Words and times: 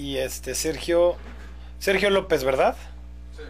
y 0.00 0.16
este 0.16 0.54
Sergio 0.54 1.16
Sergio 1.78 2.10
López, 2.10 2.42
¿verdad? 2.42 2.76
Sí. 3.36 3.42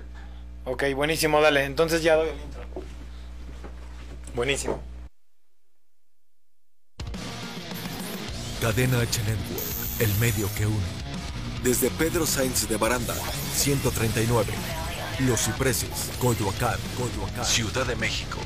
Ok, 0.64 0.84
buenísimo, 0.94 1.40
dale. 1.40 1.64
Entonces 1.64 2.02
ya 2.02 2.16
doy 2.16 2.28
el 2.28 2.40
intro. 2.40 2.62
Buenísimo. 4.34 4.82
Cadena 8.60 9.00
H 9.00 9.20
Network, 9.22 10.00
el 10.00 10.14
medio 10.20 10.48
que 10.56 10.66
une. 10.66 11.00
Desde 11.62 11.90
Pedro 11.90 12.26
Sainz 12.26 12.68
de 12.68 12.76
Baranda, 12.76 13.14
139. 13.14 14.52
Los 15.20 15.44
Cipreses, 15.44 16.10
Coyoacán, 16.18 16.78
Coyoacán. 16.96 17.44
Ciudad 17.44 17.86
de 17.86 17.96
México. 17.96 18.38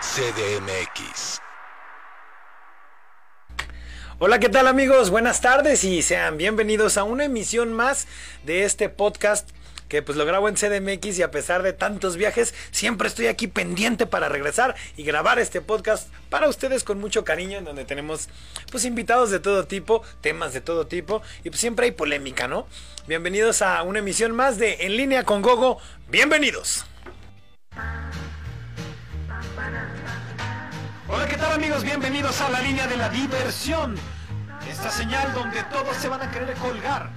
CDMX. 0.00 1.40
Hola, 4.20 4.40
¿qué 4.40 4.48
tal 4.48 4.66
amigos? 4.66 5.10
Buenas 5.10 5.40
tardes 5.40 5.84
y 5.84 6.02
sean 6.02 6.38
bienvenidos 6.38 6.96
a 6.96 7.04
una 7.04 7.26
emisión 7.26 7.72
más 7.72 8.08
de 8.44 8.64
este 8.64 8.88
podcast 8.88 9.48
que 9.88 10.02
pues 10.02 10.18
lo 10.18 10.26
grabo 10.26 10.48
en 10.48 10.56
CDMX 10.56 11.20
y 11.20 11.22
a 11.22 11.30
pesar 11.30 11.62
de 11.62 11.72
tantos 11.72 12.16
viajes 12.16 12.52
siempre 12.72 13.06
estoy 13.06 13.28
aquí 13.28 13.46
pendiente 13.46 14.06
para 14.06 14.28
regresar 14.28 14.74
y 14.96 15.04
grabar 15.04 15.38
este 15.38 15.60
podcast 15.60 16.12
para 16.30 16.48
ustedes 16.48 16.82
con 16.82 16.98
mucho 16.98 17.24
cariño 17.24 17.58
en 17.58 17.64
donde 17.64 17.84
tenemos 17.84 18.28
pues 18.72 18.84
invitados 18.84 19.30
de 19.30 19.38
todo 19.38 19.68
tipo, 19.68 20.02
temas 20.20 20.52
de 20.52 20.62
todo 20.62 20.88
tipo 20.88 21.22
y 21.44 21.50
pues 21.50 21.60
siempre 21.60 21.86
hay 21.86 21.92
polémica, 21.92 22.48
¿no? 22.48 22.66
Bienvenidos 23.06 23.62
a 23.62 23.80
una 23.84 24.00
emisión 24.00 24.32
más 24.32 24.58
de 24.58 24.78
En 24.80 24.96
línea 24.96 25.22
con 25.22 25.42
Gogo, 25.42 25.78
bienvenidos. 26.08 26.84
Hola, 31.10 31.26
¿qué 31.26 31.38
tal 31.38 31.52
amigos? 31.52 31.84
Bienvenidos 31.84 32.38
a 32.42 32.50
la 32.50 32.60
línea 32.60 32.86
de 32.86 32.98
la 32.98 33.08
diversión. 33.08 33.94
Esta 34.68 34.90
señal 34.90 35.32
donde 35.32 35.62
todos 35.64 35.96
se 35.96 36.06
van 36.06 36.20
a 36.20 36.30
querer 36.30 36.54
colgar. 36.56 37.08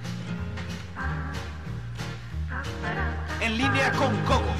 En 3.40 3.58
línea 3.58 3.92
con 3.92 4.24
Gogo. 4.24 4.54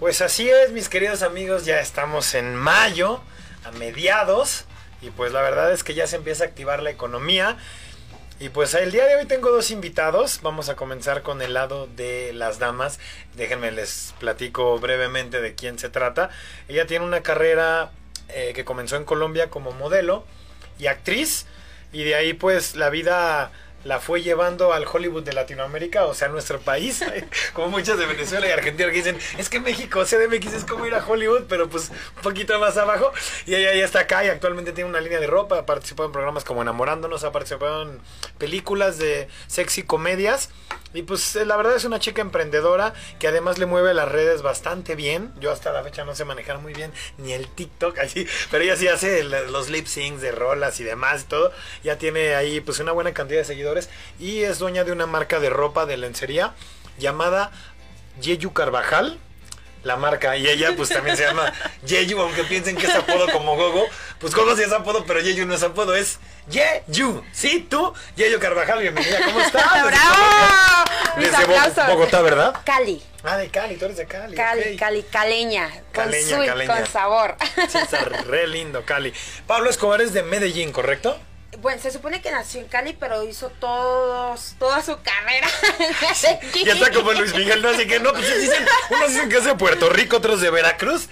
Pues 0.00 0.20
así 0.22 0.50
es, 0.50 0.72
mis 0.72 0.88
queridos 0.88 1.22
amigos, 1.22 1.64
ya 1.64 1.78
estamos 1.78 2.34
en 2.34 2.56
mayo, 2.56 3.20
a 3.64 3.70
mediados, 3.70 4.64
y 5.00 5.10
pues 5.10 5.32
la 5.32 5.40
verdad 5.40 5.72
es 5.72 5.84
que 5.84 5.94
ya 5.94 6.08
se 6.08 6.16
empieza 6.16 6.42
a 6.42 6.48
activar 6.48 6.82
la 6.82 6.90
economía. 6.90 7.56
Y 8.40 8.48
pues 8.48 8.74
el 8.74 8.90
día 8.90 9.06
de 9.06 9.14
hoy 9.14 9.26
tengo 9.26 9.52
dos 9.52 9.70
invitados, 9.70 10.40
vamos 10.42 10.68
a 10.68 10.74
comenzar 10.74 11.22
con 11.22 11.40
el 11.42 11.54
lado 11.54 11.86
de 11.86 12.32
las 12.32 12.58
damas, 12.58 12.98
déjenme 13.36 13.70
les 13.70 14.14
platico 14.18 14.80
brevemente 14.80 15.40
de 15.40 15.54
quién 15.54 15.78
se 15.78 15.90
trata. 15.90 16.28
Ella 16.66 16.88
tiene 16.88 17.04
una 17.04 17.22
carrera 17.22 17.92
eh, 18.30 18.50
que 18.52 18.64
comenzó 18.64 18.96
en 18.96 19.04
Colombia 19.04 19.48
como 19.48 19.70
modelo 19.70 20.26
y 20.76 20.88
actriz, 20.88 21.46
y 21.92 22.02
de 22.02 22.16
ahí 22.16 22.32
pues 22.32 22.74
la 22.74 22.90
vida 22.90 23.52
la 23.84 24.00
fue 24.00 24.22
llevando 24.22 24.72
al 24.72 24.86
Hollywood 24.90 25.22
de 25.22 25.32
Latinoamérica, 25.32 26.06
o 26.06 26.14
sea, 26.14 26.28
nuestro 26.28 26.60
país, 26.60 27.04
como 27.52 27.68
muchos 27.68 27.98
de 27.98 28.06
Venezuela 28.06 28.48
y 28.48 28.50
Argentina 28.50 28.90
que 28.90 28.96
dicen, 28.96 29.18
es 29.38 29.48
que 29.48 29.60
México, 29.60 30.04
CDMX 30.04 30.54
es 30.54 30.64
como 30.64 30.86
ir 30.86 30.94
a 30.94 31.06
Hollywood, 31.06 31.44
pero 31.48 31.68
pues 31.68 31.90
un 32.16 32.22
poquito 32.22 32.58
más 32.58 32.76
abajo, 32.76 33.12
y 33.46 33.54
ella 33.54 33.74
ya 33.74 33.84
está 33.84 34.00
acá 34.00 34.24
y 34.24 34.28
actualmente 34.28 34.72
tiene 34.72 34.90
una 34.90 35.00
línea 35.00 35.20
de 35.20 35.26
ropa, 35.26 35.58
ha 35.58 35.66
participado 35.66 36.06
en 36.06 36.12
programas 36.12 36.44
como 36.44 36.62
Enamorándonos, 36.62 37.24
ha 37.24 37.32
participado 37.32 37.82
en 37.82 38.00
películas 38.38 38.98
de 38.98 39.28
sexy 39.46 39.82
comedias, 39.82 40.50
y 40.94 41.02
pues 41.02 41.34
la 41.34 41.56
verdad 41.56 41.76
es 41.76 41.84
una 41.84 41.98
chica 41.98 42.22
emprendedora 42.22 42.94
que 43.18 43.28
además 43.28 43.58
le 43.58 43.66
mueve 43.66 43.92
las 43.92 44.08
redes 44.08 44.42
bastante 44.42 44.94
bien, 44.94 45.32
yo 45.40 45.50
hasta 45.50 45.72
la 45.72 45.82
fecha 45.82 46.04
no 46.04 46.14
sé 46.14 46.24
manejar 46.24 46.58
muy 46.58 46.72
bien 46.72 46.92
ni 47.18 47.32
el 47.32 47.48
TikTok, 47.48 47.98
así, 48.02 48.26
pero 48.50 48.64
ella 48.64 48.76
sí 48.76 48.88
hace 48.88 49.24
los 49.24 49.68
lip 49.68 49.86
syncs 49.86 50.22
de 50.22 50.32
rolas 50.32 50.80
y 50.80 50.84
demás 50.84 51.22
y 51.22 51.26
todo, 51.26 51.52
ya 51.82 51.98
tiene 51.98 52.34
ahí 52.34 52.60
pues 52.60 52.78
una 52.78 52.92
buena 52.92 53.12
cantidad 53.12 53.40
de 53.40 53.44
seguidores, 53.44 53.90
y 54.18 54.42
es 54.42 54.58
dueña 54.58 54.84
de 54.84 54.92
una 54.92 55.06
marca 55.06 55.40
de 55.40 55.50
ropa 55.50 55.84
de 55.84 55.96
lencería 55.96 56.54
llamada 56.98 57.50
Yeyu 58.20 58.52
Carvajal. 58.52 59.18
La 59.84 59.96
marca, 59.96 60.36
y 60.36 60.48
ella 60.48 60.72
pues 60.76 60.88
también 60.88 61.16
se 61.16 61.24
llama 61.24 61.52
Yeyu, 61.86 62.18
aunque 62.20 62.42
piensen 62.44 62.74
que 62.76 62.86
es 62.86 62.94
apodo 62.94 63.30
como 63.30 63.54
Gogo. 63.54 63.86
Pues 64.18 64.34
Gogo 64.34 64.56
sí 64.56 64.62
es 64.62 64.72
apodo, 64.72 65.04
pero 65.06 65.20
Yeyu 65.20 65.44
no 65.46 65.54
es 65.54 65.62
apodo, 65.62 65.94
es 65.94 66.18
Yeyu. 66.48 67.22
Sí, 67.32 67.66
tú, 67.68 67.92
Yeyu 68.16 68.38
Carvajal, 68.40 68.80
bienvenida. 68.80 69.20
¿Cómo 69.24 69.40
estás? 69.40 69.70
¡Bravo! 69.84 70.84
Mis 71.18 71.30
Desde 71.30 71.44
aplausos. 71.44 71.86
Bogotá, 71.86 72.22
¿verdad? 72.22 72.54
Cali. 72.64 73.02
Ah, 73.22 73.36
de 73.36 73.48
Cali, 73.50 73.76
tú 73.76 73.84
eres 73.84 73.98
de 73.98 74.06
Cali. 74.06 74.34
Cali. 74.34 74.76
Cali, 74.76 75.02
caleña. 75.02 75.68
Con 75.94 76.04
Caleña, 76.04 76.36
sweet, 76.36 76.48
caleña. 76.48 76.76
con 76.76 76.86
sabor. 76.86 77.36
Sí, 77.68 77.78
está 77.78 78.00
re 78.04 78.46
lindo, 78.46 78.84
Cali. 78.86 79.12
Pablo 79.46 79.68
Escobar 79.70 80.00
es 80.00 80.12
de 80.14 80.22
Medellín, 80.22 80.72
¿correcto? 80.72 81.18
Bueno, 81.58 81.80
se 81.80 81.90
supone 81.90 82.20
que 82.20 82.30
nació 82.30 82.60
en 82.60 82.68
Cali, 82.68 82.96
pero 82.98 83.22
hizo 83.24 83.50
todos, 83.50 84.56
toda 84.58 84.82
su 84.82 84.98
carrera. 85.02 85.48
Ya 86.64 86.72
está 86.72 86.92
como 86.92 87.12
Luis 87.12 87.34
Miguel, 87.34 87.62
¿no? 87.62 87.68
Así 87.68 87.86
que 87.86 88.00
no, 88.00 88.12
pues 88.12 88.40
dicen, 88.40 88.64
unos 88.90 89.08
dicen 89.08 89.28
que 89.28 89.36
es 89.36 89.44
de 89.44 89.54
Puerto 89.54 89.88
Rico, 89.90 90.16
otros 90.16 90.40
de 90.40 90.50
Veracruz. 90.50 91.08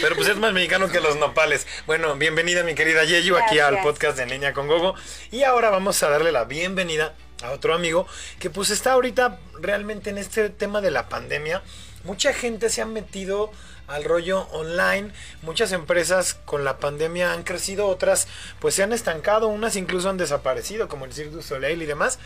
Pero 0.00 0.14
pues 0.14 0.28
es 0.28 0.36
más 0.36 0.52
mexicano 0.52 0.88
que 0.88 1.00
los 1.00 1.16
nopales. 1.16 1.66
Bueno, 1.86 2.14
bienvenida 2.14 2.62
mi 2.62 2.74
querida 2.74 3.04
Yeyu 3.04 3.36
aquí 3.36 3.58
al 3.58 3.82
podcast 3.82 4.16
de 4.16 4.22
En 4.22 4.30
Línea 4.30 4.52
con 4.52 4.68
Gogo. 4.68 4.94
Y 5.32 5.42
ahora 5.42 5.70
vamos 5.70 6.00
a 6.04 6.08
darle 6.08 6.30
la 6.30 6.44
bienvenida 6.44 7.14
a 7.42 7.50
otro 7.50 7.74
amigo 7.74 8.06
que 8.38 8.48
pues 8.48 8.70
está 8.70 8.92
ahorita 8.92 9.40
realmente 9.60 10.10
en 10.10 10.18
este 10.18 10.50
tema 10.50 10.80
de 10.80 10.92
la 10.92 11.08
pandemia. 11.08 11.62
Mucha 12.04 12.32
gente 12.32 12.70
se 12.70 12.80
ha 12.80 12.86
metido 12.86 13.50
al 13.92 14.04
rollo 14.04 14.48
online. 14.52 15.10
Muchas 15.42 15.72
empresas 15.72 16.34
con 16.44 16.64
la 16.64 16.78
pandemia 16.78 17.32
han 17.32 17.42
crecido, 17.42 17.86
otras 17.86 18.26
pues 18.58 18.74
se 18.74 18.82
han 18.82 18.92
estancado, 18.92 19.48
unas 19.48 19.76
incluso 19.76 20.08
han 20.08 20.16
desaparecido, 20.16 20.88
como 20.88 21.04
el 21.04 21.12
Cirque 21.12 21.30
du 21.30 21.42
Soleil 21.42 21.82
y 21.82 21.86
demás. 21.86 22.18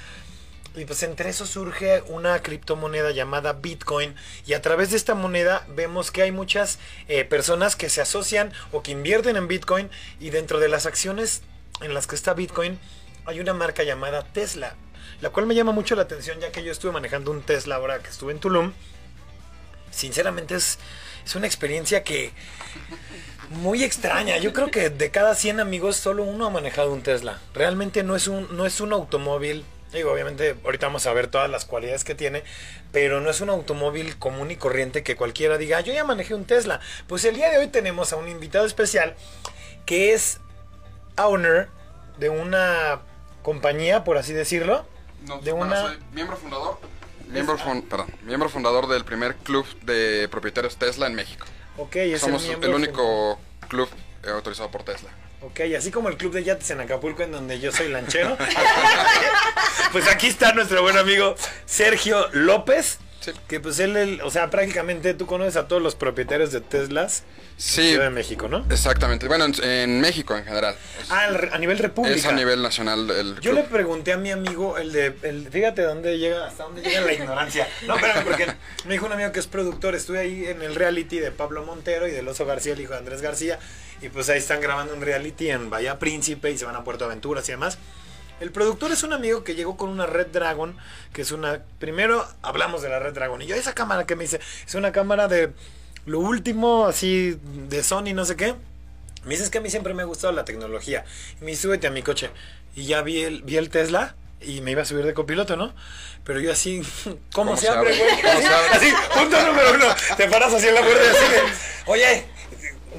Y 0.77 0.84
pues 0.84 1.03
entre 1.03 1.31
eso 1.31 1.47
surge 1.47 2.03
una 2.09 2.41
criptomoneda 2.43 3.10
llamada 3.10 3.54
Bitcoin. 3.54 4.15
Y 4.47 4.53
a 4.53 4.62
través 4.62 4.91
de 4.91 4.97
esta 4.99 5.15
moneda 5.15 5.66
vemos 5.69 6.10
que 6.10 6.22
hay 6.22 6.32
muchas 6.32 6.78
eh, 7.09 7.25
personas 7.25 7.77
que 7.77 7.88
se 7.88 8.03
asocian 8.03 8.53
o 8.72 8.83
que 8.83 8.93
invierten 8.93 9.37
en 9.37 9.48
Bitcoin. 9.48 9.91
Y 10.21 10.31
dentro 10.31 10.60
de 10.60 10.69
las 10.69 10.84
acciones 10.84 11.43
en 11.81 11.94
las 11.94 12.06
que 12.06 12.15
está 12.15 12.34
Bitcoin 12.34 12.78
hay 13.25 13.41
una 13.41 13.54
marca 13.54 13.84
llamada 13.84 14.22
Tesla. 14.22 14.77
La 15.22 15.31
cual 15.31 15.47
me 15.47 15.54
llama 15.54 15.72
mucho 15.72 15.97
la 15.97 16.03
atención 16.03 16.41
ya 16.41 16.53
que 16.53 16.62
yo 16.62 16.71
estuve 16.71 16.93
manejando 16.93 17.31
un 17.31 17.41
Tesla 17.41 17.77
ahora 17.77 18.00
que 18.00 18.10
estuve 18.10 18.33
en 18.33 18.38
Tulum. 18.38 18.72
Sinceramente 19.91 20.56
es, 20.56 20.78
es 21.27 21.35
una 21.35 21.47
experiencia 21.47 22.05
que 22.05 22.31
muy 23.51 23.83
extraña. 23.83 24.39
Yo 24.39 24.53
creo 24.53 24.71
que 24.71 24.91
de 24.91 25.11
cada 25.11 25.35
100 25.35 25.61
amigos 25.61 25.97
solo 25.97 26.23
uno 26.23 26.47
ha 26.47 26.51
manejado 26.51 26.93
un 26.93 27.03
Tesla. 27.03 27.41
Realmente 27.53 28.03
no 28.05 28.15
es 28.15 28.29
un, 28.29 28.57
no 28.57 28.65
es 28.65 28.81
un 28.81 28.93
automóvil. 28.93 29.65
Digo, 29.93 30.13
obviamente 30.13 30.57
ahorita 30.65 30.87
vamos 30.87 31.07
a 31.07 31.13
ver 31.13 31.27
todas 31.27 31.51
las 31.51 31.65
cualidades 31.65 32.05
que 32.05 32.15
tiene, 32.15 32.45
pero 32.93 33.21
no 33.21 33.31
es 33.31 33.41
un 33.41 33.51
automóvil 33.51 34.17
común 34.19 34.51
y 34.51 34.57
corriente 34.57 35.03
que 35.03 35.17
cualquiera 35.17 35.59
diga, 35.59 35.79
"Ah, 35.79 35.81
yo 35.81 35.93
ya 35.93 36.05
manejé 36.05 36.35
un 36.35 36.45
Tesla. 36.45 36.81
Pues 37.09 37.25
el 37.25 37.35
día 37.35 37.51
de 37.51 37.59
hoy 37.59 37.69
tenemos 37.69 38.13
a 38.13 38.17
un 38.17 38.29
invitado 38.29 38.67
especial 38.67 39.17
que 39.85 40.13
es 40.13 40.41
owner 41.17 41.69
de 42.19 42.29
una 42.29 43.01
compañía, 43.43 44.05
por 44.05 44.17
así 44.17 44.33
decirlo. 44.33 44.87
No, 45.25 45.39
de 45.41 45.53
bueno, 45.53 45.67
una... 45.73 45.83
soy 45.83 45.99
miembro 46.13 46.37
fundador. 46.37 46.79
Miembro, 47.29 47.59
fun- 47.59 47.83
perdón, 47.83 48.07
miembro 48.23 48.49
fundador 48.49 48.87
del 48.89 49.05
primer 49.05 49.37
club 49.37 49.67
de 49.83 50.29
propietarios 50.31 50.77
Tesla 50.77 51.07
en 51.07 51.15
México. 51.15 51.47
Ok, 51.77 51.97
es 51.97 52.21
Somos 52.21 52.45
el, 52.45 52.75
único 52.75 53.39
club 53.69 53.89
eh, 54.25 54.31
autorizado 54.31 54.71
por 54.71 54.83
Tesla. 54.85 55.11
Ok, 55.43 55.61
así 55.77 55.91
como 55.91 56.09
el 56.09 56.17
club 56.17 56.33
de 56.33 56.45
yates 56.45 56.71
en 56.71 56.81
Acapulco, 56.81 57.23
en 57.23 57.33
donde 57.33 57.61
yo 57.61 57.71
soy 57.73 57.89
lanchero. 57.89 58.37
pues 59.93 60.09
aquí 60.09 60.28
está 60.28 60.53
nuestro 60.53 60.83
buen 60.83 60.97
amigo 60.97 61.34
Sergio 61.67 62.28
López. 62.33 62.99
Sí. 63.27 63.33
Que 63.49 63.61
pues 63.61 63.78
él, 63.81 63.97
él, 63.97 64.21
o 64.23 64.31
sea, 64.31 64.51
prácticamente 64.51 65.13
tú 65.15 65.27
conoces 65.27 65.57
a 65.57 65.67
todos 65.69 65.83
los 65.83 65.95
propietarios 65.95 66.53
de 66.53 66.61
Teslas 66.61 67.21
en 67.21 67.47
Sí, 67.59 67.89
Ciudad 67.91 68.05
de 68.05 68.11
México, 68.11 68.49
¿no? 68.49 68.65
exactamente. 68.71 69.27
Bueno, 69.28 69.47
en, 69.47 69.55
en 69.65 70.01
México 70.01 70.37
en 70.37 70.45
general. 70.45 70.75
Es, 71.03 71.11
Ah, 71.11 71.27
el- 71.28 71.53
a 71.53 71.59
nivel 71.59 71.78
república. 71.78 72.15
es 72.17 72.25
a 72.27 72.33
nivel 72.33 72.63
nacional 72.63 73.11
el 73.11 73.34
Yo 73.37 73.51
club. 73.53 73.55
le 73.55 73.63
pregunté 73.65 74.13
a 74.13 74.17
mi 74.19 74.31
amigo, 74.31 74.78
el 74.78 74.93
de, 74.93 75.15
el, 75.23 75.49
fíjate 75.51 75.83
dónde 75.83 76.19
llega, 76.19 76.47
hasta 76.47 76.65
dónde 76.65 76.83
llega 76.83 77.01
la 77.01 77.13
ignorancia. 77.15 77.67
No, 77.87 77.97
espérame, 77.97 78.25
porque 78.25 78.47
me 78.84 78.93
dijo 78.93 79.07
un 79.07 79.13
amigo 79.13 79.33
que 79.33 79.41
es 79.41 79.47
productor, 79.47 79.95
estuve 79.95 80.19
ahí 80.21 80.45
en 80.47 80.63
el 80.63 80.75
reality 80.75 81.19
de 81.19 81.31
Pablo 81.33 81.65
Montero 81.65 82.07
y 82.07 82.11
del 82.13 82.29
Oso 82.29 82.45
García, 82.47 82.75
el 82.75 82.81
hijo 82.81 82.93
de 82.93 82.99
Andrés 82.99 83.22
García, 83.22 83.59
y 84.03 84.09
pues 84.11 84.29
ahí 84.29 84.39
están 84.39 84.61
grabando 84.61 84.95
un 84.95 85.01
reality 85.01 85.51
en 85.51 85.71
Bahía 85.71 85.99
Príncipe 85.99 86.51
y 86.51 86.59
se 86.59 86.65
van 86.67 86.77
a 86.77 86.84
Puerto 86.84 87.07
Aventuras 87.07 87.49
y 87.49 87.53
demás. 87.53 87.79
El 88.41 88.53
productor 88.53 88.92
es 88.92 89.03
un 89.03 89.12
amigo 89.12 89.44
que 89.44 89.54
llegó 89.54 89.77
con 89.77 89.88
una 89.88 90.06
Red 90.06 90.28
Dragon, 90.28 90.77
que 91.12 91.22
es 91.22 91.33
una... 91.33 91.62
Primero 91.78 92.27
hablamos 92.42 92.83
de 92.83 92.91
la 92.91 92.98
Red 92.98 93.15
Dragon, 93.15 93.41
y 93.41 93.47
yo 93.47 93.54
esa 93.54 93.74
cámara 93.74 94.04
que 94.06 94.15
me 94.15 94.24
dice, 94.24 94.41
es 94.66 94.74
una 94.74 94.92
cámara 94.92 95.27
de 95.27 95.53
lo 96.04 96.21
último, 96.21 96.86
así, 96.86 97.38
de 97.68 97.83
Sony, 97.83 98.15
no 98.15 98.24
sé 98.24 98.36
qué. 98.36 98.54
Me 99.24 99.34
dices 99.34 99.50
que 99.50 99.59
a 99.59 99.60
mí 99.60 99.71
siempre 99.71 99.94
me 99.94 100.03
ha 100.03 100.04
gustado 100.04 100.33
la 100.33 100.44
tecnología. 100.44 101.04
Y 101.41 101.44
me 101.44 101.50
dice, 101.53 101.62
súbete 101.62 101.86
a 101.86 101.91
mi 101.91 102.03
coche. 102.03 102.30
Y 102.77 102.84
ya 102.84 103.03
vi 103.03 103.22
el, 103.22 103.42
vi 103.42 103.56
el 103.56 103.71
Tesla 103.71 104.15
y 104.41 104.60
me 104.60 104.71
iba 104.72 104.83
a 104.83 104.84
subir 104.84 105.04
de 105.04 105.15
copiloto, 105.15 105.56
¿no? 105.56 105.74
Pero 106.24 106.41
yo 106.41 106.53
así, 106.53 106.83
¿cómo, 107.04 107.21
¿Cómo 107.33 107.56
se, 107.56 107.68
abre, 107.68 107.97
güey? 107.97 108.22
¿Cómo 108.22 108.41
se 108.41 108.47
abre? 108.47 108.68
Así, 108.72 108.92
punto 109.15 109.47
número 109.47 109.74
uno. 109.74 109.86
Te 110.16 110.28
paras 110.28 110.53
así 110.53 110.68
en 110.68 110.74
la 110.74 110.83
puerta 110.83 111.04
y 111.04 111.09
así 111.09 111.33
de, 111.33 111.41
oye, 111.86 112.24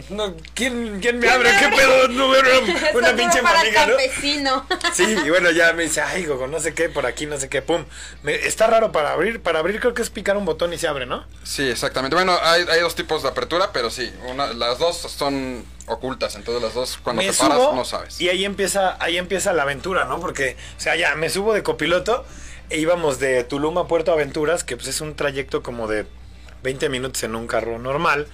no, 0.09 0.35
¿quién, 0.53 0.99
¿quién 1.01 1.19
me 1.19 1.29
abre? 1.29 1.49
¿Qué 1.59 1.67
pedo? 1.75 2.07
No, 2.09 2.29
una, 2.29 2.39
una 2.93 3.15
pinche 3.15 3.41
para 3.41 3.63
¿no? 3.63 3.69
campesino. 3.73 4.67
Sí, 4.93 5.03
y 5.25 5.29
bueno, 5.29 5.51
ya 5.51 5.73
me 5.73 5.83
dice, 5.83 6.01
ay, 6.01 6.25
Gogo, 6.25 6.47
no 6.47 6.59
sé 6.59 6.73
qué, 6.73 6.89
por 6.89 7.05
aquí, 7.05 7.25
no 7.25 7.37
sé 7.39 7.49
qué, 7.49 7.61
pum. 7.61 7.85
Me- 8.23 8.35
está 8.35 8.67
raro 8.67 8.91
para 8.91 9.11
abrir, 9.13 9.41
para 9.41 9.59
abrir 9.59 9.79
creo 9.79 9.93
que 9.93 10.01
es 10.01 10.09
picar 10.09 10.37
un 10.37 10.45
botón 10.45 10.73
y 10.73 10.77
se 10.77 10.87
abre, 10.87 11.05
¿no? 11.05 11.25
Sí, 11.43 11.69
exactamente. 11.69 12.15
Bueno, 12.15 12.37
hay, 12.41 12.65
hay 12.69 12.79
dos 12.81 12.95
tipos 12.95 13.23
de 13.23 13.29
apertura, 13.29 13.71
pero 13.73 13.89
sí, 13.89 14.11
una, 14.27 14.53
las 14.53 14.79
dos 14.79 14.97
son 14.97 15.65
ocultas, 15.87 16.35
entonces 16.35 16.61
las 16.61 16.73
dos 16.73 16.97
cuando 17.03 17.21
me 17.21 17.29
te 17.29 17.37
paras 17.37 17.57
subo 17.57 17.73
no 17.75 17.85
sabes. 17.85 18.19
y 18.19 18.27
ahí 18.29 18.43
empieza, 18.45 18.97
ahí 18.99 19.17
empieza 19.17 19.53
la 19.53 19.63
aventura, 19.63 20.05
¿no? 20.05 20.19
Porque, 20.19 20.57
o 20.77 20.79
sea, 20.79 20.95
ya 20.95 21.15
me 21.15 21.29
subo 21.29 21.53
de 21.53 21.63
copiloto 21.63 22.25
e 22.69 22.79
íbamos 22.79 23.19
de 23.19 23.43
Tulum 23.45 23.77
a 23.77 23.87
Puerto 23.87 24.11
Aventuras, 24.11 24.63
que 24.65 24.75
pues 24.75 24.87
es 24.89 24.99
un 24.99 25.15
trayecto 25.15 25.63
como 25.63 25.87
de 25.87 26.05
20 26.63 26.89
minutos 26.89 27.23
en 27.23 27.35
un 27.35 27.47
carro 27.47 27.79
normal. 27.79 28.27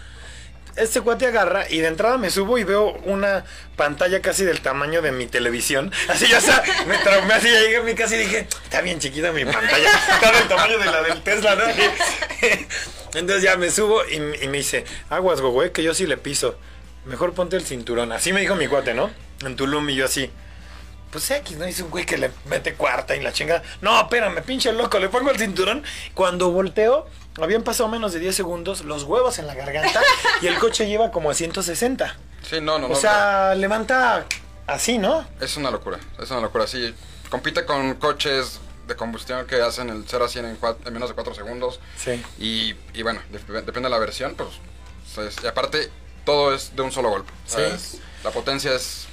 Este 0.76 1.02
cuate 1.02 1.28
agarra 1.28 1.70
y 1.70 1.80
de 1.80 1.88
entrada 1.88 2.18
me 2.18 2.32
subo 2.32 2.58
y 2.58 2.64
veo 2.64 2.94
una 3.04 3.46
pantalla 3.76 4.22
casi 4.22 4.44
del 4.44 4.62
tamaño 4.62 5.02
de 5.02 5.12
mi 5.12 5.28
televisión. 5.28 5.92
Así 6.08 6.28
ya 6.28 6.40
está, 6.40 6.64
me 6.88 6.98
traumé 6.98 7.34
así, 7.34 7.50
ya 7.52 7.60
llegué 7.62 7.78
a 7.78 7.84
mi 7.84 7.94
casa 7.94 8.16
y 8.16 8.20
dije, 8.20 8.48
está 8.64 8.82
bien 8.82 9.00
chiquita 9.00 9.32
mi 9.32 9.46
pantalla, 9.46 9.90
está 10.12 10.32
del 10.32 10.48
tamaño 10.48 10.80
de 10.80 10.86
la 10.86 11.04
del 11.04 11.22
Tesla, 11.22 11.56
¿no? 11.56 11.64
Entonces 13.14 13.44
ya 13.44 13.56
me 13.58 13.70
subo 13.70 14.04
y, 14.06 14.16
y 14.16 14.48
me 14.48 14.58
dice, 14.58 14.86
aguas, 15.10 15.42
güey, 15.42 15.72
que 15.72 15.84
yo 15.84 15.94
sí 15.94 16.08
le 16.08 16.18
piso. 16.18 16.58
Mejor 17.06 17.34
ponte 17.34 17.56
el 17.56 17.64
cinturón. 17.64 18.12
Así 18.12 18.34
me 18.34 18.42
dijo 18.42 18.56
mi 18.56 18.68
cuate, 18.68 18.94
¿no? 18.94 19.12
En 19.46 19.56
Tulum 19.56 19.90
y 19.90 19.96
yo 19.96 20.06
así. 20.06 20.32
Pues 21.14 21.30
X, 21.32 21.56
¿no? 21.58 21.64
Dice 21.66 21.84
un 21.84 21.90
güey 21.92 22.06
que 22.06 22.18
le 22.18 22.32
mete 22.46 22.74
cuarta 22.74 23.16
y 23.16 23.22
la 23.22 23.32
chinga. 23.32 23.62
No, 23.82 23.98
espérame, 24.02 24.42
pinche 24.44 24.74
loco, 24.74 25.00
le 25.00 25.08
pongo 25.10 25.30
el 25.32 25.38
cinturón. 25.40 25.84
Cuando 26.14 26.52
volteo, 26.52 27.08
habían 27.42 27.64
pasado 27.64 27.88
menos 27.88 28.12
de 28.14 28.20
10 28.20 28.36
segundos, 28.36 28.84
los 28.84 29.04
huevos 29.04 29.40
en 29.40 29.48
la 29.48 29.54
garganta 29.56 30.02
y 30.42 30.48
el 30.48 30.58
coche 30.60 30.88
lleva 30.88 31.12
como 31.12 31.30
a 31.30 31.34
160. 31.36 32.18
Sí, 32.50 32.60
no, 32.60 32.80
no, 32.80 32.88
O 32.88 32.90
no. 32.90 32.96
sea, 32.96 33.56
levanta 33.56 34.26
así, 34.68 34.98
¿no? 34.98 35.26
Es 35.40 35.56
una 35.56 35.72
locura, 35.72 36.00
es 36.20 36.30
una 36.32 36.42
locura. 36.42 36.68
Sí, 36.68 36.94
compite 37.30 37.64
con 37.66 37.94
coches 37.96 38.60
de 38.88 38.96
combustión 38.98 39.46
que 39.48 39.62
hacen 39.62 39.90
el 39.90 40.04
0 40.08 40.26
a 40.26 40.28
100 40.28 40.46
en, 40.86 40.94
menos 40.94 41.10
de 41.10 41.16
4 41.16 41.34
segundos. 41.36 41.80
Sí. 41.98 42.22
Y, 42.40 42.76
y 42.98 43.02
bueno, 43.04 43.22
dep- 43.32 43.64
depende 43.64 43.84
de 43.84 43.90
la 43.92 44.00
versión, 44.00 44.36
pues. 44.36 44.50
y 45.44 45.48
aparte, 45.48 45.90
todo 46.26 46.54
es 46.54 46.76
de 46.76 46.82
un 46.82 46.92
solo 46.92 47.10
golpe. 47.10 47.32
Sí. 47.46 47.62
la 48.24 48.32
potencia 48.32 48.74
es. 48.74 49.08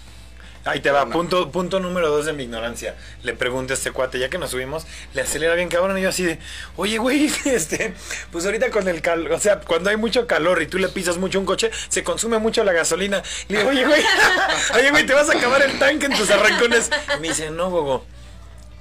Ahí 0.65 0.81
te 0.81 0.91
va, 0.91 1.07
No. 1.07 1.13
punto, 1.13 1.51
punto 1.51 1.81
número 1.81 2.11
dos 2.11 2.27
de 2.27 2.35
mi 2.35 2.43
ignorancia. 2.45 2.95
Le 3.23 3.33
pregunto 3.35 3.73
a 3.73 3.77
este 3.77 3.93
cuate, 3.93 4.19
ya 4.19 4.29
que 4.29 4.37
nos 4.37 4.51
subimos, 4.51 4.87
le 5.15 5.23
acelera 5.23 5.55
bien 5.55 5.69
cabrón 5.69 5.97
y 5.97 6.03
yo 6.03 6.11
así 6.11 6.25
de, 6.25 6.39
oye 6.77 6.99
güey, 6.99 7.27
este, 7.47 7.95
pues 8.31 8.45
ahorita 8.45 8.71
con 8.71 8.87
el 8.87 9.01
calor, 9.01 9.33
o 9.33 9.41
sea, 9.41 9.61
cuando 9.61 9.89
hay 9.91 9.97
mucho 9.97 10.27
calor 10.27 10.61
y 10.61 10.67
tú 10.67 10.79
le 10.79 10.89
pisas 10.89 11.17
mucho 11.17 11.39
un 11.41 11.47
coche, 11.47 11.71
se 11.89 12.05
consume 12.05 12.39
mucho 12.39 12.63
la 12.63 12.73
gasolina. 12.73 13.23
Le 13.49 13.59
digo, 13.59 13.71
oye 13.71 13.87
güey, 13.87 14.03
oye 14.75 14.91
güey, 14.91 15.07
te 15.07 15.15
vas 15.15 15.31
a 15.31 15.39
acabar 15.39 15.63
el 15.63 15.79
tanque 15.79 16.07
en 16.07 16.15
tus 16.17 16.31
arrancones. 16.31 16.91
Y 17.17 17.21
me 17.21 17.29
dice, 17.29 17.51
no, 17.51 17.71
Gogo, 17.71 18.05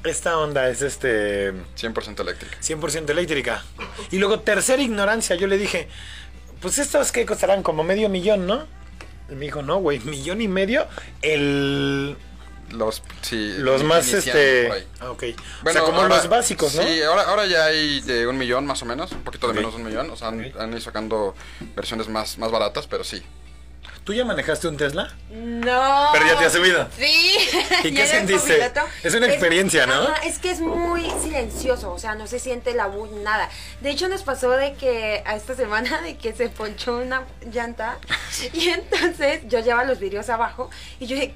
esta 0.04 0.38
onda 0.38 0.70
es 0.70 0.82
este 0.82 1.54
100% 1.54 2.20
eléctrica. 2.20 2.58
100% 2.62 3.10
eléctrica. 3.10 3.64
Y 4.12 4.18
luego, 4.18 4.42
tercera 4.42 4.82
ignorancia, 4.82 5.36
yo 5.38 5.48
le 5.48 5.58
dije, 5.58 5.88
pues 6.62 6.78
estos 6.78 7.12
que 7.14 7.26
costarán 7.26 7.64
como 7.64 7.84
medio 7.86 8.10
millón, 8.10 8.48
¿no? 8.48 8.68
Y 9.32 9.36
me 9.36 9.46
dijo, 9.46 9.62
no, 9.62 9.78
güey, 9.78 10.00
millón 10.00 10.42
y 10.42 10.48
medio 10.48 10.88
el... 11.22 12.18
Los, 12.72 13.02
sí, 13.22 13.56
Los 13.58 13.84
más, 13.84 14.14
este... 14.14 14.70
Ah, 15.00 15.10
ok. 15.10 15.24
Bueno, 15.64 15.70
o 15.70 15.72
sea, 15.72 15.82
como 15.82 16.02
ahora- 16.02 16.18
los 16.18 16.30
básicos, 16.30 16.76
¿no? 16.76 16.84
Sí, 16.84 17.02
ahora, 17.02 17.24
ahora 17.24 17.48
ya 17.48 17.66
hay 17.66 18.00
de 18.02 18.28
un 18.28 18.38
millón 18.38 18.68
más 18.68 18.82
o 18.84 18.86
menos, 18.86 19.12
un 19.12 19.24
poquito 19.24 19.48
de 19.48 19.56
menos 19.56 19.74
de 19.74 19.82
un 19.82 19.88
millón. 19.88 20.10
O 20.12 20.16
sea, 20.16 20.28
han 20.28 20.40
ido 20.72 20.80
sacando 20.80 21.34
versiones 21.76 22.08
más, 22.10 22.38
más 22.38 22.52
baratas, 22.52 22.86
pero 22.86 23.04
sí. 23.04 23.24
¿Tú 24.04 24.14
ya 24.14 24.26
manejaste 24.26 24.68
un 24.68 24.78
Tesla? 24.78 25.14
No. 25.30 26.10
Pero 26.14 26.26
ya 26.26 26.38
te 26.38 26.46
has 26.46 26.54
subido. 26.54 26.88
Sí. 26.98 27.38
¿Y 27.84 27.94
qué 27.94 28.08
sentiste? 28.08 28.72
Es 29.04 29.14
una 29.14 29.28
experiencia, 29.28 29.86
¿no? 29.86 30.02
Ajá, 30.02 30.16
es 30.26 30.40
que 30.40 30.52
es 30.52 30.62
muy 30.62 31.10
silencioso, 31.22 31.92
o 31.92 32.00
sea, 32.00 32.16
no 32.16 32.26
se 32.28 32.40
siente 32.40 32.74
la 32.74 32.88
bulla, 32.88 33.18
nada. 33.24 33.50
De 33.82 33.92
hecho, 33.92 34.08
nos 34.08 34.24
pasó 34.24 34.52
de 34.52 34.74
que 34.74 35.24
a 35.26 35.36
esta 35.36 35.56
semana 35.56 36.02
de 36.02 36.18
que 36.18 36.34
se 36.34 36.50
ponchó 36.50 36.98
una 36.98 37.24
llanta 37.52 38.00
y 38.54 38.70
entonces 38.70 39.42
yo 39.48 39.60
llevaba 39.60 39.84
los 39.84 40.00
vidrios 40.00 40.30
abajo 40.30 40.70
y 41.00 41.08
yo 41.08 41.16
dije, 41.16 41.36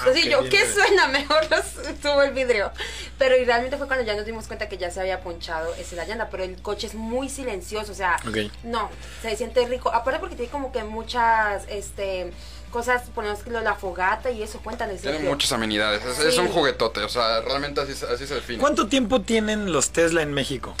Ah, 0.00 0.06
así 0.10 0.22
qué 0.22 0.30
yo, 0.30 0.40
bien, 0.40 0.50
¿qué 0.50 0.66
suena? 0.72 1.08
Mejor 1.08 1.40
los 1.50 1.64
subo 2.02 2.22
el 2.22 2.32
vidrio. 2.32 2.70
Pero 3.18 3.36
y 3.36 3.44
realmente 3.44 3.76
fue 3.76 3.86
cuando 3.86 4.04
ya 4.04 4.14
nos 4.16 4.26
dimos 4.26 4.46
cuenta 4.46 4.68
que 4.68 4.76
ya 4.78 4.90
se 4.90 5.00
había 5.00 5.20
ponchado 5.20 5.74
ese 5.76 5.94
la 5.96 6.04
llanta, 6.04 6.28
pero 6.30 6.42
el 6.44 6.60
coche 6.62 6.86
es 6.86 6.94
muy 6.94 7.28
silencioso, 7.28 7.92
o 7.92 7.94
sea, 7.94 8.16
no, 8.64 8.90
se 9.22 9.36
siente 9.36 9.66
rico. 9.66 9.92
Aparte 9.94 10.18
porque 10.20 10.34
tiene 10.36 10.50
como 10.50 10.72
que 10.72 10.82
muchas, 10.84 11.64
este, 11.68 12.32
cosas, 12.70 13.02
ponemos 13.14 13.40
que 13.44 13.50
lo- 13.50 13.60
la 13.60 13.74
fogata 13.76 14.30
y 14.32 14.42
eso, 14.42 14.58
cuéntales. 14.60 15.00
Tiene 15.00 15.18
Sergio. 15.18 15.30
muchas 15.30 15.52
amenidades. 15.52 16.04
Es, 16.04 16.16
Sí. 16.16 16.22
es 16.28 16.38
un 16.38 16.48
juguetote, 16.48 17.00
o 17.02 17.08
sea, 17.08 17.40
realmente 17.42 17.80
así, 17.80 17.94
se- 17.94 18.06
así 18.06 18.26
se 18.26 18.34
define. 18.34 18.58
¿Cuánto 18.58 18.88
tiempo 18.88 19.22
tienen 19.22 19.72
los 19.72 19.90
Tesla 19.90 20.22
en 20.22 20.32
México? 20.34 20.74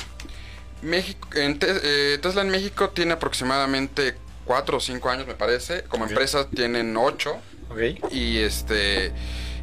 México, 0.82 1.28
en 1.34 1.58
Te- 1.58 2.14
eh, 2.14 2.18
Tesla 2.18 2.42
en 2.42 2.50
México 2.50 2.90
tiene 2.90 3.12
aproximadamente 3.14 4.16
4 4.44 4.76
o 4.76 4.80
5 4.80 5.08
años, 5.08 5.26
me 5.26 5.34
parece. 5.34 5.84
Como 5.84 6.04
Ok. 6.04 6.10
empresa 6.10 6.46
tienen 6.50 6.96
8. 6.96 7.38
Y 8.10 8.38
este. 8.38 9.12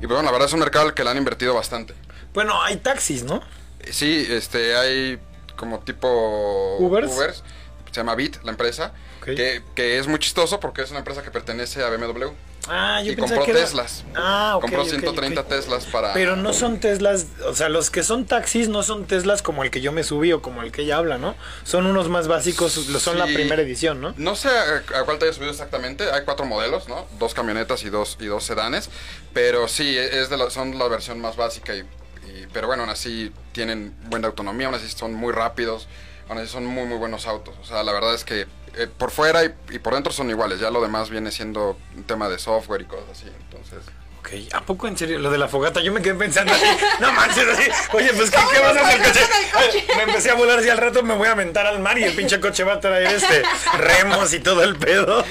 Y 0.02 0.06
bueno, 0.06 0.24
la 0.24 0.32
verdad 0.32 0.48
es 0.48 0.54
un 0.54 0.60
mercado 0.60 0.88
al 0.88 0.94
que 0.94 1.04
le 1.04 1.10
han 1.10 1.18
invertido 1.18 1.54
bastante. 1.54 1.94
Bueno, 2.34 2.62
hay 2.62 2.78
taxis, 2.78 3.24
¿no? 3.24 3.42
Sí, 3.90 4.26
este, 4.30 4.76
hay 4.76 5.20
como 5.56 5.80
tipo 5.80 6.78
Ubers. 6.80 7.44
Se 7.86 7.98
llama 7.98 8.16
Bit, 8.16 8.44
la 8.44 8.52
empresa. 8.52 8.94
Que, 9.24 9.62
que 9.76 10.00
es 10.00 10.08
muy 10.08 10.18
chistoso 10.18 10.60
porque 10.60 10.82
es 10.82 10.90
una 10.90 11.00
empresa 11.00 11.22
que 11.22 11.30
pertenece 11.30 11.84
a 11.84 11.90
BMW. 11.90 12.32
Ah, 12.68 13.02
yo 13.04 13.14
y 13.14 13.16
compró 13.16 13.44
que 13.44 13.52
era- 13.52 13.60
Teslas. 13.62 14.04
Ah, 14.16 14.58
compró 14.62 14.84
ok, 14.84 14.90
130 14.90 15.42
ok. 15.42 15.48
Teslas 15.48 15.86
para. 15.88 16.14
Pero 16.14 16.36
no 16.36 16.54
son 16.54 16.80
Teslas, 16.80 17.26
o 17.48 17.56
sea, 17.56 17.70
los 17.70 17.90
que 17.90 18.04
son 18.04 18.26
taxis 18.26 18.70
no 18.70 18.84
son 18.84 19.06
Teslas 19.06 19.42
como 19.42 19.64
el 19.64 19.72
que 19.72 19.82
yo 19.82 19.92
me 19.92 20.04
subí 20.04 20.32
o 20.32 20.42
como 20.42 20.62
el 20.62 20.72
que 20.72 20.84
ella 20.84 20.98
habla, 20.98 21.18
¿no? 21.18 21.36
Son 21.64 21.86
unos 21.88 22.08
más 22.10 22.28
básicos, 22.28 22.74
son 22.74 23.18
la 23.18 23.26
primera 23.26 23.62
edición, 23.64 24.00
¿no? 24.00 24.14
No 24.18 24.36
sé 24.36 24.50
a, 24.50 25.00
a 25.00 25.04
cuál 25.06 25.18
te 25.18 25.26
haya 25.26 25.34
subido 25.34 25.52
exactamente. 25.52 26.12
Hay 26.12 26.22
cuatro 26.24 26.46
modelos, 26.46 26.88
¿no? 26.88 27.08
Dos 27.20 27.34
camionetas 27.34 27.84
y 27.84 27.90
dos, 27.90 28.18
y 28.20 28.26
dos 28.28 28.44
sedanes. 28.44 28.90
Pero 29.34 29.68
sí, 29.68 29.98
es 29.98 30.30
de 30.30 30.38
la, 30.38 30.50
son 30.52 30.78
la 30.78 30.88
versión 30.88 31.20
más 31.20 31.36
básica. 31.38 31.74
Y, 31.76 31.80
y- 31.80 32.48
pero 32.54 32.68
bueno, 32.68 32.84
aún 32.84 32.92
así 32.92 33.32
tienen 33.54 33.96
buena 34.06 34.28
autonomía, 34.28 34.68
aún 34.68 34.76
así 34.76 34.88
son 34.90 35.14
muy 35.16 35.34
rápidos. 35.34 35.88
Aún 36.30 36.38
así 36.38 36.48
son 36.52 36.66
muy, 36.66 36.86
muy 36.86 36.98
buenos 36.98 37.26
autos. 37.28 37.56
O 37.62 37.66
sea, 37.66 37.84
la 37.84 37.92
verdad 37.92 38.14
es 38.14 38.24
que 38.24 38.46
eh, 38.76 38.88
por 38.88 39.12
fuera 39.12 39.44
y, 39.44 39.54
y 39.72 39.80
por 39.80 39.94
dentro 39.94 40.12
son 40.12 40.30
iguales. 40.30 40.60
Ya 40.60 40.70
lo 40.72 40.82
demás 40.82 41.10
viene 41.10 41.32
siendo 41.32 41.78
un 41.96 42.04
tema 42.04 42.30
de 42.30 42.40
software 42.40 42.82
y 42.82 42.86
cosas 42.86 43.10
así. 43.12 43.28
Entonces. 43.28 43.84
Ok, 44.22 44.30
¿a 44.54 44.62
poco 44.62 44.88
en 44.88 44.96
serio? 44.96 45.18
Lo 45.18 45.32
de 45.32 45.40
la 45.40 45.48
fogata, 45.48 45.82
yo 45.82 45.92
me 45.92 46.00
quedé 46.00 46.14
pensando 46.14 46.54
así, 46.54 46.64
no 47.00 47.12
manches, 47.12 47.48
así, 47.48 47.72
oye, 47.92 48.14
pues 48.14 48.30
¿qué, 48.30 48.38
qué 48.54 48.60
vas 48.60 48.78
a 48.78 48.82
hacer 48.82 49.02
el 49.02 49.08
coche? 49.08 49.20
Ay, 49.56 49.88
Me 49.98 50.04
empecé 50.04 50.30
a 50.30 50.36
volar 50.36 50.60
así 50.60 50.70
al 50.70 50.78
rato, 50.78 51.02
me 51.02 51.16
voy 51.16 51.28
a 51.28 51.34
mentar 51.34 51.66
al 51.66 51.80
mar 51.80 51.98
y 51.98 52.04
el 52.04 52.14
pinche 52.14 52.40
coche 52.40 52.64
va 52.64 52.74
a 52.74 52.80
traer 52.80 53.08
este 53.16 53.42
remos 53.80 54.32
y 54.34 54.40
todo 54.40 54.64
el 54.64 54.76
pedo. 54.76 55.26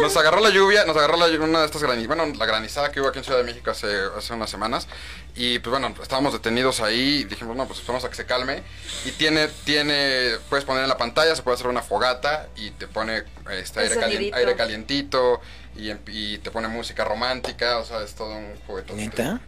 Nos 0.00 0.16
agarró 0.16 0.40
la 0.40 0.50
lluvia, 0.50 0.84
nos 0.84 0.96
agarró 0.96 1.16
la, 1.16 1.26
una 1.42 1.60
de 1.60 1.66
estas 1.66 1.82
granizadas, 1.82 2.16
bueno, 2.16 2.38
la 2.38 2.46
granizada 2.46 2.92
que 2.92 3.00
hubo 3.00 3.08
aquí 3.08 3.18
en 3.18 3.24
Ciudad 3.24 3.40
de 3.40 3.44
México 3.44 3.72
hace, 3.72 3.88
hace 4.16 4.32
unas 4.32 4.48
semanas. 4.48 4.86
Y 5.34 5.58
pues 5.58 5.70
bueno, 5.70 5.92
estábamos 6.00 6.32
detenidos 6.32 6.80
ahí 6.80 7.20
y 7.20 7.24
dijimos, 7.24 7.56
no, 7.56 7.66
pues 7.66 7.84
vamos 7.86 8.04
a 8.04 8.08
que 8.08 8.14
se 8.14 8.24
calme. 8.24 8.62
Y 9.04 9.10
tiene, 9.12 9.48
tiene, 9.64 10.36
puedes 10.48 10.64
poner 10.64 10.84
en 10.84 10.88
la 10.88 10.96
pantalla, 10.96 11.34
se 11.34 11.42
puede 11.42 11.56
hacer 11.56 11.66
una 11.66 11.82
fogata 11.82 12.48
y 12.56 12.70
te 12.70 12.86
pone 12.86 13.24
este, 13.50 13.80
aire, 13.80 14.30
aire 14.32 14.56
calientito 14.56 15.40
y, 15.78 15.90
em- 15.90 15.98
y 16.08 16.38
te 16.38 16.50
pone 16.50 16.68
música 16.68 17.04
romántica, 17.04 17.78
o 17.78 17.84
sea, 17.84 18.02
es 18.02 18.14
todo 18.14 18.34
un 18.36 18.56
juguete. 18.66 18.92
¿Neta? 18.94 19.40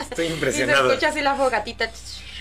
Estoy 0.00 0.24
Y 0.26 0.28
se 0.28 0.34
impresionado. 0.34 0.88
escucha 0.90 1.08
así 1.08 1.20
la 1.20 1.34
fogatita. 1.36 1.90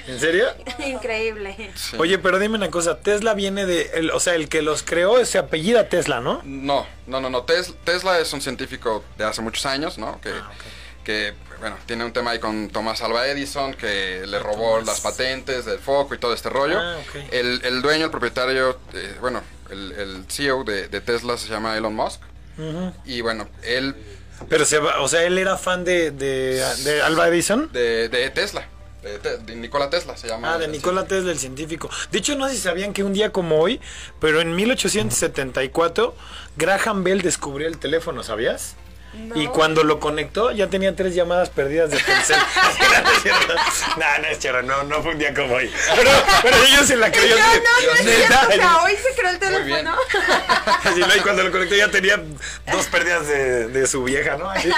¿En 0.07 0.19
serio? 0.21 0.45
Increíble. 0.85 1.71
Sí. 1.75 1.97
Oye, 1.99 2.17
pero 2.17 2.39
dime 2.39 2.55
una 2.55 2.71
cosa, 2.71 2.99
Tesla 2.99 3.33
viene 3.33 3.65
de, 3.65 3.91
el- 3.95 4.11
o 4.11 4.19
sea, 4.21 4.35
el 4.35 4.47
que 4.47 4.61
los 4.61 4.83
creó 4.83 5.23
se 5.25 5.37
apellida 5.37 5.89
Tesla, 5.89 6.21
¿no? 6.21 6.41
No, 6.45 6.87
no, 7.07 7.19
no, 7.19 7.29
no. 7.29 7.43
Tes- 7.43 7.75
Tesla 7.83 8.17
es 8.19 8.31
un 8.31 8.41
científico 8.41 9.03
de 9.17 9.25
hace 9.25 9.41
muchos 9.41 9.65
años, 9.65 9.97
¿no? 9.97 10.19
Que, 10.21 10.29
Ah, 10.29 10.49
que, 11.03 11.33
bueno, 11.59 11.75
tiene 11.85 12.03
un 12.05 12.13
tema 12.13 12.31
ahí 12.31 12.39
con 12.39 12.69
Tomás 12.69 13.01
Alva 13.01 13.27
Edison, 13.27 13.73
que 13.73 14.23
le 14.25 14.39
robó 14.39 14.79
Tomás. 14.79 14.85
las 14.87 15.01
patentes 15.01 15.65
del 15.65 15.79
foco 15.79 16.15
y 16.15 16.17
todo 16.19 16.33
este 16.33 16.49
rollo. 16.49 16.79
Ah, 16.79 16.97
ok. 16.99 17.15
el, 17.33 17.61
el 17.65 17.81
dueño, 17.81 18.05
el 18.05 18.11
propietario, 18.11 18.79
eh, 18.93 19.15
bueno, 19.19 19.41
el, 19.69 19.91
el 19.93 20.25
CEO 20.29 20.63
de, 20.63 20.87
de 20.87 21.01
Tesla 21.01 21.37
se 21.37 21.49
llama 21.49 21.75
Elon 21.77 21.93
Musk. 21.95 22.21
Y 23.05 23.21
bueno, 23.21 23.47
él 23.63 23.95
Pero 24.49 24.65
se 24.65 24.79
va, 24.79 25.01
o 25.01 25.07
sea, 25.07 25.23
él 25.23 25.37
era 25.37 25.57
fan 25.57 25.83
de, 25.83 26.11
de, 26.11 26.63
de 26.83 27.01
Alba 27.01 27.27
Edison. 27.27 27.71
de, 27.71 28.09
de 28.09 28.29
Tesla. 28.29 28.67
de, 29.03 29.37
de 29.37 29.55
Nikola 29.55 29.89
Tesla, 29.89 30.17
se 30.17 30.27
llama. 30.27 30.53
Ah, 30.53 30.57
de 30.57 30.67
Nikola 30.67 31.05
Tesla, 31.05 31.31
el 31.31 31.39
científico. 31.39 31.89
De 32.11 32.19
hecho, 32.19 32.35
no 32.35 32.47
sé 32.47 32.55
si 32.55 32.61
sabían 32.61 32.93
que 32.93 33.03
un 33.03 33.13
día 33.13 33.31
como 33.31 33.59
hoy, 33.59 33.79
pero 34.19 34.41
en 34.41 34.55
1874, 34.55 36.15
Graham 36.57 37.03
Bell 37.03 37.21
descubrió 37.21 37.67
el 37.67 37.77
teléfono, 37.77 38.23
¿sabías? 38.23 38.75
Y 39.35 39.47
cuando 39.47 39.83
lo 39.83 39.99
conectó, 39.99 40.51
ya 40.51 40.67
tenía 40.67 40.95
tres 40.95 41.15
llamadas 41.15 41.49
perdidas 41.49 41.89
de 41.89 41.97
Telcel. 41.97 42.37
no, 43.03 43.11
es 43.11 43.21
cierto. 43.23 43.53
no, 43.97 44.17
no 44.21 44.27
es 44.27 44.39
cierto, 44.39 44.61
no, 44.61 44.83
no 44.83 45.01
fue 45.01 45.13
un 45.13 45.19
día 45.19 45.33
como 45.33 45.55
hoy. 45.55 45.71
Pero, 45.95 46.11
pero 46.43 46.57
ellos 46.63 46.85
se 46.85 46.95
la 46.95 47.07
No, 47.07 47.13
creyó. 47.13 47.35
no, 47.35 47.43
no 47.43 47.93
es 47.93 47.99
cierto. 48.01 48.35
O 48.47 48.51
sea, 48.53 48.83
hoy 48.83 48.91
se 48.95 49.15
creó 49.19 49.31
el 49.31 49.39
teléfono. 49.39 49.95
Así, 50.83 50.99
¿no? 50.99 51.15
Y 51.15 51.19
cuando 51.21 51.43
lo 51.43 51.51
conectó 51.51 51.75
ya 51.75 51.89
tenía 51.89 52.21
dos 52.71 52.85
pérdidas 52.87 53.27
de, 53.27 53.67
de 53.69 53.87
su 53.87 54.03
vieja, 54.03 54.37
¿no? 54.37 54.49
Así. 54.51 54.69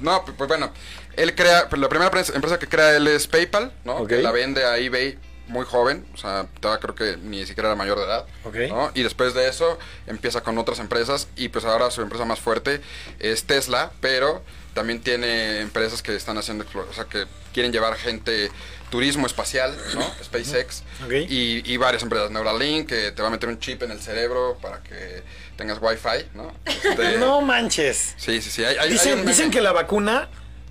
No, 0.00 0.24
pu- 0.24 0.34
pues 0.36 0.48
bueno, 0.48 0.72
él 1.16 1.34
crea, 1.34 1.68
pues 1.68 1.80
la 1.80 1.88
primera 1.88 2.10
pres- 2.10 2.34
empresa 2.34 2.58
que 2.58 2.68
crea 2.68 2.96
él 2.96 3.06
es 3.08 3.26
PayPal, 3.26 3.72
¿no? 3.84 3.96
Ok. 3.96 4.08
Que 4.08 4.22
la 4.22 4.30
vende 4.32 4.64
a 4.64 4.78
eBay 4.78 5.18
muy 5.48 5.64
joven, 5.64 6.04
o 6.14 6.16
sea, 6.16 6.46
todavía 6.60 6.80
creo 6.80 6.94
que 6.94 7.16
ni 7.18 7.46
siquiera 7.46 7.68
era 7.68 7.76
mayor 7.76 7.98
de 7.98 8.04
edad, 8.04 8.26
Ok. 8.44 8.56
¿no? 8.68 8.90
Y 8.94 9.02
después 9.02 9.32
de 9.34 9.48
eso 9.48 9.78
empieza 10.06 10.42
con 10.42 10.58
otras 10.58 10.78
empresas 10.80 11.28
y 11.36 11.48
pues 11.48 11.64
ahora 11.64 11.90
su 11.90 12.02
empresa 12.02 12.24
más 12.24 12.40
fuerte 12.40 12.80
es 13.20 13.44
Tesla, 13.44 13.92
pero 14.00 14.42
también 14.74 15.00
tiene 15.00 15.60
empresas 15.60 16.02
que 16.02 16.14
están 16.16 16.36
haciendo, 16.38 16.64
o 16.74 16.92
sea, 16.92 17.04
que 17.04 17.26
quieren 17.54 17.72
llevar 17.72 17.96
gente, 17.96 18.50
turismo 18.90 19.26
espacial, 19.26 19.76
¿no? 19.94 20.02
SpaceX, 20.22 20.82
Ok. 21.04 21.12
y, 21.28 21.62
y 21.72 21.76
varias 21.76 22.02
empresas, 22.02 22.30
Neuralink, 22.30 22.88
que 22.88 23.10
te 23.12 23.22
va 23.22 23.28
a 23.28 23.30
meter 23.30 23.48
un 23.48 23.58
chip 23.58 23.82
en 23.82 23.90
el 23.90 24.00
cerebro 24.00 24.58
para 24.60 24.82
que 24.82 25.22
tengas 25.56 25.78
Wi-Fi, 25.80 26.30
¿no? 26.34 26.52
Este, 26.66 27.18
No 27.18 27.40
manches. 27.40 28.14
Sí, 28.18 28.42
sí, 28.42 28.50
sí. 28.50 28.64
Hay, 28.64 28.74
hay- 28.76 28.80
hay 28.86 28.90
Dicen, 28.90 29.20
un 29.20 29.26
dicen 29.26 29.50
que 29.50 29.60
la 29.60 29.72
vacuna 29.72 30.28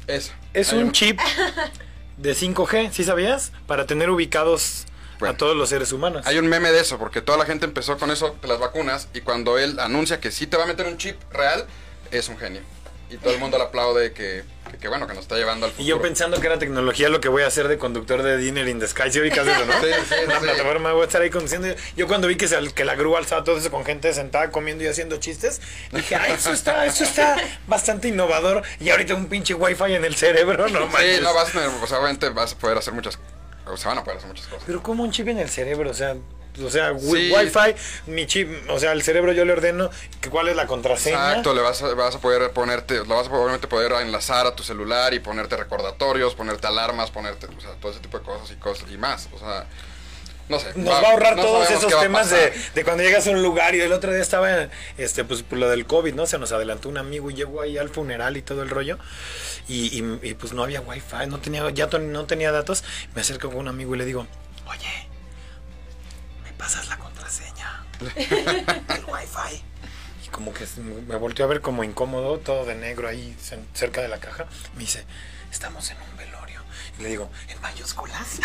es 0.08 0.32
Hay 0.53 0.77
un 0.79 0.91
chip 0.91 1.20
de 2.17 2.34
5G, 2.34 2.91
¿sí 2.91 3.03
sabías? 3.03 3.51
Para 3.67 3.86
tener 3.86 4.10
ubicados 4.10 4.86
Bueno. 5.19 5.34
a 5.34 5.38
todos 5.38 5.55
los 5.55 5.69
seres 5.69 5.91
humanos. 5.91 6.25
Hay 6.27 6.38
un 6.38 6.48
meme 6.48 6.72
de 6.72 6.79
eso, 6.81 6.98
porque 6.98 7.22
toda 7.22 7.38
la 7.38 7.45
gente 7.45 7.65
empezó 7.65 7.98
con 7.98 8.12
eso 8.12 8.36
de 8.41 8.48
las 8.48 8.60
vacunas 8.60 9.07
y 9.13 9.22
cuando 9.22 9.57
él 9.57 9.79
anuncia 9.79 10.19
que 10.19 10.31
sí 10.31 10.48
te 10.48 10.57
va 10.57 10.63
a 10.63 10.67
meter 10.67 10.88
un 10.88 10.98
chip 10.98 11.17
real, 11.31 11.65
es 12.12 12.29
un 12.29 12.38
genio. 12.38 12.62
Y 13.10 13.17
todo 13.17 13.34
el 13.34 13.39
mundo 13.39 13.57
le 13.57 13.65
aplaude 13.65 14.13
que, 14.13 14.43
que, 14.72 14.77
que 14.77 14.88
bueno, 14.88 15.07
que 15.07 15.13
nos 15.13 15.24
está 15.24 15.36
llevando 15.36 15.65
al 15.65 15.72
futuro. 15.72 15.86
Y 15.86 15.89
yo 15.89 16.01
pensando 16.01 16.39
que 16.39 16.48
era 16.48 16.57
tecnología 16.60 17.10
lo 17.10 17.22
que 17.22 17.29
voy 17.29 17.43
a 17.43 17.48
hacer 17.48 17.67
de 17.67 17.77
conductor 17.77 18.24
de 18.24 18.38
Dinner 18.38 18.67
in 18.67 18.79
the 18.79 18.88
Sky. 18.88 19.12
¿Sí 19.12 19.19
ubicas 19.19 19.48
eso, 19.48 19.65
no? 19.65 19.74
Sí, 19.81 19.88
sí, 20.10 20.15
Una 20.25 20.39
sí. 20.39 20.45
plataforma, 20.45 20.93
voy 20.93 21.01
a 21.03 21.05
estar 21.05 21.22
ahí 21.22 21.29
conduciendo. 21.29 21.67
Yo 21.95 22.07
cuando 22.07 22.27
vi 22.27 22.36
que, 22.36 22.48
se- 22.48 22.74
que 22.74 22.86
la 22.86 22.95
grúa 22.95 23.19
alzaba 23.19 23.43
todo 23.43 23.57
eso 23.57 23.69
con 23.72 23.86
gente 23.86 24.13
sentada 24.13 24.51
comiendo 24.51 24.84
y 24.84 24.88
haciendo 24.88 25.17
chistes, 25.17 25.62
dije, 25.91 26.15
ah, 26.15 26.27
eso 26.29 26.51
está, 26.51 26.86
eso 26.86 27.03
está 27.03 27.38
bastante 27.67 28.07
innovador. 28.07 28.63
Y 28.79 28.89
ahorita 28.89 29.13
un 29.15 29.27
pinche 29.27 29.53
wifi 29.53 29.93
en 29.93 30.05
el 30.05 30.15
cerebro, 30.15 30.67
no 30.67 30.88
manches. 30.88 31.17
Sí, 31.17 31.22
no 31.24 31.34
vas 31.34 31.53
o 31.55 31.88
sea, 31.88 31.98
obviamente 32.00 32.29
vas 32.29 32.53
a 32.53 32.57
poder 32.57 32.77
hacer 32.77 32.93
muchas, 32.93 33.19
o 33.65 33.77
sea, 33.77 33.89
van 33.89 34.00
a 34.00 34.03
poder 34.03 34.17
hacer 34.17 34.27
muchas 34.29 34.48
cosas. 34.48 34.63
Pero 34.65 34.81
como 34.84 35.03
un 35.03 35.12
chip 35.12 35.27
en 35.27 35.39
el 35.39 35.50
cerebro, 35.50 35.91
o 35.91 35.93
sea, 35.93 36.15
o 36.63 36.69
sea, 36.69 36.93
Sí. 37.00 37.31
wifi, 37.31 37.75
mi 38.07 38.25
chip, 38.27 38.50
o 38.69 38.79
sea, 38.79 38.91
el 38.91 39.01
cerebro 39.03 39.31
yo 39.33 39.45
le 39.45 39.53
ordeno 39.53 39.89
que 40.21 40.29
cuál 40.29 40.47
es 40.50 40.55
la 40.55 40.67
contraseña. 40.67 41.29
Exacto, 41.29 41.53
le 41.53 41.62
vas 41.62 41.81
a, 41.81 41.93
vas 41.93 42.15
a 42.15 42.19
poder 42.19 42.51
ponerte, 42.51 42.95
lo 43.05 43.15
vas 43.15 43.27
a 43.27 43.31
obviamente 43.31 43.67
poder 43.67 43.91
enlazar 44.01 44.45
a 44.47 44.55
tu 44.55 44.63
celular 44.63 45.13
y 45.13 45.19
ponerte 45.19 45.57
recordatorios, 45.57 46.35
ponerte 46.35 46.67
alarmas, 46.67 47.12
ponerte, 47.12 47.47
o 47.47 47.62
sea, 47.62 47.71
todo 47.81 47.91
ese 47.91 48.00
tipo 48.01 48.17
de 48.19 48.24
cosas 48.25 48.51
y 48.51 48.55
cosas 48.55 48.89
y 48.91 48.97
más, 48.97 49.29
o 49.33 49.39
sea, 49.39 49.65
no 50.47 50.59
sé. 50.59 50.67
Nos 50.75 50.93
va 50.93 51.07
a 51.07 51.12
ahorrar 51.12 51.35
no 51.35 51.41
todos 51.41 51.71
esos 51.71 52.00
temas 52.00 52.29
de, 52.29 52.53
de 52.75 52.83
cuando 52.83 53.01
llegas 53.01 53.25
a 53.25 53.31
un 53.31 53.41
lugar 53.41 53.74
y 53.74 53.81
el 53.81 53.91
otro 53.91 54.12
día 54.13 54.21
estaba, 54.21 54.69
este, 54.95 55.24
pues 55.24 55.41
por 55.41 55.57
lo 55.57 55.67
del 55.69 55.88
COVID, 55.88 56.13
¿no? 56.13 56.27
Se 56.27 56.38
nos 56.38 56.51
adelantó 56.51 56.88
un 56.88 57.00
amigo 57.00 57.31
y 57.31 57.33
llegó 57.33 57.62
ahí 57.62 57.79
al 57.79 57.89
funeral 57.89 58.38
y 58.38 58.43
todo 58.43 58.62
el 58.62 58.69
rollo. 58.69 59.00
Y, 59.67 59.88
y- 60.00 60.19
y, 60.21 60.33
pues 60.35 60.53
no 60.53 60.62
había 60.63 60.81
wifi, 60.81 61.25
no 61.27 61.39
tenía, 61.39 61.67
ya 61.71 61.88
no 61.88 62.25
tenía 62.27 62.51
datos. 62.51 62.83
Me 63.15 63.21
acerco 63.21 63.47
con 63.50 63.57
un 63.57 63.67
amigo 63.69 63.95
y 63.95 63.97
le 63.97 64.05
digo, 64.05 64.27
oye, 64.67 65.07
¿me 65.09 65.14
pasas 66.57 66.88
la 66.88 66.97
contraseña 66.97 67.85
del 68.00 69.05
wifi? 69.05 69.63
Y 70.25 70.27
como 70.29 70.53
que 70.53 70.65
me 70.79 71.15
volteó 71.17 71.45
a 71.45 71.47
ver 71.47 71.62
como 71.62 71.83
incómodo, 71.83 72.39
todo 72.39 72.65
de 72.65 72.75
negro 72.75 73.07
ahí 73.07 73.35
cerca 73.74 74.01
de 74.01 74.07
la 74.07 74.19
caja. 74.19 74.45
Me 74.74 74.81
dice, 74.81 75.05
estamos 75.51 75.89
en 75.91 75.97
un 76.01 76.17
velorio. 76.17 76.34
Y 76.99 77.03
le 77.03 77.09
digo, 77.09 77.29
¿en 77.49 77.61
mayúsculas? 77.61 78.39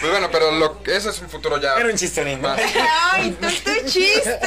Pues 0.00 0.10
bueno, 0.12 0.28
pero 0.30 0.50
lo, 0.52 0.78
ese 0.86 1.08
es 1.10 1.18
un 1.20 1.30
futuro 1.30 1.58
ya. 1.58 1.74
Era 1.74 1.88
un 1.88 1.96
chistorín, 1.96 2.40
¿no? 2.42 2.48
más- 2.48 2.60
Ay, 3.12 3.36
no 3.40 3.48
te 3.48 3.84
chistes. 3.86 4.38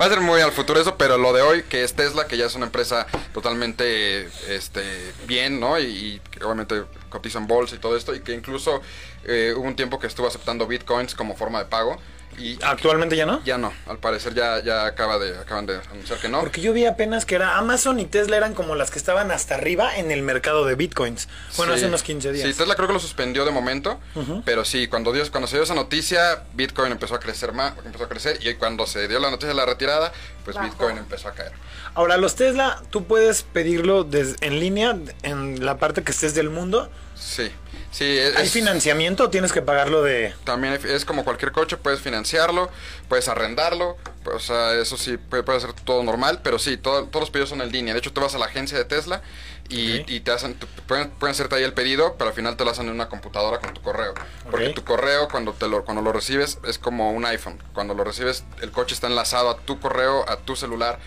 Va 0.00 0.04
a 0.04 0.08
ser 0.08 0.20
muy 0.20 0.40
al 0.40 0.50
futuro 0.52 0.80
eso, 0.80 0.96
pero 0.96 1.16
lo 1.16 1.32
de 1.32 1.42
hoy, 1.42 1.62
que 1.62 1.84
es 1.84 1.94
Tesla, 1.94 2.26
que 2.26 2.36
ya 2.36 2.46
es 2.46 2.54
una 2.56 2.66
empresa 2.66 3.06
totalmente 3.32 4.28
este, 4.48 5.12
bien, 5.26 5.60
¿no? 5.60 5.78
Y, 5.78 5.84
y 5.84 6.20
que 6.30 6.44
obviamente 6.44 6.84
cotiza 7.08 7.38
en 7.38 7.46
bolsa 7.46 7.76
y 7.76 7.78
todo 7.78 7.96
esto, 7.96 8.12
y 8.14 8.20
que 8.20 8.32
incluso 8.32 8.82
eh, 9.24 9.54
hubo 9.56 9.66
un 9.66 9.76
tiempo 9.76 10.00
que 10.00 10.08
estuvo 10.08 10.26
aceptando 10.26 10.66
bitcoins 10.66 11.14
como 11.14 11.36
forma 11.36 11.60
de 11.60 11.66
pago. 11.66 11.96
Y 12.38 12.58
Actualmente 12.62 13.16
ya 13.16 13.26
no. 13.26 13.42
ya 13.44 13.58
no, 13.58 13.72
al 13.86 13.98
parecer 13.98 14.34
ya, 14.34 14.62
ya 14.62 14.86
acaba 14.86 15.18
de, 15.18 15.36
acaban 15.38 15.66
de 15.66 15.78
anunciar 15.90 16.18
que 16.20 16.28
no. 16.28 16.40
Porque 16.40 16.60
yo 16.62 16.72
vi 16.72 16.86
apenas 16.86 17.26
que 17.26 17.34
era 17.34 17.58
Amazon 17.58 18.00
y 18.00 18.06
Tesla 18.06 18.36
eran 18.38 18.54
como 18.54 18.74
las 18.76 18.90
que 18.90 18.98
estaban 18.98 19.30
hasta 19.30 19.56
arriba 19.56 19.96
en 19.96 20.10
el 20.10 20.22
mercado 20.22 20.64
de 20.64 20.74
bitcoins. 20.74 21.28
Bueno, 21.58 21.72
Sí. 21.74 21.78
hace 21.80 21.86
unos 21.88 22.02
15 22.02 22.32
días. 22.32 22.48
Sí, 22.48 22.54
Tesla 22.54 22.76
creo 22.76 22.86
que 22.88 22.94
lo 22.94 23.00
suspendió 23.00 23.44
de 23.44 23.50
momento, 23.50 24.00
pero 24.46 24.64
sí, 24.64 24.86
cuando, 24.86 25.12
dio, 25.12 25.28
cuando 25.30 25.48
se 25.48 25.56
dio 25.56 25.64
esa 25.64 25.74
noticia, 25.74 26.44
Bitcoin 26.54 26.92
empezó 26.92 27.14
a 27.14 27.20
crecer 27.20 27.52
más, 27.52 27.74
empezó 27.84 28.04
a 28.04 28.08
crecer, 28.08 28.38
y 28.40 28.54
cuando 28.54 28.86
se 28.86 29.06
dio 29.08 29.18
la 29.18 29.30
noticia 29.30 29.48
de 29.48 29.54
la 29.54 29.66
retirada, 29.66 30.12
pues. 30.44 30.56
Bitcoin 30.60 30.96
empezó 30.98 31.28
a 31.28 31.32
caer. 31.32 31.52
Ahora, 31.94 32.16
los 32.16 32.36
Tesla, 32.36 32.80
tú 32.90 33.04
puedes 33.04 33.42
pedirlo 33.42 34.04
des- 34.04 34.36
en 34.40 34.60
línea 34.60 34.96
en 35.22 35.64
la 35.64 35.78
parte 35.78 36.02
que 36.02 36.12
estés 36.12 36.34
del 36.34 36.48
mundo. 36.50 36.90
Sí, 37.20 37.50
sí, 37.90 38.18
es, 38.18 38.34
¿Hay 38.36 38.48
financiamiento 38.48 39.24
o 39.24 39.30
tienes 39.30 39.52
que 39.52 39.60
pagarlo 39.62 40.02
de...? 40.02 40.34
También 40.44 40.78
es 40.88 41.04
como 41.04 41.22
cualquier 41.24 41.52
coche, 41.52 41.76
puedes 41.76 42.00
financiarlo, 42.00 42.70
puedes 43.08 43.28
arrendarlo, 43.28 43.96
pues, 44.24 44.36
o 44.36 44.40
sea, 44.40 44.74
eso 44.74 44.96
sí, 44.96 45.16
puede, 45.18 45.42
puede 45.42 45.60
ser 45.60 45.72
todo 45.74 46.02
normal, 46.02 46.40
pero 46.42 46.58
sí, 46.58 46.76
todo- 46.78 47.04
todos 47.06 47.20
los 47.24 47.30
pedidos 47.30 47.50
son 47.50 47.60
en 47.60 47.70
línea. 47.70 47.92
De 47.92 48.00
hecho, 48.00 48.12
tú 48.12 48.20
vas 48.22 48.34
a 48.34 48.38
la 48.38 48.46
agencia 48.46 48.78
de 48.78 48.84
Tesla 48.86 49.20
y, 49.68 50.18
te 50.20 50.32
hacen, 50.32 50.58
pueden, 50.88 51.10
pueden 51.10 51.32
hacerte 51.32 51.54
ahí 51.54 51.62
el 51.62 51.72
pedido, 51.74 52.16
pero 52.18 52.30
al 52.30 52.34
final 52.34 52.56
te 52.56 52.64
lo 52.64 52.70
hacen 52.72 52.86
en 52.88 52.92
una 52.94 53.08
computadora 53.08 53.60
con 53.60 53.72
tu 53.72 53.80
correo. 53.82 54.14
Porque 54.50 54.70
tu 54.70 54.82
correo, 54.82 55.28
cuando, 55.28 55.52
te 55.52 55.68
lo, 55.68 55.84
cuando 55.84 56.02
lo 56.02 56.12
recibes, 56.12 56.58
es 56.66 56.78
como 56.78 57.12
un 57.12 57.24
iPhone. 57.24 57.62
Cuando 57.72 57.94
lo 57.94 58.02
recibes, 58.02 58.42
el 58.62 58.72
coche 58.72 58.94
está 58.94 59.06
enlazado 59.06 59.48
a 59.50 59.58
tu 59.58 59.78
correo, 59.78 60.28
a 60.28 60.38
tu 60.38 60.56
celular. 60.56 60.98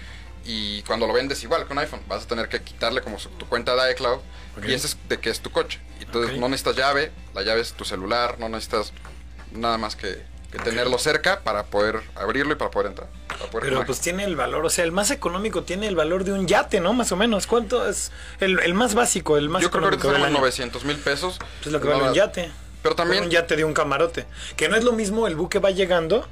Y 0.46 0.82
cuando 0.84 1.08
lo 1.08 1.14
vendes 1.14 1.42
igual 1.44 1.66
con 1.68 1.78
iPhone, 1.80 2.02
vas 2.08 2.24
a 2.24 2.28
tener 2.28 2.50
que 2.50 2.62
quitarle 2.62 3.02
como 3.02 3.18
su- 3.20 3.30
tu 3.30 3.48
cuenta 3.48 3.76
de 3.76 3.92
iCloud. 3.94 4.20
Ok. 4.58 4.66
Y 4.68 4.74
ese 4.74 4.88
es 4.88 4.98
de 5.08 5.18
que 5.20 5.30
es 5.30 5.40
tu 5.40 5.52
coche. 5.52 5.80
Y 6.00 6.04
Entonces 6.04 6.38
no 6.38 6.50
necesitas 6.50 6.76
llave, 6.76 7.12
la 7.34 7.44
llave 7.44 7.62
es 7.62 7.74
tu 7.74 7.86
celular, 7.86 8.36
no 8.40 8.50
necesitas 8.50 8.92
nada 9.54 9.78
más 9.78 9.96
que, 9.96 10.22
que 10.52 10.60
tenerlo 10.60 10.98
cerca 10.98 11.40
para 11.40 11.64
poder 11.64 12.02
abrirlo 12.16 12.54
y 12.54 12.56
para 12.58 12.70
poder 12.72 12.88
entrar. 12.90 13.08
para 13.28 13.50
poder 13.50 13.70
Pero 13.70 13.86
pues 13.86 14.02
tiene 14.02 14.26
el 14.26 14.36
valor, 14.36 14.66
o 14.66 14.70
sea, 14.70 14.84
el 14.84 14.92
más 14.92 15.12
económico 15.12 15.64
tiene 15.64 15.88
el 15.88 15.96
valor 15.96 16.24
de 16.26 16.34
un 16.34 16.46
yate, 16.48 16.80
¿no? 16.82 16.92
Más 16.94 17.12
o 17.12 17.16
menos. 17.16 17.48
¿Cuánto 17.48 17.88
es 17.88 18.12
el, 18.42 18.60
el 18.60 18.74
más 18.74 18.94
básico, 18.96 19.38
el 19.38 19.48
más 19.50 19.62
Yo 19.64 19.72
creo 19.72 19.82
que 19.90 19.96
económico 19.96 20.08
ahorita 20.08 20.08
del 20.08 20.16
son 20.16 20.22
unos 20.22 20.28
año? 20.28 20.40
900 20.40 20.84
mil 20.86 20.98
pesos. 20.98 21.40
Es 21.66 21.72
lo 21.72 21.80
que 21.80 21.88
No, 21.88 21.94
vale 21.96 22.10
un 22.10 22.14
yate. 22.14 22.52
Pero 22.82 22.96
también- 22.96 23.24
Un 23.24 23.30
yate 23.30 23.56
de 23.56 23.64
un 23.64 23.74
camarote. 23.74 24.26
Que 24.58 24.68
no 24.68 24.76
es 24.76 24.84
lo 24.84 24.92
mismo 24.92 25.26
el 25.26 25.36
buque 25.38 25.60
va 25.60 25.72
llegando 25.72 26.28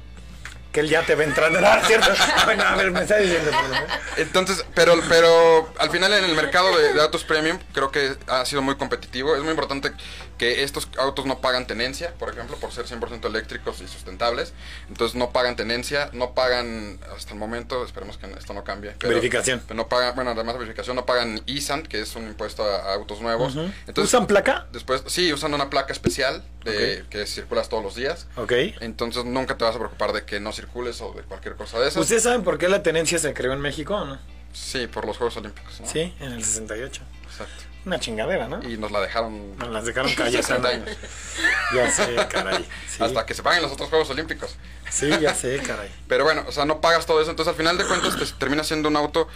que 0.72 0.80
el 0.80 0.88
yate 0.88 1.14
va 1.14 1.24
entrando. 1.24 1.60
No, 1.60 1.68
¿cierto? 1.86 2.10
Bueno, 2.44 2.64
a 2.64 2.74
ver, 2.74 2.90
me 2.90 3.02
está 3.02 3.18
diciendo. 3.18 3.50
pues, 3.50 4.26
Entonces, 4.26 4.64
pero, 4.74 4.94
pero 5.08 5.72
al 5.78 5.90
final 5.90 6.12
en 6.14 6.24
el 6.24 6.34
mercado 6.34 6.76
de, 6.76 7.00
autos 7.00 7.24
premium 7.24 7.58
creo 7.72 7.90
que 7.90 8.16
ha 8.26 8.44
sido 8.46 8.62
muy 8.62 8.76
competitivo. 8.76 9.36
Es 9.36 9.42
muy 9.42 9.50
importante 9.50 9.92
que 10.42 10.64
estos 10.64 10.88
autos 10.98 11.24
no 11.24 11.40
pagan 11.40 11.68
tenencia, 11.68 12.14
por 12.14 12.28
ejemplo, 12.28 12.56
por 12.56 12.72
ser 12.72 12.84
100% 12.84 13.26
eléctricos 13.26 13.80
y 13.80 13.86
sustentables. 13.86 14.52
Entonces 14.88 15.14
no 15.14 15.30
pagan 15.30 15.54
tenencia, 15.54 16.10
no 16.14 16.34
pagan 16.34 16.98
hasta 17.16 17.32
el 17.32 17.38
momento, 17.38 17.84
esperemos 17.84 18.18
que 18.18 18.26
esto 18.26 18.52
no 18.52 18.64
cambie. 18.64 18.90
pero- 18.98 19.10
Verificación. 19.10 19.62
pero 19.68 19.76
no 19.76 19.88
pagan, 19.88 20.16
bueno, 20.16 20.32
además 20.32 20.54
de 20.54 20.58
verificación, 20.58 20.96
no 20.96 21.06
pagan 21.06 21.40
ISAN, 21.46 21.84
que 21.84 22.00
es 22.00 22.16
un 22.16 22.26
impuesto 22.26 22.64
a, 22.64 22.90
a 22.90 22.94
autos 22.94 23.20
nuevos. 23.20 23.54
Entonces, 23.86 24.12
¿Usan 24.12 24.26
placa? 24.26 24.66
Después, 24.72 25.04
sí, 25.06 25.32
usan 25.32 25.54
una 25.54 25.70
placa 25.70 25.92
especial 25.92 26.42
de, 26.64 27.04
que 27.08 27.24
circulas 27.26 27.68
todos 27.68 27.84
los 27.84 27.94
días. 27.94 28.26
Ok. 28.34 28.52
Entonces 28.80 29.24
nunca 29.24 29.56
te 29.56 29.62
vas 29.62 29.76
a 29.76 29.78
preocupar 29.78 30.12
de 30.12 30.24
que 30.24 30.40
no 30.40 30.50
circules 30.52 31.00
o 31.02 31.12
de 31.12 31.22
cualquier 31.22 31.54
cosa 31.54 31.78
de 31.78 31.86
esas. 31.86 32.02
¿Ustedes 32.02 32.24
saben 32.24 32.42
por 32.42 32.58
qué 32.58 32.68
la 32.68 32.82
tenencia 32.82 33.20
se 33.20 33.32
creó 33.32 33.52
en 33.52 33.60
México 33.60 33.94
o 33.94 34.04
no? 34.04 34.18
Sí, 34.52 34.88
por 34.88 35.06
los 35.06 35.16
Juegos 35.18 35.36
Olímpicos. 35.36 35.80
¿no? 35.80 35.86
Sí, 35.86 36.12
en 36.18 36.32
el 36.32 36.42
68. 36.44 37.00
Exacto. 37.30 37.62
Una 37.84 37.98
chingadera, 37.98 38.46
¿no? 38.48 38.62
Y 38.62 38.76
nos 38.76 38.92
la 38.92 39.00
dejaron 39.00 39.56
Nos 39.56 39.68
las 39.70 39.84
dejaron 39.84 40.12
callar. 40.14 40.42
60 40.44 40.68
años. 40.68 40.88
Ya 41.74 41.90
sé, 41.90 42.14
caray. 42.30 42.68
Sí, 42.86 43.02
Hasta 43.02 43.24
que 43.24 43.32
se 43.32 43.42
paguen 43.42 43.62
los 43.62 43.72
otros 43.72 43.88
Juegos 43.88 44.10
Olímpicos. 44.10 44.56
sí, 44.90 45.08
ya 45.20 45.34
sé, 45.34 45.58
caray. 45.66 45.90
Pero 46.06 46.24
bueno, 46.24 46.44
o 46.46 46.52
sea, 46.52 46.66
no 46.66 46.82
pagas 46.82 47.06
todo 47.06 47.20
eso. 47.22 47.30
Entonces 47.30 47.50
al 47.50 47.56
final 47.56 47.78
de 47.78 47.86
cuentas 47.86 48.14
te 48.18 48.26
termina 48.38 48.62
siendo 48.62 48.90
un 48.90 48.96
auto, 48.96 49.26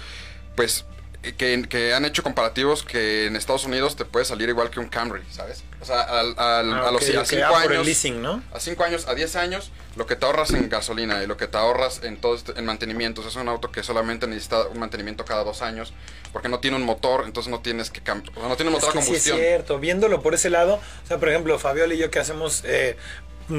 pues, 0.55 0.85
que, 1.23 1.67
que 1.69 1.93
han 1.95 2.05
hecho 2.05 2.23
comparativos 2.23 2.83
que 2.85 3.27
en 3.27 3.35
Estados 3.37 3.65
Unidos 3.65 3.97
te 3.97 4.05
puede 4.05 4.25
salir 4.25 4.49
igual 4.49 4.71
que 4.71 4.79
un 4.81 4.89
Camry, 4.89 5.23
¿sabes? 5.31 5.65
O 5.81 5.85
sea, 5.85 6.03
al- 6.03 6.35
al- 6.39 6.73
Ah, 6.75 6.89
a 6.89 6.91
los 6.93 7.03
ok, 7.09 7.17
a 7.17 7.21
ok. 7.21 7.27
cinco 7.27 7.43
Ah, 7.47 7.53
por 7.63 7.63
el 7.65 7.71
años. 7.73 7.87
leasing, 7.87 8.23
¿no? 8.23 8.43
A 8.53 8.61
5 8.61 8.85
años, 8.85 9.07
a 9.09 9.15
10 9.15 9.35
años, 9.37 9.71
lo 9.97 10.07
que 10.07 10.15
te 10.17 10.25
ahorras 10.25 10.51
en 10.53 10.69
gasolina 10.69 11.23
y 11.23 11.27
lo 11.27 11.37
que 11.37 11.47
te 11.49 11.59
ahorras 11.59 12.03
en 12.05 12.17
todo 12.21 12.35
este- 12.37 12.53
en 12.59 12.65
mantenimiento. 12.65 13.21
O 13.21 13.25
sea, 13.25 13.31
es 13.31 13.37
un 13.37 13.49
auto 13.49 13.71
que 13.73 13.83
solamente 13.83 14.27
necesita 14.27 14.67
un 14.69 14.79
mantenimiento 14.79 15.25
cada 15.25 15.43
dos 15.45 15.63
años 15.63 15.93
porque 16.33 16.49
no 16.49 16.61
tiene 16.61 16.77
un 16.77 16.85
motor, 16.85 17.25
entonces 17.27 17.51
no 17.51 17.61
tienes 17.61 17.91
que 17.91 18.01
cambiar. 18.03 18.37
O 18.37 18.41
sea, 18.41 18.49
no 18.49 18.57
tiene 18.57 18.71
un 18.71 18.77
Es 18.77 18.83
motor 18.83 18.93
que 18.95 18.99
a 19.01 19.03
sí 19.03 19.07
es 19.15 19.23
combustión. 19.25 19.39
cierto, 19.39 19.79
viéndolo 19.79 20.23
por 20.23 20.35
ese 20.35 20.51
lado, 20.51 20.75
o 20.77 21.07
sea, 21.07 21.19
por 21.19 21.29
ejemplo, 21.29 21.59
Fabiola 21.59 21.95
y 21.95 21.99
yo 21.99 22.11
que 22.11 22.19
hacemos 22.21 22.63
eh, 22.65 22.97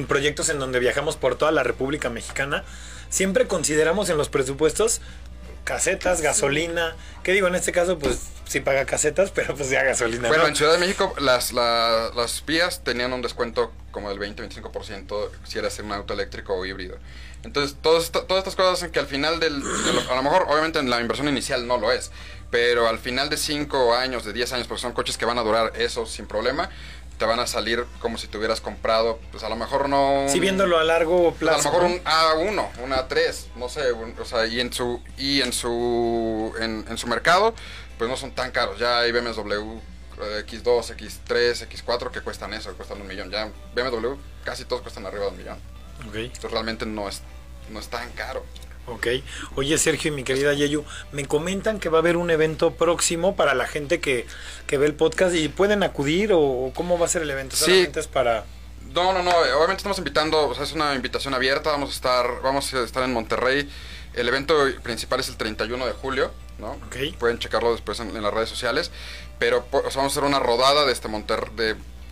proyectos 0.08 0.50
en 0.50 0.60
donde 0.60 0.80
viajamos 0.80 1.16
por 1.18 1.36
toda 1.38 1.52
la 1.52 1.64
República 1.64 2.10
Mexicana, 2.10 2.64
siempre 3.10 3.48
consideramos 3.48 4.10
en 4.10 4.18
los 4.18 4.28
presupuestos 4.30 5.02
casetas, 5.68 6.22
gasolina, 6.22 6.96
que 7.24 7.34
digo, 7.34 7.48
en 7.48 7.56
este 7.56 7.74
caso, 7.74 8.00
pues 8.00 8.20
sí 8.48 8.62
paga 8.62 8.86
casetas, 8.86 9.32
pero 9.36 9.54
pues 9.54 9.70
ya 9.70 9.84
gasolina. 9.84 10.30
Bueno, 10.30 10.44
¿no? 10.44 10.50
en 10.50 10.56
Ciudad 10.56 10.72
de 10.72 10.78
México 10.80 11.14
las, 11.20 11.52
la- 11.52 12.10
las 12.16 12.44
vías 12.46 12.84
tenían 12.86 13.12
un 13.12 13.22
descuento 13.22 13.74
como 13.92 14.10
del 14.10 14.18
20-25% 14.20 15.30
si 15.46 15.60
era 15.60 15.68
un 15.84 15.92
auto 15.92 16.14
eléctrico 16.14 16.56
o 16.56 16.66
híbrido. 16.66 16.98
Entonces, 17.44 17.76
todas 17.82 18.06
estas 18.06 18.56
cosas 18.56 18.74
hacen 18.74 18.92
que 18.92 19.00
al 19.00 19.08
final 19.08 19.40
del... 19.42 19.62
de 19.62 19.94
lo- 19.94 20.10
a 20.12 20.16
lo 20.16 20.24
mejor, 20.24 20.46
obviamente, 20.50 20.80
en 20.80 20.90
la 20.90 21.02
inversión 21.02 21.28
inicial 21.28 21.68
no 21.68 21.78
lo 21.78 21.92
es, 21.92 22.12
pero 22.50 22.88
al 22.88 22.98
final 23.00 23.30
de 23.30 23.36
5 23.38 23.94
años, 23.94 24.24
de 24.24 24.32
10 24.34 24.54
años, 24.54 24.68
porque 24.68 24.82
son 24.82 24.94
coches 24.94 25.18
que 25.18 25.26
van 25.26 25.38
a 25.38 25.42
durar 25.44 25.74
eso 25.76 26.06
sin 26.06 26.28
problema, 26.28 26.70
te 27.18 27.26
van 27.26 27.40
a 27.40 27.48
salir 27.48 27.86
como 28.00 28.18
si 28.18 28.28
te 28.28 28.38
hubieras 28.38 28.62
comprado, 28.62 29.20
pues 29.32 29.44
a 29.44 29.50
lo 29.50 29.56
mejor 29.56 29.90
no... 29.90 30.26
Sí, 30.30 30.40
viéndolo 30.40 30.78
a 30.78 30.84
largo 30.84 31.30
Pues, 31.30 31.40
plazo. 31.40 31.70
a 31.70 31.72
lo 31.74 31.80
mejor 31.80 31.84
un 31.92 32.04
A1, 32.04 32.68
un 32.84 32.92
A3, 32.92 33.46
no 33.56 33.70
sé, 33.70 33.92
un- 33.92 34.16
o 34.20 34.26
sea, 34.26 34.46
y 34.46 34.60
en 34.60 34.72
su 34.72 35.02
y 35.18 35.42
en 35.42 35.52
su 35.54 36.54
en, 36.60 36.86
en 36.88 36.98
su 36.98 37.08
mercado, 37.08 37.54
pues 37.98 38.10
no 38.10 38.18
son 38.18 38.32
tan 38.32 38.52
caros. 38.52 38.78
Ya 38.80 39.00
hay 39.00 39.12
BMW 39.12 39.80
eh, 40.22 40.44
X2, 40.48 40.96
X3, 40.96 41.68
X4 41.68 42.12
que 42.12 42.22
cuestan 42.22 42.54
eso, 42.54 42.70
que 42.72 42.76
cuestan 42.78 43.02
un 43.02 43.08
millón. 43.08 43.32
Ya 43.32 43.50
BMW 43.76 44.16
casi 44.44 44.66
todos 44.66 44.82
cuestan 44.84 45.06
arriba 45.06 45.26
de 45.26 45.32
un 45.32 45.38
millón. 45.38 45.58
Ok. 46.08 46.16
Entonces 46.16 46.52
realmente 46.52 46.86
no 46.86 47.10
es 47.10 47.22
no 47.70 47.80
es 47.80 47.88
tan 47.88 48.10
caro. 48.12 48.46
Ok. 48.88 49.08
Oye, 49.56 49.78
Sergio 49.78 50.12
y 50.12 50.16
mi 50.16 50.24
querida 50.24 50.54
Yeyu, 50.54 50.84
me 51.12 51.26
comentan 51.26 51.80
que 51.80 51.90
va 51.90 51.98
a 51.98 52.02
haber 52.02 52.18
un 52.18 52.30
evento 52.30 52.72
próximo 52.72 53.36
para 53.36 53.54
la 53.54 53.68
gente 53.68 54.00
que, 54.00 54.26
que 54.66 54.78
ve 54.78 54.86
el 54.86 54.94
podcast 54.94 55.36
y 55.36 55.50
pueden 55.50 55.84
acudir 55.84 56.32
o, 56.34 56.72
cómo 56.74 56.98
va 56.98 57.06
a 57.06 57.10
ser 57.10 57.22
el 57.22 57.30
evento. 57.30 57.56
Sí. 57.56 57.88
Es 57.94 58.08
para... 58.08 58.46
No, 58.94 59.12
no, 59.14 59.22
no, 59.22 59.32
obviamente 59.32 59.78
estamos 59.78 59.98
invitando, 59.98 60.48
o 60.48 60.56
sea, 60.56 60.64
es 60.64 60.72
una 60.72 60.96
invitación 60.96 61.34
abierta, 61.34 61.72
vamos 61.72 61.90
a 61.90 61.94
estar 61.94 62.42
vamos 62.42 62.74
a 62.74 62.84
estar 62.84 63.04
en 63.04 63.14
Monterrey. 63.14 63.70
El 64.14 64.28
evento 64.28 64.56
principal 64.82 65.20
es 65.20 65.28
el 65.30 65.38
31 65.38 65.86
de 65.86 65.92
julio, 65.92 66.32
¿no? 66.58 66.72
Ok. 66.72 67.18
Pueden 67.20 67.38
checarlo 67.38 67.74
después 67.74 68.00
en, 68.00 68.16
en 68.16 68.24
las 68.24 68.34
redes 68.34 68.50
sociales. 68.50 68.90
Pero 69.38 69.68
o 69.72 69.82
sea, 69.92 69.98
vamos 69.98 70.14
a 70.16 70.20
hacer 70.20 70.24
una 70.24 70.40
rodada 70.40 70.86
de, 70.86 70.94
este 70.94 71.08
Monter- 71.10 71.52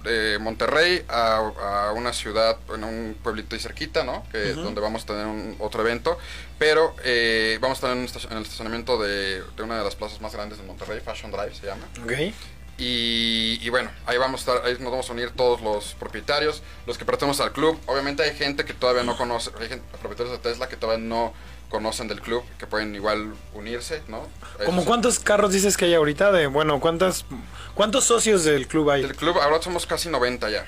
de 0.06 0.40
Monterrey 0.40 1.04
a, 1.10 1.38
a 1.38 1.92
una 1.92 2.14
ciudad, 2.14 2.58
en 2.74 2.84
un 2.84 3.18
pueblito 3.22 3.56
ahí 3.56 3.62
cerquita, 3.62 4.04
¿no? 4.04 4.24
Que, 4.32 4.54
Donde 4.54 4.80
vamos 4.80 5.04
a 5.04 5.06
tener 5.08 5.26
un, 5.26 5.56
otro 5.60 5.82
evento. 5.82 6.18
Pero 6.58 6.96
eh, 7.04 7.58
vamos 7.60 7.84
a 7.84 7.88
estar 7.88 7.92
en, 8.32 8.38
el 8.38 8.44
estacionamiento 8.44 8.98
de, 8.98 9.42
de 9.42 9.64
una 9.64 9.78
de 9.78 9.84
las 9.84 9.96
plazas 9.96 10.22
más 10.22 10.34
grandes 10.34 10.58
de 10.58 10.64
Monterrey, 10.64 11.02
Fashion 11.04 11.32
Drive 11.32 11.56
se 11.56 11.66
llama. 11.66 11.86
Ok. 12.04 12.34
Y, 12.78 13.58
y 13.62 13.70
bueno, 13.70 13.90
ahí 14.06 14.18
vamos 14.18 14.46
a 14.46 14.52
estar, 14.52 14.68
ahí 14.68 14.74
nos 14.80 14.92
vamos 14.92 15.10
a 15.10 15.14
unir 15.14 15.32
todos 15.32 15.62
los 15.62 15.94
propietarios, 15.94 16.62
los 16.86 16.98
que 16.98 17.06
pertenecemos 17.06 17.40
al 17.40 17.54
club. 17.54 17.80
Obviamente 17.86 18.24
hay 18.24 18.36
gente 18.36 18.66
que 18.66 18.74
todavía 18.74 19.04
no 19.04 19.18
conoce, 19.18 19.52
hay 19.60 19.70
gente, 19.70 19.86
propietarios 20.00 20.34
de 20.38 20.50
Tesla 20.50 20.68
que 20.68 20.76
todavía 20.76 21.04
no 21.04 21.34
conocen 21.70 22.08
del 22.08 22.22
club, 22.22 22.44
que 22.58 22.68
pueden 22.68 22.96
igual 22.96 23.34
unirse, 23.54 24.02
¿no? 24.08 24.28
¿Cómo 24.66 24.82
Esos- 24.82 24.86
cuántos 24.88 25.20
carros 25.20 25.52
dices 25.52 25.78
que 25.78 25.86
hay 25.86 25.94
ahorita? 25.94 26.32
De, 26.32 26.48
bueno, 26.48 26.80
¿cuántas, 26.80 27.26
¿cuántos 27.74 28.06
socios 28.06 28.44
del 28.44 28.68
club 28.68 28.90
hay? 28.92 29.02
Del 29.02 29.16
club, 29.16 29.38
ahora 29.40 29.62
somos 29.62 29.86
casi 29.86 30.10
90 30.10 30.50
ya. 30.50 30.66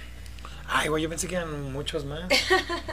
Ay, 0.70 0.90
güey, 0.90 1.02
yo 1.04 1.10
pensé 1.10 1.28
que 1.28 1.36
eran 1.36 1.72
muchos 1.72 2.04
más. 2.06 2.22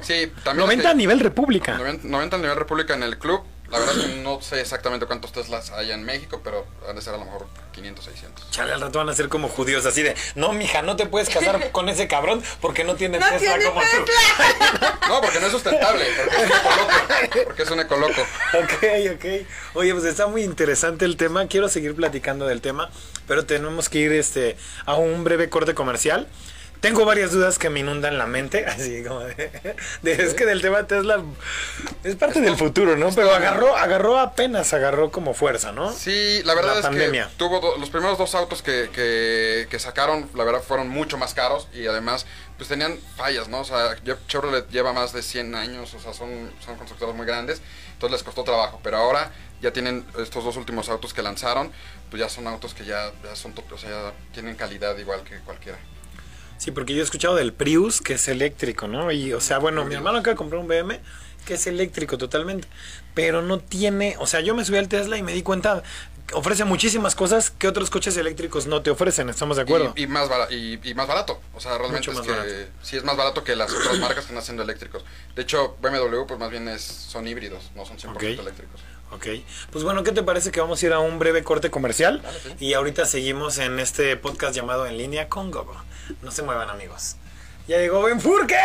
Sí, 0.00 0.30
también... 0.44 0.66
90 0.66 0.90
a 0.90 0.94
nivel 0.94 1.18
república. 1.20 1.76
90, 1.76 2.06
90 2.06 2.36
a 2.36 2.38
nivel 2.38 2.56
república 2.56 2.94
en 2.94 3.02
el 3.02 3.18
club. 3.18 3.42
La 3.74 3.80
verdad 3.80 3.98
es 3.98 4.04
que 4.04 4.16
no 4.22 4.40
sé 4.40 4.60
exactamente 4.60 5.04
cuántos 5.04 5.32
Teslas 5.32 5.72
hay 5.72 5.90
en 5.90 6.04
México, 6.04 6.40
pero 6.44 6.64
han 6.88 6.94
de 6.94 7.02
ser 7.02 7.14
a 7.14 7.16
lo 7.16 7.24
mejor 7.24 7.48
500, 7.72 8.04
600. 8.04 8.50
Chale, 8.52 8.72
al 8.72 8.80
rato 8.80 9.00
van 9.00 9.08
a 9.08 9.14
ser 9.14 9.28
como 9.28 9.48
judíos, 9.48 9.84
así 9.84 10.00
de, 10.00 10.14
no, 10.36 10.52
mija, 10.52 10.82
no 10.82 10.94
te 10.94 11.06
puedes 11.06 11.28
casar 11.28 11.70
con 11.72 11.88
ese 11.88 12.06
cabrón 12.06 12.40
porque 12.60 12.84
no 12.84 12.94
tiene 12.94 13.18
No 13.18 13.28
Tesla 13.28 13.56
tiene 13.56 13.64
como 13.64 13.80
tú. 13.80 13.86
No, 15.08 15.20
porque 15.20 15.40
no 15.40 15.46
es 15.46 15.52
sustentable, 15.52 16.04
porque 16.14 16.34
es 16.34 16.50
un 16.50 16.54
ecoloco. 16.54 17.44
Porque 17.44 17.62
es 17.64 17.70
un 17.70 17.80
ecoloco. 17.80 18.20
Ok, 18.20 19.16
ok. 19.16 19.46
Oye, 19.74 19.92
pues 19.92 20.04
está 20.04 20.28
muy 20.28 20.44
interesante 20.44 21.04
el 21.04 21.16
tema. 21.16 21.48
Quiero 21.48 21.68
seguir 21.68 21.96
platicando 21.96 22.46
del 22.46 22.60
tema, 22.60 22.90
pero 23.26 23.44
tenemos 23.44 23.88
que 23.88 23.98
ir 23.98 24.12
este, 24.12 24.56
a 24.86 24.94
un 24.94 25.24
breve 25.24 25.50
corte 25.50 25.74
comercial. 25.74 26.28
Tengo 26.84 27.04
varias 27.04 27.32
dudas 27.32 27.58
que 27.58 27.70
me 27.70 27.80
inundan 27.80 28.18
la 28.18 28.26
mente, 28.26 28.64
así 28.66 29.02
como 29.02 29.20
de, 29.20 29.50
de- 30.02 30.12
es 30.12 30.34
que 30.34 30.44
del 30.46 30.60
tema 30.60 30.86
Tesla 30.86 31.22
es 32.04 32.14
parte 32.16 32.40
del 32.40 32.56
futuro, 32.56 32.96
¿no? 32.96 33.10
Pero 33.14 33.34
agarró, 33.34 33.74
agarró 33.76 34.18
apenas, 34.18 34.72
agarró 34.74 35.10
como 35.10 35.34
fuerza, 35.34 35.72
¿no? 35.72 35.92
Sí, 35.92 36.42
la 36.44 36.54
verdad 36.54 36.72
La 36.74 36.80
es 36.80 36.82
pandemia. 36.86 37.28
que 37.28 37.36
tuvo 37.36 37.60
do- 37.60 37.78
los 37.78 37.90
primeros 37.90 38.18
dos 38.18 38.34
autos 38.34 38.62
que, 38.62 38.90
que, 38.92 39.66
que 39.70 39.78
sacaron, 39.78 40.28
la 40.34 40.44
verdad 40.44 40.62
fueron 40.62 40.88
mucho 40.88 41.16
más 41.18 41.34
caros 41.34 41.68
y 41.72 41.86
además 41.86 42.26
pues 42.56 42.68
tenían 42.68 42.98
fallas, 43.16 43.48
¿no? 43.48 43.60
O 43.60 43.64
sea, 43.64 43.96
Chevrolet 44.28 44.68
lleva 44.70 44.92
más 44.92 45.12
de 45.12 45.22
100 45.22 45.54
años, 45.54 45.92
o 45.94 45.98
sea, 45.98 46.12
son, 46.14 46.52
son 46.64 46.76
constructores 46.76 47.14
muy 47.16 47.26
grandes, 47.26 47.60
entonces 47.94 48.12
les 48.12 48.22
costó 48.22 48.44
trabajo, 48.44 48.78
pero 48.82 48.98
ahora 48.98 49.32
ya 49.60 49.72
tienen 49.72 50.04
estos 50.20 50.44
dos 50.44 50.56
últimos 50.56 50.88
autos 50.88 51.14
que 51.14 51.22
lanzaron, 51.22 51.72
pues 52.10 52.20
ya 52.20 52.28
son 52.28 52.46
autos 52.46 52.74
que 52.74 52.84
ya, 52.84 53.10
ya 53.24 53.34
son, 53.34 53.54
o 53.72 53.78
sea, 53.78 53.90
ya 53.90 54.12
tienen 54.32 54.54
calidad 54.54 54.96
igual 54.98 55.24
que 55.24 55.38
cualquiera. 55.40 55.78
Sí, 56.64 56.70
porque 56.70 56.94
yo 56.94 57.00
he 57.00 57.04
escuchado 57.04 57.34
del 57.34 57.52
Prius, 57.52 58.00
que 58.00 58.14
es 58.14 58.26
eléctrico, 58.26 58.88
¿no? 58.88 59.12
Y, 59.12 59.34
o 59.34 59.40
sea, 59.40 59.58
bueno, 59.58 59.84
mi 59.84 59.94
hermano 59.94 60.16
acaba 60.18 60.32
de 60.32 60.38
comprar 60.38 60.62
un 60.62 60.66
BM, 60.66 60.98
que 61.44 61.54
es 61.54 61.66
eléctrico 61.66 62.16
totalmente, 62.16 62.66
pero 63.12 63.42
no 63.42 63.58
tiene, 63.58 64.16
o 64.18 64.26
sea, 64.26 64.40
yo 64.40 64.54
me 64.54 64.64
subí 64.64 64.78
al 64.78 64.88
Tesla 64.88 65.18
y 65.18 65.22
me 65.22 65.34
di 65.34 65.42
cuenta, 65.42 65.82
ofrece 66.32 66.64
muchísimas 66.64 67.14
cosas 67.14 67.50
que 67.50 67.68
otros 67.68 67.90
coches 67.90 68.16
eléctricos 68.16 68.66
no 68.66 68.80
te 68.80 68.88
ofrecen, 68.90 69.28
¿estamos 69.28 69.56
de 69.58 69.64
acuerdo? 69.64 69.92
Y, 69.94 70.04
y 70.04 70.06
más 70.06 70.30
bara- 70.30 70.50
y, 70.50 70.80
y 70.82 70.94
más 70.94 71.06
barato. 71.06 71.38
O 71.52 71.60
sea, 71.60 71.76
realmente 71.76 72.08
es 72.10 72.16
más 72.16 72.24
que 72.26 72.32
barato. 72.32 72.50
sí 72.80 72.96
es 72.96 73.04
más 73.04 73.14
barato 73.18 73.44
que 73.44 73.54
las 73.56 73.70
otras 73.70 73.98
marcas 73.98 74.14
que 74.16 74.20
están 74.22 74.38
haciendo 74.38 74.62
eléctricos. 74.62 75.04
De 75.36 75.42
hecho, 75.42 75.76
BMW 75.82 76.24
pues 76.26 76.40
más 76.40 76.50
bien 76.50 76.66
es, 76.68 76.80
son 76.80 77.26
híbridos, 77.28 77.72
no 77.74 77.84
son 77.84 77.98
100% 77.98 78.14
Ok. 78.16 78.22
eléctricos. 78.22 78.80
Ok, 79.14 79.26
pues 79.70 79.84
bueno, 79.84 80.02
¿qué 80.02 80.10
te 80.10 80.24
parece 80.24 80.50
que 80.50 80.60
vamos 80.60 80.82
a 80.82 80.86
ir 80.86 80.92
a 80.92 80.98
un 80.98 81.20
breve 81.20 81.44
corte 81.44 81.70
comercial? 81.70 82.20
Y 82.58 82.74
ahorita 82.74 83.06
seguimos 83.06 83.58
en 83.58 83.78
este 83.78 84.16
podcast 84.16 84.56
llamado 84.56 84.86
En 84.86 84.98
línea 84.98 85.28
con 85.28 85.52
Gogo. 85.52 85.76
No 86.20 86.32
se 86.32 86.42
muevan 86.42 86.68
amigos. 86.68 87.14
Ya 87.68 87.78
llegó 87.78 88.02
Benfurque. 88.02 88.56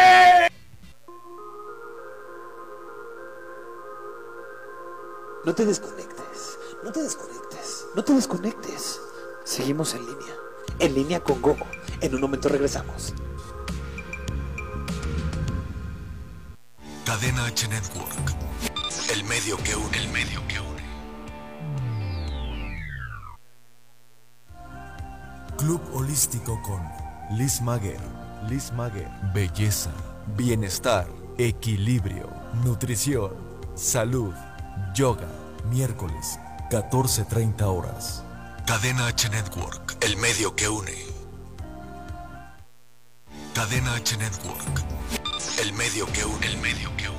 No 5.46 5.54
te 5.54 5.66
desconectes, 5.66 6.58
no 6.84 6.92
te 6.92 7.04
desconectes, 7.04 7.86
no 7.96 8.04
te 8.04 8.14
desconectes. 8.14 9.00
Seguimos 9.46 9.94
en 9.94 10.06
línea, 10.06 10.36
en 10.80 10.96
línea 10.96 11.20
con 11.20 11.42
Gogo. 11.42 11.68
En 12.02 12.16
un 12.16 12.22
momento 12.22 12.50
regresamos. 12.50 13.14
Cadena 17.06 17.46
H 17.46 17.68
Network. 17.68 18.49
El 19.12 19.24
medio 19.24 19.58
que 19.58 19.76
une. 19.76 19.98
El 19.98 20.10
medio 20.10 20.42
que 20.48 20.60
une. 20.60 20.82
Club 25.58 25.82
Holístico 25.94 26.60
con 26.64 26.82
Liz 27.38 27.62
Maguer. 27.62 28.00
Liz 28.50 28.72
Maguer. 28.72 29.10
Belleza, 29.34 29.92
bienestar, 30.36 31.08
equilibrio, 31.38 32.30
nutrición, 32.64 33.34
salud, 33.76 34.34
yoga. 34.96 35.28
Miércoles, 35.70 36.40
14.30 36.72 37.62
horas. 37.64 38.24
Cadena 38.66 39.08
H 39.08 39.30
Network. 39.30 39.98
El 40.02 40.18
medio 40.18 40.56
que 40.56 40.68
une. 40.68 40.96
Cadena 43.54 43.94
H 43.96 44.18
Network. 44.18 44.84
El 45.62 45.74
medio 45.74 46.06
que 46.08 46.26
une. 46.26 46.46
El 46.48 46.58
medio 46.58 46.96
que 46.98 47.10
une. 47.10 47.19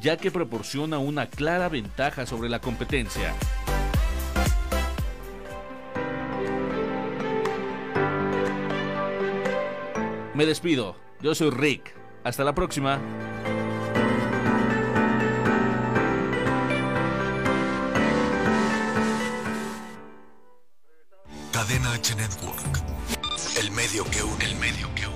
ya 0.00 0.16
que 0.16 0.30
proporciona 0.30 0.98
una 0.98 1.26
clara 1.26 1.68
ventaja 1.68 2.26
sobre 2.26 2.48
la 2.48 2.60
competencia. 2.60 3.34
Me 10.34 10.46
despido, 10.46 10.96
yo 11.20 11.34
soy 11.34 11.50
Rick. 11.50 11.94
Hasta 12.24 12.42
la 12.42 12.54
próxima. 12.54 12.98
Cadena 21.52 21.92
H 21.92 22.16
Network. 22.16 22.82
El 23.60 23.70
medio 23.70 24.04
que 24.10 24.22
une. 24.22 24.44
El 24.44 24.56
medio 24.56 24.94
que 24.94 25.06
une. 25.06 25.13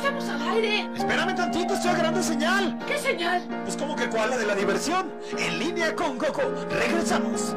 Estamos 0.00 0.24
al 0.30 0.42
aire! 0.56 0.88
Espérame 0.96 1.36
tantito, 1.36 1.74
estoy 1.74 1.90
agarrando 1.90 2.22
señal. 2.22 2.78
¿Qué 2.86 2.98
señal? 2.98 3.46
Pues 3.64 3.76
como 3.76 3.94
que 3.94 4.08
cuál 4.08 4.30
la 4.30 4.38
de 4.38 4.46
la 4.46 4.54
diversión. 4.54 5.12
En 5.38 5.58
línea 5.58 5.94
con 5.94 6.16
Coco. 6.16 6.42
Regresamos. 6.70 7.54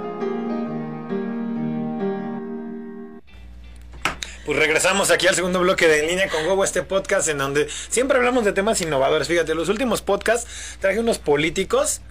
Pues 4.45 4.59
regresamos 4.59 5.09
aquí 5.09 5.27
al 5.27 5.35
segundo 5.35 5.61
bloque 5.61 5.87
de 5.87 6.01
En 6.01 6.07
Línea 6.07 6.27
con 6.27 6.45
Gogo, 6.45 6.65
este 6.65 6.83
podcast 6.83 7.29
en 7.29 7.37
donde 7.37 7.69
siempre 7.87 8.17
hablamos 8.17 8.43
de 8.43 8.51
temas 8.51 8.81
innovadores. 8.81 9.29
Fíjate, 9.29 9.55
los 9.55 9.69
últimos 9.69 10.01
podcasts 10.01 10.77
traje 10.81 10.99
unos 10.99 11.19
políticos 11.19 12.01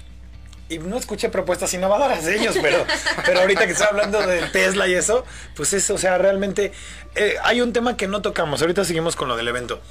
y 0.70 0.78
no 0.78 0.96
escuché 0.96 1.28
propuestas 1.28 1.74
innovadoras 1.74 2.24
de 2.24 2.36
ellos, 2.36 2.56
pero, 2.62 2.86
pero 3.26 3.40
ahorita 3.40 3.66
que 3.66 3.72
estoy 3.72 3.86
hablando 3.86 4.26
de 4.26 4.40
Tesla 4.44 4.88
y 4.88 4.94
eso, 4.94 5.26
pues 5.54 5.74
eso, 5.74 5.92
o 5.92 5.98
sea, 5.98 6.16
realmente 6.16 6.72
eh, 7.16 7.34
hay 7.42 7.60
un 7.60 7.74
tema 7.74 7.98
que 7.98 8.08
no 8.08 8.22
tocamos. 8.22 8.62
Ahorita 8.62 8.82
seguimos 8.86 9.14
con 9.14 9.28
lo 9.28 9.36
del 9.36 9.48
evento. 9.48 9.82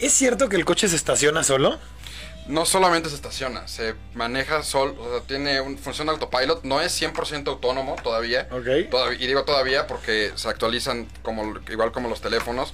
¿Es 0.00 0.12
cierto 0.14 0.48
que 0.48 0.56
el 0.56 0.64
coche 0.64 0.88
se 0.88 0.96
estaciona 0.96 1.44
solo? 1.44 1.78
No 2.46 2.64
solamente 2.64 3.10
se 3.10 3.14
estaciona, 3.14 3.68
se 3.68 3.94
maneja 4.14 4.62
sol, 4.62 4.96
o 4.98 5.10
sea, 5.10 5.20
tiene 5.26 5.60
un, 5.60 5.78
función 5.78 6.06
de 6.06 6.14
autopilot, 6.14 6.64
no 6.64 6.80
es 6.80 7.00
100% 7.00 7.46
autónomo 7.46 7.96
todavía. 8.02 8.48
Ok. 8.50 8.66
Y 9.20 9.26
digo 9.26 9.44
todavía 9.44 9.86
porque 9.86 10.32
se 10.34 10.48
actualizan 10.48 11.06
como 11.22 11.54
igual 11.70 11.92
como 11.92 12.08
los 12.08 12.20
teléfonos. 12.20 12.72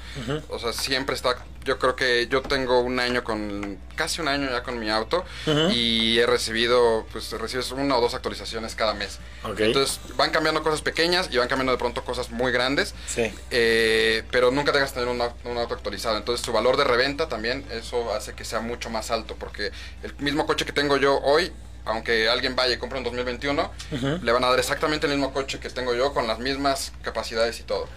O 0.48 0.58
sea, 0.58 0.72
siempre 0.72 1.14
está 1.14 1.36
yo 1.66 1.78
creo 1.78 1.96
que 1.96 2.28
yo 2.28 2.40
tengo 2.42 2.80
un 2.80 3.00
año 3.00 3.24
con 3.24 3.78
casi 3.96 4.20
un 4.20 4.28
año 4.28 4.48
ya 4.50 4.62
con 4.62 4.78
mi 4.78 4.88
auto 4.88 5.24
y 5.70 6.18
he 6.18 6.26
recibido 6.26 7.06
pues 7.12 7.32
recibes 7.32 7.70
una 7.72 7.96
o 7.96 8.00
dos 8.00 8.14
actualizaciones 8.14 8.74
cada 8.74 8.94
mes. 8.94 9.18
Ok. 9.44 9.60
Entonces, 9.60 10.00
van 10.16 10.30
cambiando 10.30 10.62
cosas 10.62 10.80
pequeñas 10.80 11.28
y 11.30 11.38
van 11.38 11.48
cambiando 11.48 11.72
de 11.72 11.78
pronto 11.78 12.04
cosas 12.04 12.30
muy 12.30 12.52
grandes. 12.52 12.94
Sí. 13.06 13.32
Eh, 13.50 14.22
pero 14.30 14.50
nunca 14.50 14.72
tengas 14.72 14.92
que 14.92 15.00
tener 15.00 15.08
un, 15.08 15.20
un 15.20 15.58
auto 15.58 15.74
actualizado. 15.74 16.16
Entonces, 16.16 16.44
su 16.44 16.52
valor 16.52 16.76
de 16.76 16.84
reventa 16.84 17.28
también, 17.28 17.66
eso 17.70 18.14
hace 18.14 18.34
que 18.34 18.44
sea 18.44 18.60
mucho 18.60 18.88
más 18.88 19.10
alto. 19.10 19.34
Porque 19.38 19.72
el 20.02 20.14
mismo 20.18 20.46
coche 20.46 20.64
que 20.64 20.72
tengo 20.72 20.96
yo 20.96 21.18
hoy, 21.20 21.52
aunque 21.84 22.28
alguien 22.28 22.54
vaya 22.56 22.74
y 22.74 22.78
compre 22.78 22.98
un 22.98 23.04
2021, 23.04 23.70
le 24.22 24.32
van 24.32 24.44
a 24.44 24.50
dar 24.50 24.58
exactamente 24.58 25.06
el 25.06 25.12
mismo 25.12 25.32
coche 25.32 25.58
que 25.58 25.70
tengo 25.70 25.94
yo 25.94 26.12
con 26.12 26.26
las 26.26 26.38
mismas 26.38 26.92
capacidades 27.02 27.60
y 27.60 27.62
todo. 27.62 27.88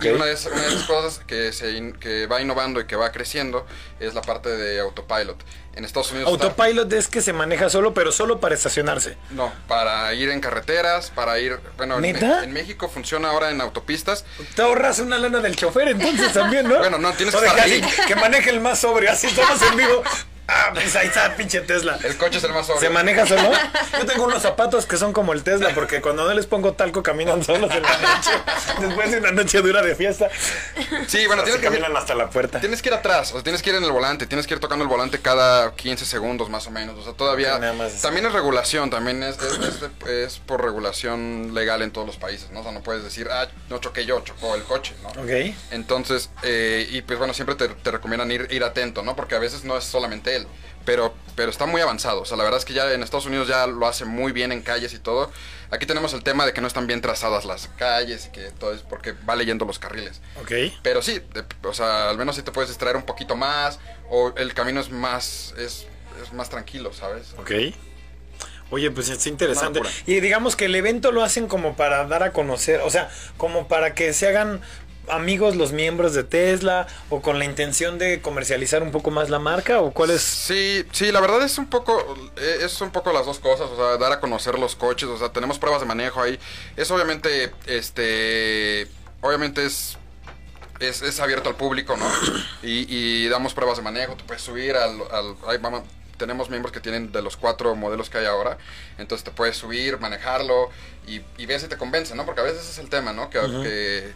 Y 0.00 0.08
una 0.08 0.24
de, 0.24 0.32
esas, 0.32 0.52
una 0.52 0.62
de 0.62 0.68
esas 0.68 0.84
cosas 0.84 1.20
que, 1.26 1.52
se 1.52 1.72
in- 1.72 1.92
que 1.92 2.26
va 2.26 2.40
innovando 2.40 2.80
y 2.80 2.86
que 2.86 2.96
va 2.96 3.12
creciendo 3.12 3.66
es 4.00 4.14
la 4.14 4.22
parte 4.22 4.48
de 4.48 4.80
autopilot. 4.80 5.36
En 5.74 5.84
Estados 5.84 6.12
Unidos... 6.12 6.32
está- 6.32 6.46
Autopilot 6.46 6.90
es 6.94 7.08
que 7.08 7.20
se 7.20 7.32
maneja 7.34 7.68
solo, 7.68 7.92
pero 7.92 8.10
solo 8.12 8.40
para 8.40 8.54
estacionarse. 8.54 9.16
no, 9.30 9.52
para 9.68 10.12
ir 10.14 10.30
en 10.30 10.40
carreteras, 10.40 11.10
para 11.10 11.38
ir... 11.40 11.58
Bueno, 11.76 11.96
en, 11.96 12.02
¿Neta? 12.02 12.42
En 12.44 12.52
México 12.52 12.88
funciona 12.88 13.30
ahora 13.30 13.50
en 13.50 13.60
autopistas. 13.60 14.24
Te 14.54 14.62
ahorras 14.62 14.98
una 15.00 15.18
lana 15.18 15.40
del 15.40 15.56
chofer 15.56 15.88
entonces 15.88 16.32
también, 16.32 16.68
¿no? 16.68 16.78
Bueno, 16.78 16.98
no, 16.98 17.12
tienes 17.12 17.34
O 17.34 17.40
que 17.40 17.46
estar 17.46 17.60
ahí. 17.60 17.82
Que 18.06 18.16
maneje 18.16 18.50
el 18.50 18.60
más 18.60 18.78
sobrio, 18.80 19.10
así 19.10 19.26
estamos 19.26 19.60
en 19.62 19.76
vivo. 19.76 20.02
Ah, 20.54 20.70
pues 20.74 20.94
ahí 20.96 21.06
está, 21.06 21.34
pinche 21.36 21.60
Tesla. 21.62 21.98
El 22.04 22.16
coche 22.18 22.38
es 22.38 22.44
el 22.44 22.52
más 22.52 22.66
sobrio. 22.66 22.82
¿Se 22.82 22.90
maneja 22.90 23.26
solo? 23.26 23.50
Yo 23.98 24.04
tengo 24.06 24.24
unos 24.24 24.42
zapatos 24.42 24.84
que 24.86 24.96
son 24.98 25.12
como 25.12 25.32
el 25.32 25.42
Tesla, 25.42 25.70
porque 25.74 26.00
cuando 26.02 26.24
no 26.26 26.34
les 26.34 26.46
pongo 26.46 26.74
talco 26.74 27.02
caminan 27.02 27.42
solos 27.42 27.70
en 27.70 27.82
la 27.82 27.90
noche. 27.98 28.30
Después 28.80 29.10
de 29.10 29.18
una 29.18 29.32
noche 29.32 29.62
dura 29.62 29.80
de 29.82 29.94
fiesta. 29.94 30.28
Sí, 31.06 31.26
bueno, 31.26 31.42
tienes 31.42 31.60
que, 31.60 31.66
caminan 31.68 31.96
hasta 31.96 32.14
la 32.14 32.28
puerta. 32.28 32.60
tienes 32.60 32.82
que 32.82 32.90
ir 32.90 32.94
atrás, 32.94 33.30
o 33.30 33.34
sea, 33.34 33.42
tienes 33.42 33.62
que 33.62 33.70
ir 33.70 33.76
en 33.76 33.84
el 33.84 33.90
volante, 33.92 34.26
tienes 34.26 34.46
que 34.46 34.54
ir 34.54 34.60
tocando 34.60 34.82
el 34.84 34.88
volante 34.88 35.20
cada 35.20 35.74
15 35.74 36.04
segundos 36.04 36.50
más 36.50 36.66
o 36.66 36.70
menos. 36.70 36.98
O 36.98 37.02
sea, 37.04 37.12
todavía... 37.14 37.58
Más. 37.72 38.02
También 38.02 38.26
es 38.26 38.32
regulación, 38.32 38.90
también 38.90 39.22
es, 39.22 39.36
es, 39.38 39.58
es 39.58 39.80
de- 39.80 40.24
es 40.24 40.38
por 40.38 40.62
regulación 40.62 41.54
legal 41.54 41.80
en 41.82 41.90
todos 41.92 42.06
los 42.06 42.16
países, 42.16 42.50
¿no? 42.50 42.60
O 42.60 42.62
sea, 42.62 42.72
no 42.72 42.82
puedes 42.82 43.02
decir, 43.04 43.28
ah, 43.30 43.48
no 43.70 43.78
choqué 43.78 44.04
yo, 44.04 44.20
chocó 44.20 44.54
el 44.54 44.62
coche, 44.64 44.94
¿no? 45.02 45.08
Ok. 45.22 45.54
Entonces, 45.70 46.30
eh, 46.42 46.86
y 46.90 47.02
pues 47.02 47.18
bueno, 47.18 47.32
siempre 47.34 47.54
te, 47.54 47.68
te 47.68 47.90
recomiendan 47.90 48.30
ir, 48.30 48.48
ir 48.50 48.64
atento, 48.64 49.02
¿no? 49.02 49.16
Porque 49.16 49.34
a 49.34 49.38
veces 49.38 49.64
no 49.64 49.76
es 49.78 49.84
solamente 49.84 50.34
él, 50.36 50.41
pero, 50.84 51.14
pero 51.36 51.50
está 51.50 51.66
muy 51.66 51.80
avanzado. 51.80 52.22
O 52.22 52.24
sea, 52.24 52.36
la 52.36 52.44
verdad 52.44 52.58
es 52.58 52.64
que 52.64 52.72
ya 52.74 52.92
en 52.92 53.02
Estados 53.02 53.26
Unidos 53.26 53.48
ya 53.48 53.66
lo 53.66 53.86
hace 53.86 54.04
muy 54.04 54.32
bien 54.32 54.52
en 54.52 54.62
calles 54.62 54.92
y 54.94 54.98
todo. 54.98 55.30
Aquí 55.70 55.86
tenemos 55.86 56.12
el 56.12 56.22
tema 56.22 56.44
de 56.44 56.52
que 56.52 56.60
no 56.60 56.66
están 56.66 56.86
bien 56.86 57.00
trazadas 57.00 57.44
las 57.44 57.68
calles 57.78 58.26
y 58.26 58.32
que 58.32 58.50
todo 58.50 58.74
es 58.74 58.82
porque 58.82 59.12
va 59.12 59.36
leyendo 59.36 59.64
los 59.64 59.78
carriles. 59.78 60.20
Ok. 60.40 60.52
Pero 60.82 61.00
sí, 61.02 61.20
de- 61.32 61.44
o 61.66 61.72
sea, 61.72 62.10
al 62.10 62.18
menos 62.18 62.36
sí 62.36 62.42
te 62.42 62.52
puedes 62.52 62.68
distraer 62.68 62.96
un 62.96 63.04
poquito 63.04 63.36
más 63.36 63.78
o 64.10 64.34
el 64.36 64.52
camino 64.54 64.80
es 64.80 64.90
más, 64.90 65.54
es, 65.56 65.86
es 66.22 66.32
más 66.32 66.50
tranquilo, 66.50 66.92
¿sabes? 66.92 67.34
Ok. 67.38 67.50
Oye, 68.70 68.90
pues 68.90 69.08
es 69.10 69.26
interesante. 69.26 69.80
Y 70.06 70.20
digamos 70.20 70.56
que 70.56 70.64
el 70.64 70.74
evento 70.74 71.12
lo 71.12 71.22
hacen 71.22 71.46
como 71.46 71.76
para 71.76 72.06
dar 72.06 72.22
a 72.22 72.32
conocer, 72.32 72.80
o 72.80 72.88
sea, 72.90 73.10
como 73.36 73.68
para 73.68 73.94
que 73.94 74.12
se 74.14 74.28
hagan 74.28 74.62
amigos 75.08 75.56
los 75.56 75.72
miembros 75.72 76.14
de 76.14 76.24
Tesla 76.24 76.86
o 77.10 77.20
con 77.22 77.38
la 77.38 77.44
intención 77.44 77.98
de 77.98 78.20
comercializar 78.20 78.82
un 78.82 78.90
poco 78.90 79.10
más 79.10 79.30
la 79.30 79.38
marca 79.38 79.80
o 79.80 79.92
cuál 79.92 80.10
es 80.10 80.22
Sí, 80.22 80.84
sí, 80.92 81.12
la 81.12 81.20
verdad 81.20 81.42
es 81.42 81.58
un 81.58 81.66
poco, 81.68 82.16
eh, 82.36 82.58
es 82.62 82.80
un 82.80 82.90
poco 82.90 83.12
las 83.12 83.26
dos 83.26 83.38
cosas, 83.38 83.68
o 83.70 83.76
sea, 83.76 83.96
dar 83.98 84.12
a 84.12 84.20
conocer 84.20 84.58
los 84.58 84.76
coches, 84.76 85.08
o 85.08 85.18
sea, 85.18 85.30
tenemos 85.30 85.58
pruebas 85.58 85.80
de 85.80 85.86
manejo 85.86 86.20
ahí. 86.20 86.38
Es 86.76 86.90
obviamente, 86.90 87.52
este, 87.66 88.88
obviamente 89.20 89.64
es, 89.66 89.98
es, 90.80 91.02
es 91.02 91.20
abierto 91.20 91.48
al 91.48 91.56
público, 91.56 91.96
¿no? 91.96 92.06
Y, 92.62 92.86
y 92.88 93.28
damos 93.28 93.54
pruebas 93.54 93.78
de 93.78 93.82
manejo, 93.82 94.14
te 94.14 94.24
puedes 94.24 94.42
subir 94.42 94.76
al, 94.76 95.00
al 95.10 95.36
ahí 95.48 95.58
vamos, 95.58 95.82
tenemos 96.16 96.50
miembros 96.50 96.72
que 96.72 96.78
tienen 96.78 97.10
de 97.10 97.20
los 97.20 97.36
cuatro 97.36 97.74
modelos 97.74 98.08
que 98.08 98.18
hay 98.18 98.26
ahora, 98.26 98.56
entonces 98.98 99.24
te 99.24 99.32
puedes 99.32 99.56
subir, 99.56 99.98
manejarlo 99.98 100.70
y, 101.06 101.20
y 101.36 101.46
ver 101.46 101.58
si 101.58 101.66
te 101.66 101.76
convence, 101.76 102.14
¿no? 102.14 102.24
Porque 102.24 102.42
a 102.42 102.44
veces 102.44 102.68
es 102.68 102.78
el 102.78 102.88
tema, 102.88 103.12
¿no? 103.12 103.28
Que, 103.28 103.40
que, 103.40 104.12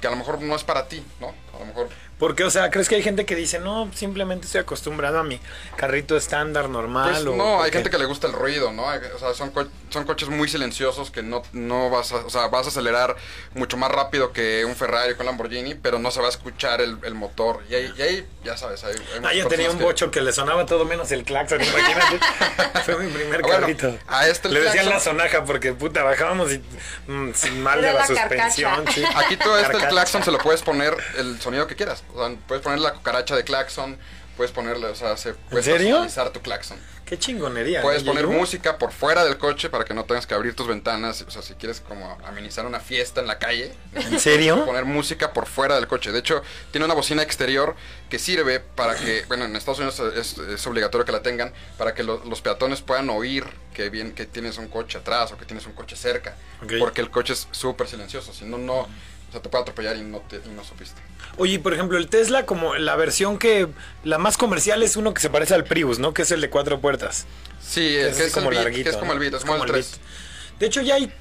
que 0.00 0.06
a 0.06 0.10
lo 0.10 0.16
mejor 0.16 0.40
no 0.40 0.54
es 0.54 0.64
para 0.64 0.88
ti, 0.88 1.02
¿no? 1.20 1.34
A 1.56 1.60
lo 1.60 1.66
mejor 1.66 1.88
Porque, 2.18 2.44
o 2.44 2.50
sea, 2.50 2.70
¿crees 2.70 2.88
que 2.88 2.94
hay 2.96 3.02
gente 3.02 3.26
que 3.26 3.34
dice, 3.34 3.58
no, 3.58 3.90
simplemente 3.94 4.46
estoy 4.46 4.60
acostumbrado 4.62 5.18
a 5.18 5.22
mi 5.24 5.38
carrito 5.76 6.16
estándar 6.16 6.68
normal? 6.70 7.10
Pues 7.12 7.26
o, 7.26 7.36
no, 7.36 7.62
hay 7.62 7.70
qué? 7.70 7.78
gente 7.78 7.90
que 7.90 7.98
le 7.98 8.06
gusta 8.06 8.26
el 8.26 8.32
ruido, 8.32 8.72
¿no? 8.72 8.84
O 8.84 9.18
sea, 9.18 9.34
son, 9.34 9.50
co- 9.50 9.68
son 9.90 10.04
coches 10.04 10.28
muy 10.30 10.48
silenciosos 10.48 11.10
que 11.10 11.22
no, 11.22 11.42
no 11.52 11.90
vas 11.90 12.12
a, 12.12 12.16
o 12.16 12.30
sea, 12.30 12.48
vas 12.48 12.66
a 12.66 12.68
acelerar 12.70 13.16
mucho 13.54 13.76
más 13.76 13.90
rápido 13.90 14.32
que 14.32 14.64
un 14.64 14.74
Ferrari 14.76 15.12
o 15.12 15.16
un 15.20 15.26
Lamborghini, 15.26 15.74
pero 15.74 15.98
no 15.98 16.10
se 16.10 16.20
va 16.20 16.26
a 16.26 16.30
escuchar 16.30 16.80
el, 16.80 16.96
el 17.02 17.14
motor. 17.14 17.62
Y 17.68 17.74
ahí, 17.74 17.92
y 17.98 18.02
ahí, 18.02 18.26
ya 18.44 18.56
sabes, 18.56 18.82
hay, 18.84 18.94
hay 18.94 19.20
Ah, 19.24 19.34
yo 19.34 19.46
tenía 19.48 19.70
un 19.70 19.76
que- 19.78 19.84
bocho 19.84 20.10
que 20.10 20.20
le 20.22 20.32
sonaba 20.32 20.64
todo 20.66 20.84
menos 20.86 21.10
el 21.12 21.24
claxon, 21.24 21.60
imagínate. 21.62 22.18
Fue 22.86 22.96
mi 22.98 23.10
primer 23.12 23.42
Bueno, 23.42 23.60
carrito. 23.60 23.94
a 24.08 24.26
este 24.28 24.48
le 24.48 24.60
decían 24.60 24.86
claxon- 24.86 24.90
la 24.90 25.00
sonaja 25.00 25.44
porque, 25.44 25.72
puta, 25.74 26.02
bajábamos 26.02 26.50
y, 26.52 26.62
mm, 27.08 27.32
sin 27.34 27.62
mal 27.62 27.78
Era 27.80 27.88
de 27.88 27.94
la, 27.94 28.00
la 28.00 28.06
suspensión. 28.06 28.84
sí. 28.94 29.04
Aquí 29.16 29.36
todo 29.36 29.58
este 29.58 29.76
el 29.76 29.88
claxon 29.88 30.22
se 30.22 30.30
lo 30.30 30.38
puedes 30.38 30.62
poner 30.62 30.96
el 31.18 31.38
sonido 31.46 31.66
que 31.66 31.76
quieras. 31.76 32.04
O 32.14 32.26
sea, 32.26 32.36
puedes 32.46 32.62
poner 32.62 32.80
la 32.80 32.92
cucaracha 32.92 33.34
de 33.34 33.44
claxon, 33.44 33.98
puedes 34.36 34.52
ponerle, 34.52 34.86
o 34.86 34.94
sea, 34.94 35.16
se 35.16 35.34
serio? 35.34 35.38
personalizar 35.50 36.30
tu 36.30 36.40
claxon. 36.40 36.78
Qué 37.06 37.16
chingonería. 37.16 37.82
Puedes 37.82 38.02
¿no, 38.02 38.10
poner 38.10 38.26
música 38.26 38.78
por 38.78 38.90
fuera 38.90 39.24
del 39.24 39.38
coche 39.38 39.70
para 39.70 39.84
que 39.84 39.94
no 39.94 40.04
tengas 40.06 40.26
que 40.26 40.34
abrir 40.34 40.56
tus 40.56 40.66
ventanas. 40.66 41.22
O 41.22 41.30
sea, 41.30 41.40
si 41.40 41.54
quieres 41.54 41.80
como 41.80 42.18
amenizar 42.26 42.66
una 42.66 42.80
fiesta 42.80 43.20
en 43.20 43.28
la 43.28 43.38
calle, 43.38 43.72
¿En 43.94 44.18
serio? 44.18 44.64
poner 44.66 44.84
música 44.84 45.32
por 45.32 45.46
fuera 45.46 45.76
del 45.76 45.86
coche. 45.86 46.10
De 46.10 46.18
hecho, 46.18 46.42
tiene 46.72 46.84
una 46.84 46.94
bocina 46.94 47.22
exterior 47.22 47.76
que 48.08 48.18
sirve 48.18 48.60
para 48.60 48.94
que, 48.94 49.24
bueno, 49.26 49.44
en 49.46 49.56
Estados 49.56 49.78
Unidos 49.80 50.00
es, 50.16 50.38
es 50.38 50.66
obligatorio 50.66 51.04
que 51.04 51.12
la 51.12 51.22
tengan, 51.22 51.52
para 51.76 51.94
que 51.94 52.02
lo- 52.04 52.24
los 52.24 52.40
peatones 52.40 52.80
puedan 52.80 53.10
oír 53.10 53.44
que 53.74 53.90
bien 53.90 54.12
que 54.12 54.26
tienes 54.26 54.58
un 54.58 54.68
coche 54.68 54.98
atrás 54.98 55.32
o 55.32 55.36
que 55.36 55.44
tienes 55.44 55.66
un 55.66 55.72
coche 55.72 55.96
cerca. 55.96 56.36
Porque 56.78 57.00
el 57.00 57.10
coche 57.10 57.32
es 57.32 57.48
súper 57.50 57.88
silencioso. 57.88 58.32
Si 58.32 58.44
no, 58.44 58.58
no, 58.58 58.86
O 59.28 59.32
sea, 59.32 59.42
te 59.42 59.48
puede 59.48 59.62
atropellar 59.62 59.96
y 59.96 60.02
no, 60.02 60.20
te, 60.20 60.36
y 60.36 60.48
no 60.54 60.62
supiste. 60.62 61.00
Oye, 61.36 61.58
por 61.58 61.74
ejemplo, 61.74 61.98
el 61.98 62.06
Tesla, 62.08 62.46
como 62.46 62.76
la 62.76 62.94
versión 62.94 63.38
que. 63.38 63.66
La 64.04 64.18
más 64.18 64.36
comercial 64.36 64.84
es 64.84 64.96
uno 64.96 65.12
que 65.14 65.20
se 65.20 65.28
parece 65.30 65.52
al 65.54 65.64
Prius, 65.64 65.98
¿no? 65.98 66.14
Que 66.14 66.22
es 66.22 66.30
el 66.30 66.40
de 66.40 66.48
cuatro 66.48 66.80
puertas. 66.80 67.26
Sí, 67.60 67.80
que 67.80 68.02
es, 68.02 68.12
el 68.12 68.16
que 68.18 68.24
es 68.26 68.32
como 68.32 68.50
el 68.52 68.56
Beat, 68.58 68.68
es 68.86 68.86
Es 68.86 68.96
como 68.96 69.12
el 69.14 69.30
como 69.46 69.64
el 69.64 69.70
3. 69.72 69.90
Beat. 69.90 70.58
De 70.60 70.66
hecho, 70.66 70.80
ya 70.80 70.94
hay. 70.94 71.12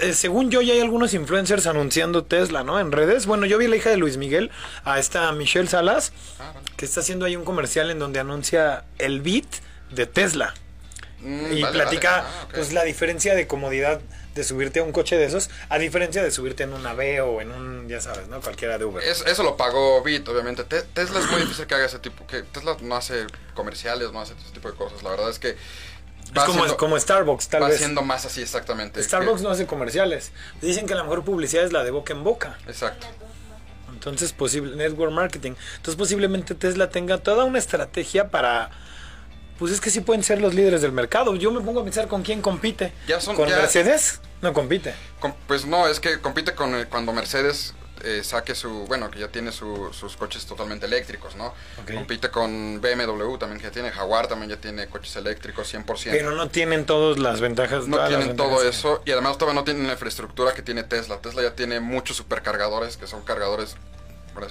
Eh, 0.00 0.12
según 0.12 0.50
yo, 0.50 0.60
ya 0.62 0.74
hay 0.74 0.80
algunos 0.80 1.14
influencers 1.14 1.66
anunciando 1.66 2.24
Tesla, 2.24 2.62
¿no? 2.64 2.78
En 2.80 2.92
redes. 2.92 3.26
Bueno, 3.26 3.46
yo 3.46 3.58
vi 3.58 3.66
a 3.66 3.68
la 3.68 3.76
hija 3.76 3.90
de 3.90 3.96
Luis 3.96 4.16
Miguel, 4.16 4.50
a 4.84 4.98
esta 4.98 5.30
Michelle 5.32 5.68
Salas, 5.68 6.12
que 6.76 6.84
está 6.84 7.00
haciendo 7.00 7.24
ahí 7.26 7.36
un 7.36 7.44
comercial 7.44 7.90
en 7.90 7.98
donde 7.98 8.20
anuncia 8.20 8.84
el 8.98 9.20
Beat 9.20 9.46
de 9.90 10.06
Tesla. 10.06 10.54
Mm, 11.20 11.52
y 11.52 11.62
vale, 11.62 11.74
platica 11.74 12.10
vale. 12.10 12.24
Ah, 12.28 12.48
pues 12.52 12.72
la 12.72 12.84
diferencia 12.84 13.34
de 13.34 13.46
comodidad 13.46 14.00
de 14.34 14.42
subirte 14.44 14.80
a 14.80 14.82
un 14.82 14.90
coche 14.90 15.16
de 15.16 15.24
esos 15.26 15.48
a 15.68 15.78
diferencia 15.78 16.20
de 16.20 16.32
subirte 16.32 16.64
en 16.64 16.72
un 16.72 16.84
AVE 16.84 17.20
o 17.20 17.40
en 17.40 17.52
un 17.52 17.88
ya 17.88 18.00
sabes 18.00 18.26
no 18.26 18.40
cualquiera 18.40 18.78
de 18.78 18.84
Uber 18.84 19.02
Es- 19.04 19.22
eso 19.24 19.44
lo 19.44 19.56
pagó 19.56 20.02
Beat, 20.02 20.26
obviamente. 20.28 20.64
Te- 20.64 20.82
Tesla 20.82 21.20
es 21.20 21.30
muy 21.30 21.40
difícil 21.42 21.66
que 21.68 21.74
haga 21.76 21.86
ese 21.86 22.00
tipo. 22.00 22.26
que 22.26 22.42
Tesla 22.42 22.76
no 22.80 22.96
hace 22.96 23.26
comerciales, 23.54 24.10
no 24.12 24.20
hace 24.20 24.34
ese 24.34 24.50
tipo 24.52 24.68
de 24.70 24.76
cosas. 24.76 25.02
La 25.04 25.10
verdad 25.10 25.30
es 25.30 25.38
que. 25.38 25.56
Es 26.42 26.46
como, 26.46 26.58
haciendo- 26.60 26.76
como 26.76 26.98
Starbucks 26.98 27.48
tal 27.48 27.62
va 27.62 27.68
vez. 27.68 27.78
siendo 27.78 28.02
más 28.02 28.24
así 28.26 28.42
exactamente. 28.42 29.02
Starbucks 29.02 29.38
que- 29.40 29.44
no 29.44 29.50
hace 29.50 29.66
comerciales. 29.66 30.32
Dicen 30.60 30.86
que 30.86 30.94
la 30.94 31.02
mejor 31.02 31.24
publicidad 31.24 31.64
es 31.64 31.72
la 31.72 31.84
de 31.84 31.90
boca 31.90 32.12
en 32.12 32.24
boca. 32.24 32.58
Exacto. 32.66 33.06
entonces 33.92 34.32
posible 34.32 34.76
network 34.76 35.12
marketing. 35.12 35.52
Entonces 35.76 35.96
posiblemente 35.96 36.54
Tesla 36.54 36.90
tenga 36.90 37.18
toda 37.18 37.44
una 37.44 37.58
estrategia 37.58 38.28
para 38.28 38.70
pues 39.58 39.72
es 39.72 39.80
que 39.80 39.88
sí 39.88 40.00
pueden 40.00 40.22
ser 40.24 40.40
los 40.42 40.52
líderes 40.52 40.82
del 40.82 40.90
mercado. 40.92 41.36
Yo 41.36 41.50
me 41.52 41.60
pongo 41.60 41.80
a 41.80 41.84
pensar 41.84 42.08
con 42.08 42.22
quién 42.22 42.42
compite. 42.42 42.92
Ya 43.06 43.20
son- 43.20 43.36
con 43.36 43.48
ya- 43.48 43.56
Mercedes 43.56 44.20
no 44.42 44.52
compite. 44.52 44.94
Com- 45.20 45.32
Pues 45.46 45.64
no, 45.64 45.86
es 45.86 46.00
que 46.00 46.20
compite 46.20 46.54
con 46.54 46.74
eh, 46.74 46.86
cuando 46.90 47.12
Mercedes 47.14 47.72
eh, 48.04 48.22
saque 48.22 48.54
su, 48.54 48.68
bueno, 48.86 49.10
que 49.10 49.18
ya 49.18 49.28
tiene 49.28 49.50
su- 49.50 49.92
sus 49.92 50.16
coches 50.16 50.44
totalmente 50.46 50.86
eléctricos, 50.86 51.34
¿no? 51.36 51.54
Compite 51.96 52.30
con 52.30 52.80
BMW 52.80 53.36
también, 53.38 53.58
que 53.58 53.64
ya 53.66 53.70
tiene 53.72 53.90
Jaguar, 53.90 54.26
también 54.28 54.50
ya 54.50 54.56
tiene 54.58 54.86
coches 54.88 55.16
eléctricos 55.16 55.72
100%. 55.72 56.10
pero 56.10 56.32
no 56.32 56.48
tienen 56.48 56.84
todas 56.86 57.18
las 57.18 57.40
ventajas 57.40 57.88
no 57.88 57.96
tienen 58.08 58.36
todo 58.36 58.62
eso 58.68 59.02
y 59.04 59.10
además 59.12 59.38
todavía 59.38 59.60
no 59.60 59.64
tienen 59.64 59.86
la 59.86 59.92
infraestructura 59.94 60.52
que 60.54 60.62
tiene 60.62 60.82
Tesla. 60.82 61.18
Tesla 61.18 61.42
ya 61.42 61.54
tiene 61.54 61.80
muchos 61.80 62.16
supercargadores, 62.16 62.96
que 62.96 63.06
son 63.06 63.22
cargadores, 63.22 63.76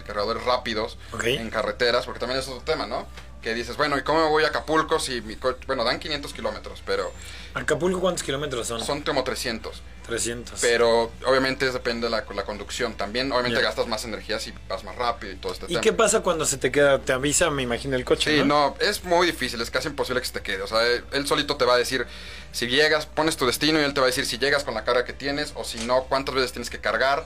cargadores 0.05 0.43
rápidos 0.45 0.97
en 1.37 1.49
carreteras, 1.49 2.05
porque 2.05 2.19
también 2.19 2.39
es 2.39 2.47
otro 2.47 2.61
tema, 2.63 2.87
¿no? 2.87 3.05
Que 3.43 3.53
dices, 3.53 3.75
bueno, 3.77 3.97
¿y 3.97 4.03
cómo 4.03 4.23
me 4.23 4.29
voy 4.29 4.45
a 4.45 4.47
Acapulco 4.47 4.99
si 4.99 5.21
mi 5.21 5.36
coche, 5.36 5.60
bueno, 5.67 5.84
dan 5.84 5.99
500 5.99 6.34
kilómetros, 6.34 6.82
pero 6.86 7.12
Acapulco 7.53 7.99
cuántos 7.99 8.23
kilómetros 8.23 8.67
son 8.67 8.84
son 8.84 9.01
como 9.01 9.23
300. 9.23 9.82
300 10.08 10.60
Pero 10.60 11.12
obviamente 11.25 11.71
depende 11.71 12.08
de 12.08 12.12
la, 12.12 12.25
la 12.34 12.43
conducción. 12.45 12.95
También 12.95 13.32
obviamente 13.32 13.62
gastas 13.62 13.88
más 13.88 14.03
energía 14.06 14.39
si 14.39 14.53
vas 14.67 14.84
más 14.84 14.95
rápido 14.95 15.34
y 15.34 15.36
todo 15.36 15.53
este 15.53 15.65
¿Y 15.65 15.69
tema. 15.69 15.82
qué 15.82 15.93
pasa 15.93 16.21
cuando 16.21 16.45
se 16.45 16.58
te 16.58 16.71
queda? 16.71 16.99
Te 16.99 17.13
avisa, 17.13 17.49
me 17.49 17.62
imagino, 17.63 17.95
el 17.95 18.03
coche. 18.03 18.32
Sí, 18.32 18.39
¿no? 18.39 18.45
no, 18.45 18.75
es 18.79 19.03
muy 19.03 19.27
difícil, 19.27 19.62
es 19.62 19.69
casi 19.71 19.88
imposible 19.88 20.19
que 20.21 20.27
se 20.27 20.34
te 20.34 20.41
quede. 20.41 20.62
O 20.62 20.67
sea, 20.67 20.86
él, 20.86 21.03
él 21.12 21.27
solito 21.27 21.56
te 21.56 21.65
va 21.65 21.75
a 21.75 21.77
decir 21.77 22.06
si 22.51 22.67
llegas, 22.67 23.06
pones 23.06 23.38
tu 23.38 23.45
destino 23.45 23.79
y 23.79 23.84
él 23.84 23.93
te 23.93 23.99
va 23.99 24.08
a 24.08 24.10
decir 24.10 24.25
si 24.25 24.38
llegas 24.38 24.63
con 24.63 24.73
la 24.73 24.84
carga 24.84 25.06
que 25.06 25.13
tienes 25.13 25.53
o 25.56 25.63
si 25.63 25.79
no, 25.86 26.03
cuántas 26.03 26.36
veces 26.36 26.51
tienes 26.51 26.69
que 26.69 26.79
cargar, 26.79 27.25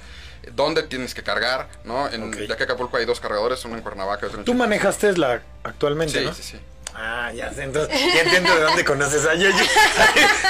dónde 0.53 0.83
tienes 0.83 1.13
que 1.13 1.23
cargar, 1.23 1.67
¿no? 1.83 2.07
En, 2.09 2.23
Ok. 2.29 2.37
Ya 2.47 2.55
que 2.57 2.63
Acapulco 2.63 2.97
hay 2.97 3.05
dos 3.05 3.19
cargadores, 3.19 3.63
uno 3.65 3.75
en 3.75 3.81
Cuernavaca 3.81 4.25
y 4.25 4.27
otro 4.27 4.39
en 4.39 4.45
Tú 4.45 4.53
manejas 4.53 4.97
Tesla 4.97 5.41
actualmente, 5.63 6.19
Sí, 6.19 6.25
¿no? 6.25 6.33
sí, 6.33 6.43
sí. 6.43 6.59
Ah, 6.99 7.31
ya 7.31 7.53
sé, 7.53 7.61
entonces 7.63 7.95
ya 8.11 8.21
entiendo 8.21 8.55
de 8.55 8.61
dónde 8.61 8.83
conoces 8.83 9.23
a 9.27 9.35
Yeyo. 9.35 9.53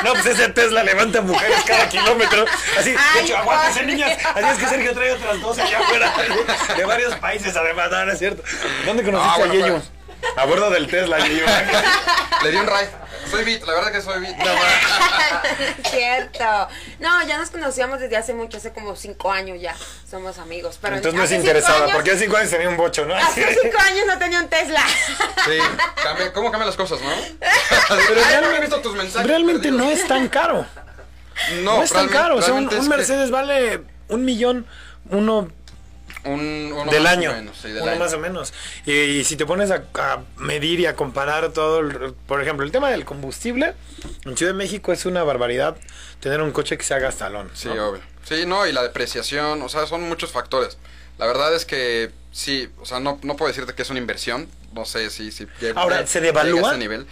No, 0.05 0.13
pues 0.13 0.27
ese 0.27 0.47
Tesla 0.49 0.81
levanta 0.81 1.19
mujeres 1.21 1.57
cada 1.67 1.89
kilómetro. 1.89 2.45
Así, 2.79 2.91
de 2.91 3.21
hecho, 3.21 3.37
aguántense 3.37 3.83
niñas. 3.83 4.17
Así 4.33 4.45
es 4.47 4.57
que 4.57 4.67
Sergio 4.67 4.93
trae 4.93 5.11
otras 5.11 5.41
dos 5.41 5.59
allá 5.59 5.79
afuera. 5.79 6.13
De 6.77 6.85
varios 6.85 7.15
países, 7.15 7.53
además, 7.55 7.91
no, 7.91 8.05
no 8.05 8.11
es 8.13 8.19
cierto. 8.19 8.43
¿Dónde 8.85 9.03
conociste 9.03 9.33
Ah, 9.33 9.37
bueno, 9.39 9.51
a 9.53 9.55
Yeyo? 9.57 9.73
pues. 10.21 10.37
A 10.37 10.45
bordo 10.45 10.69
del 10.69 10.87
Tesla, 10.87 11.19
Yeyo. 11.19 11.45
Le 12.43 12.51
di 12.51 12.57
un 12.57 12.67
ride. 12.67 12.89
Soy 13.29 13.43
Beat, 13.43 13.63
la 13.65 13.73
verdad 13.73 13.91
que 13.91 14.01
soy 14.01 14.19
Beat. 14.21 14.35
Cierto. 15.89 16.67
No, 16.99 17.25
ya 17.27 17.37
nos 17.37 17.49
conocíamos 17.49 17.99
desde 17.99 18.17
hace 18.17 18.33
mucho, 18.33 18.57
hace 18.57 18.71
como 18.73 18.95
cinco 18.95 19.31
años 19.31 19.59
ya. 19.61 19.75
Somos 20.09 20.37
amigos. 20.37 20.77
Pero 20.81 20.95
Entonces 20.95 21.17
no 21.17 21.23
es 21.25 21.31
interesada, 21.31 21.83
años- 21.83 21.91
porque 21.95 22.11
hace 22.11 22.21
cinco 22.25 22.37
años 22.37 22.51
tenía 22.51 22.69
un 22.69 22.77
bocho, 22.77 23.05
¿no? 23.05 23.15
Hace 23.15 23.45
cinco 23.61 23.77
años 23.79 24.05
no 24.07 24.17
tenía 24.17 24.39
un 24.39 24.47
Tesla. 24.47 24.81
Sí, 25.45 25.57
cambia- 26.03 26.33
¿cómo 26.33 26.51
cambian 26.51 26.67
las 26.67 26.75
cosas, 26.77 26.99
no? 27.01 27.09
Pero 28.07 28.21
ya 28.21 28.41
no 28.41 28.47
he 28.47 28.49
realmente, 28.49 28.61
visto 28.61 28.81
tus 28.81 28.95
mensajes. 28.95 29.27
realmente 29.27 29.69
perdidos. 29.69 29.85
no 29.85 29.91
es 29.91 30.07
tan 30.07 30.27
caro. 30.29 30.65
No, 31.61 31.77
No, 31.77 31.83
es 31.83 31.91
tan 31.91 32.07
caro. 32.07 32.37
O 32.37 32.41
sea, 32.41 32.53
un, 32.53 32.67
que 32.67 32.79
Mercedes 32.81 33.29
vale 33.31 33.83
un 34.07 34.25
millón, 34.25 34.65
uno 35.09 35.49
un- 36.25 36.71
uno 36.73 36.91
del 36.91 37.03
más 37.03 37.13
o 37.13 37.17
año. 37.17 37.31
menos, 37.33 37.57
sí, 37.61 37.69
del 37.69 37.81
uno 37.83 37.91
año. 37.91 37.99
más 37.99 38.13
o 38.13 38.19
menos. 38.19 38.53
Y, 38.85 38.91
y 38.93 39.23
si 39.23 39.35
te 39.35 39.45
pones 39.45 39.71
a, 39.71 39.83
a 39.95 40.23
medir 40.37 40.79
y 40.79 40.85
a 40.85 40.95
comparar 40.95 41.51
todo, 41.53 41.79
el- 41.79 42.13
por 42.27 42.41
ejemplo, 42.41 42.65
el 42.65 42.71
tema 42.71 42.89
del 42.89 43.05
combustible, 43.05 43.73
en 44.25 44.35
Ciudad 44.37 44.51
de 44.51 44.57
México 44.57 44.91
es 44.91 45.05
una 45.05 45.23
barbaridad 45.23 45.77
tener 46.19 46.41
un 46.41 46.51
coche 46.51 46.77
que 46.77 46.83
se 46.83 46.93
haga 46.93 47.05
gastalón. 47.07 47.49
Sí, 47.53 47.69
¿no? 47.69 47.89
obvio. 47.89 48.01
Sí, 48.23 48.45
no, 48.45 48.67
y 48.67 48.73
la 48.73 48.83
depreciación, 48.83 49.61
o 49.61 49.69
sea, 49.69 49.85
son 49.87 50.01
muchos 50.03 50.31
factores. 50.31 50.77
La 51.17 51.25
verdad 51.25 51.55
es 51.55 51.65
que 51.65 52.11
sí, 52.31 52.69
o 52.79 52.85
sea, 52.85 52.99
no, 52.99 53.19
no 53.23 53.35
puedo 53.37 53.47
decirte 53.47 53.73
que 53.73 53.81
es 53.81 53.89
una 53.89 53.99
inversión, 53.99 54.49
no 54.73 54.85
sé 54.85 55.09
si... 55.09 55.31
si 55.31 55.47
Ahora, 55.75 56.05
¿se 56.05 56.19
devalúa? 56.21 56.69
ese 56.71 56.77
nivel. 56.77 57.07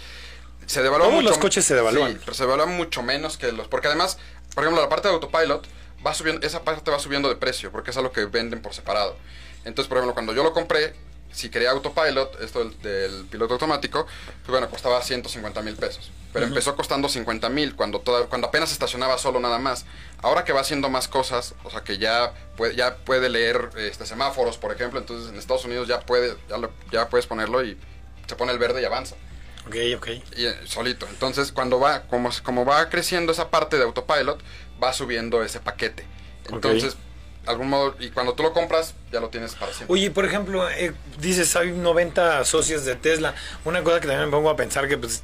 Se 0.68 0.82
devalúa 0.84 1.08
Todos 1.08 1.22
mucho. 1.22 1.30
los 1.30 1.38
coches 1.40 1.64
se 1.64 1.74
devalúan. 1.76 2.14
Sí, 2.14 2.18
pero 2.26 2.34
se 2.34 2.44
devalúa 2.44 2.66
mucho 2.66 3.02
menos 3.02 3.38
que 3.38 3.52
los... 3.52 3.68
Porque 3.68 3.88
además, 3.88 4.18
por 4.54 4.64
ejemplo, 4.64 4.82
la 4.84 4.90
parte 4.90 5.08
de 5.08 5.14
autopilot, 5.14 5.66
va 6.06 6.14
subiendo, 6.14 6.46
esa 6.46 6.64
parte 6.64 6.92
va 6.92 7.00
subiendo 7.00 7.30
de 7.30 7.36
precio, 7.36 7.72
porque 7.72 7.92
es 7.92 7.98
algo 7.98 8.12
que 8.12 8.26
venden 8.26 8.62
por 8.62 8.74
separado. 8.74 9.18
Entonces, 9.66 9.88
por 9.90 9.98
ejemplo, 9.98 10.14
cuando 10.14 10.34
yo 10.34 10.44
lo 10.44 10.54
compré, 10.54 10.94
si 11.32 11.50
quería 11.50 11.72
autopilot, 11.72 12.42
esto 12.42 12.60
del, 12.64 12.82
del 12.82 13.26
piloto 13.26 13.54
automático, 13.56 14.06
pues 14.06 14.48
bueno, 14.48 14.70
costaba 14.70 15.02
150 15.02 15.62
mil 15.64 15.76
pesos. 15.76 16.12
Pero 16.32 16.46
empezó 16.48 16.76
costando 16.76 17.08
50 17.10 17.50
mil 17.50 17.76
cuando, 17.76 18.00
toda- 18.00 18.28
cuando 18.28 18.48
apenas 18.48 18.72
estacionaba 18.72 19.18
solo 19.18 19.40
nada 19.40 19.58
más. 19.58 19.86
Ahora 20.22 20.44
que 20.44 20.54
va 20.54 20.62
haciendo 20.62 20.90
más 20.90 21.08
cosas, 21.08 21.56
o 21.64 21.70
sea 21.72 21.82
que 21.82 21.98
ya 21.98 22.34
puede, 22.58 22.76
ya 22.76 22.98
puede 22.98 23.30
leer 23.30 23.70
este, 23.78 24.06
semáforos, 24.06 24.58
por 24.58 24.72
ejemplo, 24.74 25.00
entonces 25.00 25.30
en 25.32 25.38
Estados 25.38 25.66
Unidos 25.66 25.88
ya, 25.88 26.02
puede, 26.02 26.36
ya, 26.50 26.58
lo- 26.58 26.72
ya 26.92 27.10
puedes 27.10 27.26
ponerlo 27.26 27.64
y 27.64 27.78
se 28.28 28.36
pone 28.36 28.52
el 28.52 28.60
verde 28.60 28.82
y 28.82 28.86
avanza. 28.86 29.16
Ok, 29.68 29.76
ok. 29.98 30.08
Y, 30.38 30.46
eh, 30.46 30.56
solito. 30.66 31.08
Entonces, 31.08 31.52
cuando 31.52 31.80
va, 31.80 32.04
como, 32.04 32.30
como 32.44 32.66
va 32.66 32.88
creciendo 32.90 33.32
esa 33.32 33.50
parte 33.50 33.78
de 33.78 33.84
autopilot, 33.84 34.40
va 34.82 34.94
subiendo 34.94 35.44
ese 35.44 35.60
paquete. 35.60 36.06
Entonces, 36.50 36.98
algún 37.46 37.70
modo, 37.70 37.96
y 38.00 38.10
cuando 38.10 38.34
tú 38.34 38.44
lo 38.44 38.54
compras, 38.54 38.96
ya 39.12 39.20
lo 39.20 39.30
tienes 39.30 39.56
para 39.56 39.74
siempre. 39.74 39.94
Oye, 39.94 40.12
por 40.12 40.26
ejemplo, 40.26 40.70
eh, 40.70 40.94
dices, 41.20 41.56
hay 41.56 41.72
90 41.72 42.44
socios 42.46 42.86
de 42.86 42.96
Tesla. 42.96 43.36
Una 43.64 43.84
cosa 43.84 44.00
que 44.00 44.08
también 44.08 44.26
me 44.28 44.32
pongo 44.32 44.50
a 44.50 44.56
pensar 44.56 44.88
que, 44.88 44.98
pues, 44.98 45.22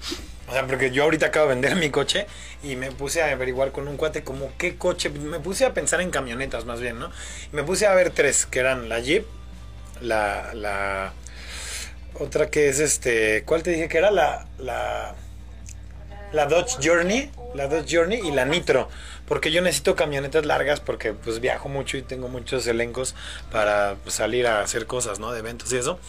o 0.47 0.53
sea, 0.53 0.67
porque 0.67 0.91
yo 0.91 1.03
ahorita 1.03 1.27
acabo 1.27 1.47
de 1.47 1.55
vender 1.55 1.75
mi 1.75 1.89
coche 1.89 2.27
y 2.63 2.75
me 2.75 2.91
puse 2.91 3.21
a 3.21 3.31
averiguar 3.31 3.71
con 3.71 3.87
un 3.87 3.97
cuate 3.97 4.23
como 4.23 4.51
qué 4.57 4.75
coche, 4.75 5.09
me 5.09 5.39
puse 5.39 5.65
a 5.65 5.73
pensar 5.73 6.01
en 6.01 6.11
camionetas 6.11 6.65
más 6.65 6.79
bien, 6.79 6.99
¿no? 6.99 7.09
Y 7.51 7.55
me 7.55 7.63
puse 7.63 7.87
a 7.87 7.93
ver 7.93 8.11
tres, 8.11 8.45
que 8.45 8.59
eran 8.59 8.89
la 8.89 8.99
Jeep, 8.99 9.25
la, 10.01 10.53
la, 10.53 11.13
otra 12.19 12.49
que 12.49 12.69
es 12.69 12.79
este, 12.79 13.43
¿cuál 13.45 13.63
te 13.63 13.71
dije 13.71 13.87
que 13.87 13.97
era? 13.97 14.11
La, 14.11 14.45
la, 14.57 15.15
la 16.33 16.45
Dodge 16.45 16.77
Journey, 16.81 17.29
la 17.53 17.67
Dodge 17.67 17.95
Journey 17.97 18.19
y 18.25 18.31
la 18.31 18.45
Nitro, 18.45 18.89
porque 19.27 19.51
yo 19.51 19.61
necesito 19.61 19.95
camionetas 19.95 20.45
largas 20.45 20.79
porque 20.79 21.13
pues 21.13 21.39
viajo 21.39 21.69
mucho 21.69 21.97
y 21.97 22.01
tengo 22.01 22.27
muchos 22.27 22.65
elencos 22.67 23.15
para 23.51 23.95
pues, 24.03 24.15
salir 24.15 24.47
a 24.47 24.61
hacer 24.61 24.85
cosas, 24.87 25.19
¿no? 25.19 25.31
De 25.31 25.39
eventos 25.39 25.71
y 25.73 25.77
eso. 25.77 25.99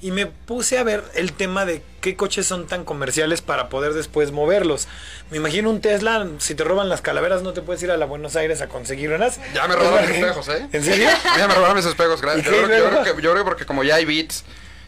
Y 0.00 0.10
me 0.10 0.26
puse 0.26 0.76
a 0.78 0.82
ver 0.82 1.02
el 1.14 1.32
tema 1.32 1.64
de 1.64 1.80
qué 2.02 2.14
coches 2.14 2.44
son 2.46 2.66
tan 2.66 2.84
comerciales 2.84 3.40
para 3.40 3.70
poder 3.70 3.94
después 3.94 4.32
moverlos. 4.32 4.86
Me 5.30 5.38
imagino 5.38 5.70
un 5.70 5.80
Tesla, 5.80 6.26
si 6.38 6.54
te 6.54 6.62
roban 6.62 6.90
las 6.90 7.00
calaveras 7.00 7.42
no 7.42 7.54
te 7.54 7.62
puedes 7.62 7.82
ir 7.82 7.90
a 7.90 7.96
la 7.96 8.04
Buenos 8.04 8.36
Aires 8.36 8.60
a 8.60 8.68
conseguir 8.68 9.10
unas. 9.12 9.40
Ya 9.54 9.66
me 9.66 9.74
robaron 9.76 10.06
mis 10.10 10.18
espejos, 10.18 10.48
¿eh? 10.48 10.68
¿En 10.72 10.84
serio? 10.84 11.08
Ya 11.38 11.48
me 11.48 11.54
robaron 11.54 11.76
mis 11.76 11.86
espejos, 11.86 12.18
¿Y 12.18 12.22
gracias. 12.22 12.44
Yo, 12.44 12.50
creo- 12.50 12.62
yo 12.62 12.68
luego? 12.68 12.88
creo 13.02 13.16
que, 13.16 13.22
yo 13.22 13.30
creo 13.32 13.44
que 13.44 13.48
porque 13.48 13.64
como 13.66 13.82
ya 13.82 13.94
hay 13.94 14.04
Beats 14.04 14.44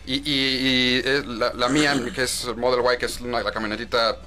y, 0.06 0.16
y, 0.16 0.20
y, 0.24 1.02
eh, 1.04 1.22
la, 1.26 1.52
la 1.54 1.68
mía, 1.68 1.94
que 2.14 2.22
es 2.24 2.44
Model 2.56 2.84
Y, 2.94 2.98
que 2.98 3.06
es 3.06 3.18
una, 3.20 3.40
la 3.42 3.52
camionetita 3.52 4.18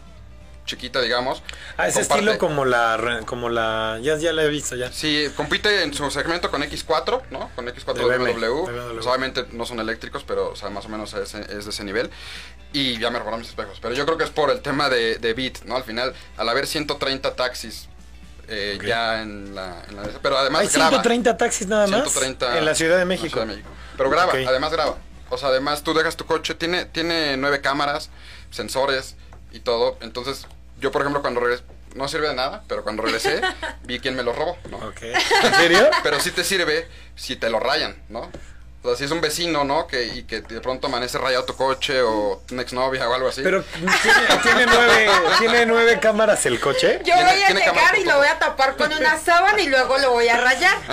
chiquita, 0.69 1.01
digamos. 1.01 1.41
A 1.77 1.87
ese 1.87 2.01
comparte- 2.01 2.13
estilo 2.19 2.37
como 2.37 2.65
la 2.65 3.21
como 3.25 3.49
la 3.49 3.97
ya 4.01 4.17
ya 4.17 4.31
la 4.33 4.43
he 4.43 4.49
visto 4.49 4.75
ya. 4.75 4.91
Sí, 4.91 5.27
compite 5.35 5.83
en 5.83 5.93
su 5.93 6.09
segmento 6.11 6.51
con 6.51 6.61
X4, 6.61 7.23
¿no? 7.31 7.49
Con 7.55 7.65
X4 7.67 7.93
De 8.07 8.17
BMW. 8.17 8.65
Pues, 8.93 9.05
obviamente 9.07 9.45
no 9.51 9.65
son 9.65 9.79
eléctricos, 9.79 10.23
pero 10.23 10.51
o 10.51 10.55
sea, 10.55 10.69
más 10.69 10.85
o 10.85 10.89
menos 10.89 11.13
es, 11.13 11.33
es 11.33 11.65
de 11.65 11.71
ese 11.71 11.83
nivel. 11.83 12.09
Y 12.71 12.99
ya 12.99 13.09
me 13.09 13.17
robaron 13.17 13.39
mis 13.39 13.49
espejos. 13.49 13.79
Pero 13.81 13.95
yo 13.95 14.05
creo 14.05 14.17
que 14.17 14.23
es 14.25 14.29
por 14.29 14.51
el 14.51 14.61
tema 14.61 14.89
de, 14.89 15.17
de 15.17 15.33
Beat, 15.33 15.63
¿no? 15.65 15.75
Al 15.75 15.83
final, 15.83 16.13
al 16.37 16.47
haber 16.49 16.67
130 16.67 17.35
taxis 17.35 17.87
eh, 18.47 18.77
ya 18.85 19.21
en 19.23 19.55
la, 19.55 19.83
en 19.89 19.95
la- 19.95 20.03
Pero 20.21 20.37
además 20.37 20.61
Hay 20.61 20.67
graba. 20.67 20.89
130 20.89 21.37
taxis 21.37 21.67
nada 21.67 21.87
más 21.87 22.01
130 22.03 22.57
en 22.59 22.65
la 22.65 22.75
Ciudad 22.75 22.97
de 22.99 23.05
México. 23.05 23.29
Ciudad 23.29 23.45
de 23.47 23.53
México. 23.53 23.69
Pero 23.97 24.09
graba, 24.11 24.33
además 24.33 24.71
graba. 24.71 24.97
O 25.31 25.37
sea, 25.37 25.49
además 25.49 25.83
tú 25.83 25.93
dejas 25.93 26.15
tu 26.15 26.25
coche, 26.25 26.55
tiene, 26.55 26.85
tiene 26.85 27.37
nueve 27.37 27.61
cámaras, 27.61 28.09
sensores 28.49 29.15
y 29.51 29.59
todo. 29.59 29.97
Entonces, 30.01 30.47
yo 30.79 30.91
por 30.91 31.01
ejemplo 31.01 31.21
cuando 31.21 31.39
regreso, 31.39 31.63
no 31.95 32.07
sirve 32.07 32.29
de 32.29 32.35
nada, 32.35 32.63
pero 32.67 32.83
cuando 32.83 33.03
regresé 33.03 33.41
vi 33.83 33.99
quién 33.99 34.15
me 34.15 34.23
lo 34.23 34.33
robó, 34.33 34.57
¿no? 34.69 34.77
Ok. 34.77 35.01
¿En 35.43 35.53
serio? 35.55 35.89
Pero 36.03 36.19
sí 36.19 36.31
te 36.31 36.43
sirve 36.43 36.87
si 37.15 37.35
te 37.35 37.49
lo 37.49 37.59
rayan, 37.59 37.95
¿no? 38.09 38.29
O 38.81 38.87
sea, 38.87 38.95
si 38.95 39.03
es 39.03 39.11
un 39.11 39.19
vecino, 39.19 39.65
¿no? 39.65 39.87
Que, 39.87 40.05
y 40.05 40.23
que 40.23 40.39
de 40.39 40.61
pronto 40.61 40.87
amanece 40.87 41.17
rayado 41.17 41.43
tu 41.43 41.53
coche 41.53 42.01
o 42.01 42.43
una 42.49 42.61
exnovia 42.61 43.09
o 43.09 43.13
algo 43.13 43.27
así. 43.27 43.41
Pero 43.43 43.61
¿tiene, 43.63 43.87
tiene 44.41 44.65
nueve, 44.67 45.09
¿tiene 45.37 45.65
nueve 45.65 45.99
cámaras 45.99 46.45
el 46.45 46.61
coche? 46.61 47.01
Yo 47.03 47.13
voy 47.13 47.23
a 47.25 47.49
llegar 47.49 47.97
y 47.99 48.05
lo 48.05 48.17
voy 48.17 48.27
a 48.27 48.39
tapar 48.39 48.77
con 48.77 48.93
una 48.93 49.17
sábana 49.17 49.61
y 49.61 49.67
luego 49.67 49.97
lo 49.97 50.11
voy 50.11 50.29
a 50.29 50.37
rayar. 50.37 50.77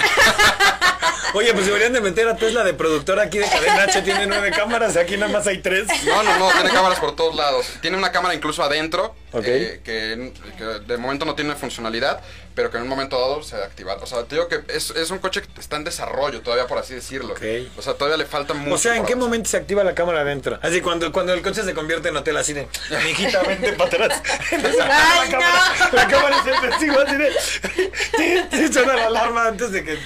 Oye, 1.37 1.53
pues 1.53 1.67
deberían 1.67 1.93
de 1.93 2.01
meter 2.01 2.27
a 2.29 2.35
Tesla 2.35 2.65
de 2.65 2.73
productor 2.73 3.21
aquí 3.21 3.37
de 3.37 3.45
Cadena 3.45 3.83
H. 3.83 4.01
Tiene 4.01 4.27
nueve 4.27 4.51
cámaras, 4.53 4.97
aquí 4.97 5.19
nada 5.19 5.31
más 5.31 5.47
hay 5.47 5.59
tres. 5.59 5.87
No, 6.07 6.23
no, 6.23 6.39
no, 6.39 6.51
tiene 6.51 6.71
cámaras 6.71 6.99
por 6.99 7.15
todos 7.15 7.37
lados. 7.37 7.67
Tiene 7.83 7.99
una 7.99 8.11
cámara 8.11 8.35
incluso 8.35 8.63
adentro, 8.63 9.15
Ok. 9.33 9.45
eh, 9.47 9.81
que, 9.85 10.33
que 10.57 10.65
de 10.65 10.97
momento 10.97 11.27
no 11.27 11.35
tiene 11.35 11.55
funcionalidad, 11.55 12.23
pero 12.55 12.71
que 12.71 12.79
en 12.79 12.85
un 12.85 12.89
momento 12.89 13.21
dado 13.21 13.43
se 13.43 13.55
activa. 13.57 13.97
O 14.01 14.07
sea, 14.07 14.25
te 14.25 14.37
digo 14.37 14.49
que 14.49 14.61
es, 14.69 14.91
es 14.91 15.11
un 15.11 15.19
coche 15.19 15.43
que 15.43 15.61
está 15.61 15.77
en 15.77 15.85
desarrollo 15.85 16.41
todavía, 16.41 16.67
por 16.67 16.79
así 16.79 16.95
decirlo. 16.95 17.35
Ok. 17.35 17.43
O 17.77 17.83
sea, 17.83 17.93
todavía 17.95 18.17
le 18.17 18.25
falta 18.25 18.55
mucho. 18.55 18.75
O 18.75 18.79
sea, 18.79 18.93
¿en 18.97 19.05
qué 19.05 19.13
avanzar. 19.13 19.29
momento 19.29 19.51
se 19.51 19.59
activa 19.59 19.85
la 19.85 19.95
cámara 19.95 20.23
adentro? 20.23 20.59
Así 20.63 20.81
cuando, 20.81 21.13
cuando 21.13 21.35
el 21.35 21.43
coche 21.43 21.63
se 21.63 21.75
convierte 21.75 22.09
en 22.09 22.17
hotel, 22.17 22.37
así 22.39 22.55
de, 22.55 22.67
mi 23.05 23.11
hijita, 23.11 23.43
vente 23.43 23.75
para 23.75 23.91
atrás. 23.91 24.23
Entonces, 24.51 24.81
Ay, 24.81 25.31
la, 25.31 25.39
cámara, 25.39 25.91
la 25.93 26.09
cámara 26.09 26.37
es 26.39 26.47
el 26.47 26.71
testigo 26.71 26.97
así 26.99 27.17
de, 27.17 28.73
suena 28.73 28.97
la 28.97 29.07
alarma 29.07 29.49
antes 29.49 29.71
de 29.73 29.85
que... 29.85 29.99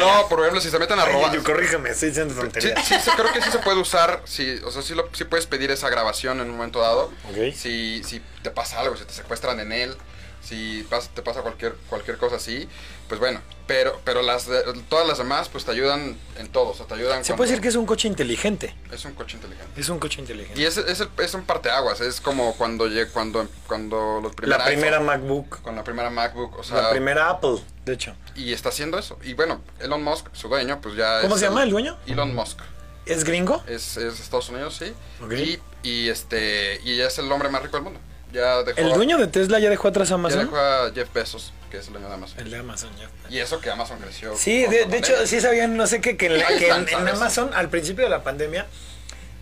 No, 0.00 0.26
por 0.28 0.40
ejemplo, 0.56 0.60
si 0.60 0.70
se 0.70 0.78
meten 0.78 0.98
a 0.98 1.04
robar. 1.04 1.34
yo, 1.34 1.42
corrígeme, 1.44 1.90
estoy 1.90 2.08
diciendo 2.08 2.34
tonterías. 2.34 2.86
sí, 2.86 2.94
sí, 3.02 3.10
creo 3.16 3.32
que 3.32 3.40
sí 3.42 3.50
se 3.50 3.58
puede 3.58 3.78
usar, 3.80 4.22
sí, 4.24 4.60
o 4.64 4.70
sea, 4.70 4.82
sí, 4.82 4.94
lo, 4.94 5.08
sí 5.12 5.24
puedes 5.24 5.46
pedir 5.46 5.70
esa 5.70 5.88
grabación 5.90 6.40
en 6.40 6.50
un 6.50 6.56
momento 6.56 6.80
dado. 6.80 7.12
Ok. 7.30 7.54
Si, 7.54 8.02
si 8.04 8.20
te 8.42 8.50
pasa 8.50 8.80
algo, 8.80 8.96
si 8.96 9.04
te 9.04 9.12
secuestran 9.12 9.60
en 9.60 9.72
él, 9.72 9.96
si 10.42 10.86
pas- 10.90 11.08
te 11.14 11.22
pasa 11.22 11.40
cualquier, 11.42 11.74
cualquier 11.88 12.18
cosa 12.18 12.36
así, 12.36 12.68
pues 13.08 13.20
bueno, 13.20 13.40
pero, 13.66 14.00
pero 14.04 14.22
las 14.22 14.46
de- 14.46 14.62
todas 14.88 15.06
las 15.08 15.18
demás 15.18 15.48
pues 15.48 15.64
te 15.64 15.70
ayudan 15.70 16.16
en 16.38 16.48
todo, 16.48 16.70
o 16.70 16.74
sea, 16.74 16.86
te 16.86 16.94
ayudan 16.94 17.24
Se 17.24 17.28
cuando- 17.32 17.36
puede 17.38 17.50
decir 17.50 17.62
que 17.62 17.68
es 17.68 17.76
un 17.76 17.86
coche 17.86 18.08
inteligente. 18.08 18.74
es 18.92 19.04
un 19.04 19.12
coche 19.14 19.36
inteligente. 19.36 19.80
Es 19.80 19.88
un 19.88 19.98
coche 19.98 20.20
inteligente. 20.20 20.60
Y 20.60 20.64
es, 20.64 20.76
es, 20.76 21.00
el- 21.00 21.08
es 21.18 21.34
un 21.34 21.44
parteaguas, 21.44 22.00
es 22.00 22.20
como 22.20 22.56
cuando 22.56 22.86
lleg- 22.86 23.10
cuando, 23.12 23.46
cuando 23.66 24.20
los 24.22 24.34
primeros 24.34 24.58
la 24.58 24.64
primera 24.66 24.96
iPhone, 24.98 25.06
MacBook. 25.06 25.62
con 25.62 25.76
la 25.76 25.84
primera 25.84 26.10
MacBook, 26.10 26.58
o 26.58 26.62
sea, 26.62 26.82
La 26.82 26.90
primera 26.90 27.30
Apple, 27.30 27.58
de 27.84 27.92
hecho. 27.94 28.14
y 28.34 28.52
está 28.52 28.68
haciendo 28.70 28.98
eso. 28.98 29.18
Y 29.22 29.34
bueno, 29.34 29.60
Elon 29.80 30.02
Musk, 30.02 30.26
su 30.32 30.48
dueño, 30.48 30.80
pues 30.80 30.96
ya 30.96 31.20
¿Cómo 31.22 31.34
es 31.34 31.40
se 31.40 31.46
llama 31.46 31.62
el 31.62 31.70
dueño? 31.70 31.96
Elon 32.06 32.34
Musk. 32.34 32.58
¿Es 33.06 33.22
gringo? 33.24 33.62
Es, 33.66 33.98
es 33.98 34.16
de 34.16 34.22
Estados 34.22 34.48
Unidos, 34.48 34.76
sí. 34.78 34.92
Ok. 35.22 35.32
Y, 35.32 35.60
y 35.82 36.08
este 36.08 36.80
y 36.84 36.96
ya 36.96 37.06
es 37.08 37.18
el 37.18 37.30
hombre 37.30 37.50
más 37.50 37.62
rico 37.62 37.76
del 37.76 37.84
mundo. 37.84 38.00
Ya 38.32 38.62
dejó, 38.62 38.80
¿El 38.80 38.92
dueño 38.94 39.16
de 39.18 39.26
Tesla 39.28 39.58
ya 39.60 39.68
dejó 39.70 39.88
atrás 39.88 40.08
ya 40.08 40.14
Amazon? 40.16 40.40
dejó 40.46 40.56
a 40.56 40.90
Jeff 40.92 41.12
Bezos, 41.12 41.52
que 41.74 41.80
es 41.80 41.86
el 41.88 41.92
dueño 41.94 42.08
de 42.08 42.14
Amazon. 42.14 42.38
El 42.38 42.50
de 42.50 42.56
Amazon, 42.58 42.90
ya. 42.98 43.10
Y 43.28 43.38
eso 43.40 43.60
que 43.60 43.68
Amazon 43.70 43.98
creció. 43.98 44.36
Sí, 44.36 44.64
de, 44.66 44.96
hecho, 44.96 45.26
sí 45.26 45.40
sabían, 45.40 45.76
no 45.76 45.86
sé 45.88 46.00
qué, 46.00 46.16
que, 46.16 46.26
en 46.26 46.38
la- 46.38 46.46
Ahí 46.46 46.58
que 46.58 46.68
en, 46.68 46.82
están, 46.82 46.88
en 46.88 46.88
¿sabes? 47.06 47.14
Amazon, 47.14 47.50
al 47.54 47.68
principio 47.68 48.04
de 48.04 48.10
la 48.10 48.22
pandemia, 48.22 48.66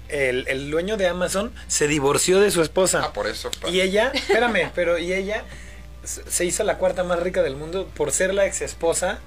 el, 0.08 0.46
el 0.48 0.70
dueño 0.70 0.96
de 0.96 1.08
Amazon 1.08 1.52
se 1.68 1.88
divorció 1.88 2.40
de 2.40 2.50
su 2.50 2.62
esposa. 2.62 3.02
Ah, 3.04 3.12
por 3.12 3.26
eso. 3.26 3.50
pa- 3.60 3.68
Y 3.68 3.80
ella, 3.82 4.10
espérame, 4.14 4.70
pero 4.74 4.96
y 4.98 5.12
ella 5.12 5.44
se 6.04 6.44
hizo 6.44 6.64
la 6.64 6.78
cuarta 6.78 7.04
más 7.04 7.20
rica 7.20 7.42
del 7.42 7.54
mundo 7.56 7.86
por 7.94 8.12
ser 8.12 8.32
la 8.34 8.46
ex 8.46 8.62
esposa 8.62 9.18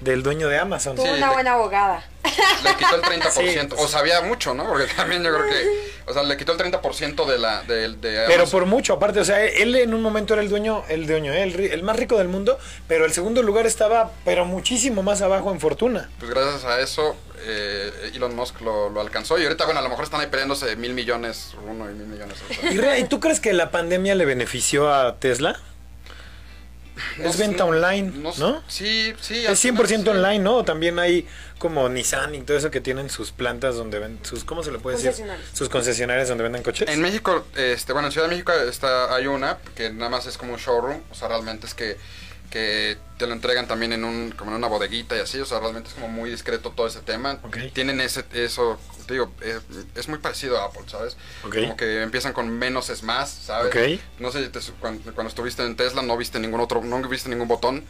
del 0.00 0.22
dueño 0.22 0.48
de 0.48 0.58
Amazon. 0.58 0.96
Tuvo 0.96 1.06
Sí, 1.06 1.12
una 1.12 1.28
le- 1.28 1.32
buena 1.34 1.52
abogada. 1.54 2.04
Le 2.64 2.74
quitó 2.74 2.96
el 2.96 3.02
30%. 3.02 3.30
Sí, 3.30 3.66
pues. 3.68 3.80
O 3.80 3.88
sabía 3.88 4.20
mucho, 4.20 4.52
¿no? 4.52 4.66
Porque 4.66 4.86
también 4.94 5.22
yo 5.22 5.32
creo 5.34 5.48
que. 5.48 5.96
O 6.06 6.12
sea, 6.12 6.22
le 6.22 6.36
quitó 6.36 6.52
el 6.52 6.58
30% 6.58 7.24
de 7.26 7.38
la. 7.38 7.62
De, 7.62 7.88
de 7.88 8.24
Pero 8.26 8.46
por 8.46 8.66
mucho, 8.66 8.94
aparte, 8.94 9.20
o 9.20 9.24
sea, 9.24 9.42
él 9.44 9.74
en 9.76 9.94
un 9.94 10.02
momento 10.02 10.34
era 10.34 10.42
el 10.42 10.48
dueño, 10.48 10.84
el 10.88 11.06
dueño, 11.06 11.32
¿eh? 11.32 11.42
el, 11.42 11.54
ri- 11.56 11.72
el 11.72 11.82
más 11.82 11.96
rico 11.96 12.18
del 12.18 12.28
mundo, 12.28 12.58
pero 12.88 13.04
el 13.06 13.12
segundo 13.12 13.42
lugar 13.42 13.66
estaba, 13.66 14.10
pero 14.24 14.44
muchísimo 14.44 15.02
más 15.02 15.22
abajo 15.22 15.50
en 15.50 15.60
fortuna. 15.60 16.10
Pues 16.18 16.30
gracias 16.30 16.64
a 16.64 16.80
eso, 16.80 17.16
eh, 17.46 18.10
Elon 18.14 18.34
Musk 18.36 18.60
lo, 18.60 18.90
lo 18.90 19.00
alcanzó. 19.00 19.38
Y 19.38 19.44
ahorita, 19.44 19.64
bueno, 19.64 19.80
a 19.80 19.82
lo 19.82 19.88
mejor 19.88 20.04
están 20.04 20.20
ahí 20.20 20.26
peleándose 20.26 20.76
mil 20.76 20.92
millones 20.94 21.54
uno 21.66 21.90
y 21.90 21.94
mil 21.94 22.06
millones 22.06 22.36
otro. 22.50 22.70
¿Y, 22.70 22.76
re- 22.76 22.98
¿y 23.00 23.04
tú 23.04 23.18
crees 23.20 23.40
que 23.40 23.52
la 23.52 23.70
pandemia 23.70 24.14
le 24.14 24.24
benefició 24.26 24.92
a 24.92 25.16
Tesla? 25.16 25.58
No 27.18 27.28
es 27.28 27.38
venta 27.38 27.64
online, 27.64 28.12
¿no? 28.16 28.32
sé. 28.32 28.62
Sí, 28.68 29.14
sí. 29.20 29.44
Es 29.46 29.62
final 29.62 29.86
100% 29.86 30.02
sí. 30.02 30.08
online, 30.08 30.38
¿no? 30.38 30.64
También 30.64 30.98
hay 30.98 31.26
como 31.58 31.88
Nissan 31.88 32.34
y 32.34 32.42
todo 32.42 32.56
eso 32.56 32.70
que 32.70 32.80
tienen 32.80 33.08
sus 33.08 33.32
plantas 33.32 33.76
donde 33.76 33.98
ven 33.98 34.18
sus 34.22 34.44
¿cómo 34.44 34.62
se 34.62 34.70
le 34.70 34.78
puede 34.78 34.98
decir? 34.98 35.26
Sus 35.52 35.68
concesionarios 35.68 36.28
donde 36.28 36.44
venden 36.44 36.62
coches. 36.62 36.88
En 36.88 37.00
México, 37.00 37.46
este, 37.56 37.92
bueno, 37.92 38.08
en 38.08 38.12
Ciudad 38.12 38.28
de 38.28 38.34
México 38.34 38.52
está, 38.52 39.14
hay 39.14 39.26
una 39.26 39.58
que 39.74 39.90
nada 39.90 40.10
más 40.10 40.26
es 40.26 40.36
como 40.36 40.54
un 40.54 40.58
showroom, 40.58 41.00
o 41.10 41.14
sea, 41.14 41.28
realmente 41.28 41.66
es 41.66 41.74
que, 41.74 41.96
que 42.50 42.96
te 43.18 43.26
lo 43.26 43.32
entregan 43.32 43.66
también 43.66 43.92
en 43.92 44.04
un, 44.04 44.30
como 44.32 44.50
en 44.50 44.56
una 44.58 44.66
bodeguita 44.68 45.16
y 45.16 45.20
así, 45.20 45.38
o 45.40 45.46
sea, 45.46 45.58
realmente 45.60 45.88
es 45.88 45.94
como 45.94 46.08
muy 46.08 46.30
discreto 46.30 46.70
todo 46.70 46.86
ese 46.86 47.00
tema. 47.00 47.38
Tienen 47.72 48.00
ese, 48.00 48.24
eso, 48.34 48.78
te 49.06 49.14
digo, 49.14 49.32
es, 49.40 49.60
es 49.94 50.08
muy 50.08 50.18
parecido 50.18 50.60
a 50.60 50.66
Apple, 50.66 50.82
¿sabes? 50.86 51.16
Como 51.62 51.76
que 51.76 52.02
empiezan 52.02 52.32
con 52.32 52.50
menos 52.50 52.90
es 52.90 53.02
más, 53.02 53.30
¿sabes? 53.30 53.70
No 54.18 54.30
sé, 54.30 54.48
te- 54.48 54.60
cuando, 54.80 55.14
cuando 55.14 55.28
estustiste 55.28 55.64
en 55.64 55.76
Tesla 55.76 56.02
no 56.02 56.16
viste 56.16 56.38
ningún 56.40 56.60
otro, 56.60 56.82
no 56.82 57.00
viste 57.08 57.28
ningún 57.28 57.48
botón. 57.48 57.84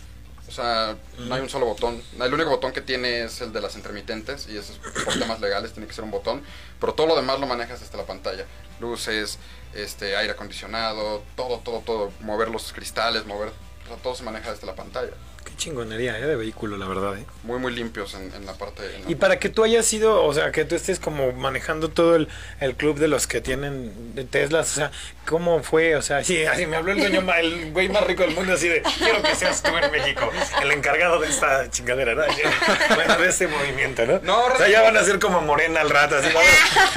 O 0.48 0.52
sea, 0.52 0.96
no 1.18 1.34
hay 1.34 1.40
un 1.42 1.48
solo 1.50 1.66
botón. 1.66 2.00
El 2.20 2.32
único 2.32 2.50
botón 2.50 2.72
que 2.72 2.80
tiene 2.80 3.24
es 3.24 3.40
el 3.40 3.52
de 3.52 3.60
las 3.60 3.74
intermitentes 3.74 4.46
y 4.48 4.56
eso 4.56 4.72
es 4.74 5.02
por 5.04 5.18
temas 5.18 5.40
legales, 5.40 5.72
tiene 5.72 5.88
que 5.88 5.92
ser 5.92 6.04
un 6.04 6.12
botón. 6.12 6.40
Pero 6.78 6.94
todo 6.94 7.08
lo 7.08 7.16
demás 7.16 7.40
lo 7.40 7.48
manejas 7.48 7.80
desde 7.80 7.96
la 7.98 8.04
pantalla. 8.06 8.44
Luces, 8.78 9.38
este, 9.74 10.16
aire 10.16 10.34
acondicionado, 10.34 11.24
todo, 11.34 11.58
todo, 11.58 11.80
todo. 11.80 12.12
Mover 12.20 12.48
los 12.48 12.72
cristales, 12.72 13.26
mover... 13.26 13.50
O 13.86 13.94
sea, 13.94 13.96
todo 14.02 14.14
se 14.14 14.22
maneja 14.24 14.52
desde 14.52 14.66
la 14.66 14.74
pantalla. 14.74 15.10
Qué 15.44 15.52
chingonería, 15.56 16.18
¿eh? 16.18 16.26
De 16.26 16.34
vehículo, 16.34 16.76
la 16.76 16.86
verdad, 16.88 17.16
¿eh? 17.16 17.24
Muy, 17.44 17.60
muy 17.60 17.72
limpios 17.72 18.14
en, 18.14 18.34
en 18.34 18.44
la 18.46 18.54
parte... 18.54 18.82
en 18.96 19.04
la- 19.04 19.10
Y 19.12 19.14
para 19.14 19.38
que 19.38 19.48
tú 19.48 19.62
hayas 19.62 19.86
sido, 19.86 20.24
o 20.24 20.34
sea, 20.34 20.50
que 20.50 20.64
tú 20.64 20.74
estés 20.74 20.98
como 20.98 21.30
manejando 21.30 21.88
todo 21.88 22.16
el, 22.16 22.26
el 22.58 22.74
club 22.74 22.98
de 22.98 23.06
los 23.06 23.28
que 23.28 23.40
tienen 23.40 24.16
de 24.16 24.24
Teslas, 24.24 24.72
o 24.72 24.74
sea, 24.74 24.90
¿cómo 25.24 25.62
fue? 25.62 25.94
O 25.94 26.02
sea, 26.02 26.24
sí, 26.24 26.44
así 26.44 26.66
me 26.66 26.74
habló 26.76 26.90
el 26.90 26.98
dueño, 26.98 27.24
el 27.38 27.70
güey 27.70 27.88
más 27.88 28.02
rico 28.04 28.24
del 28.24 28.34
mundo, 28.34 28.54
así 28.54 28.68
de, 28.68 28.82
quiero 28.98 29.22
que 29.22 29.36
seas 29.36 29.62
tú 29.62 29.70
en 29.76 29.88
México, 29.92 30.28
el 30.60 30.72
encargado 30.72 31.20
de 31.20 31.28
esta 31.28 31.70
chingadera, 31.70 32.16
¿no? 32.16 32.24
Bueno, 32.96 33.16
de 33.16 33.28
este 33.28 33.46
movimiento, 33.46 34.04
¿no? 34.04 34.18
No, 34.24 34.46
o 34.46 34.56
sea, 34.56 34.66
ya 34.68 34.82
van 34.82 34.96
a 34.96 35.04
ser 35.04 35.20
como 35.20 35.40
morena 35.42 35.80
al 35.82 35.90
rato, 35.90 36.16
así, 36.16 36.28
vamos, 36.34 36.50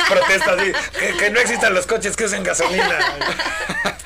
protestas, 0.10 0.60
así, 0.60 0.71
que, 0.99 1.17
que 1.17 1.30
no 1.30 1.39
existan 1.39 1.75
los 1.75 1.86
coches 1.86 2.15
que 2.15 2.25
usen 2.25 2.41
gasolina. 2.43 2.97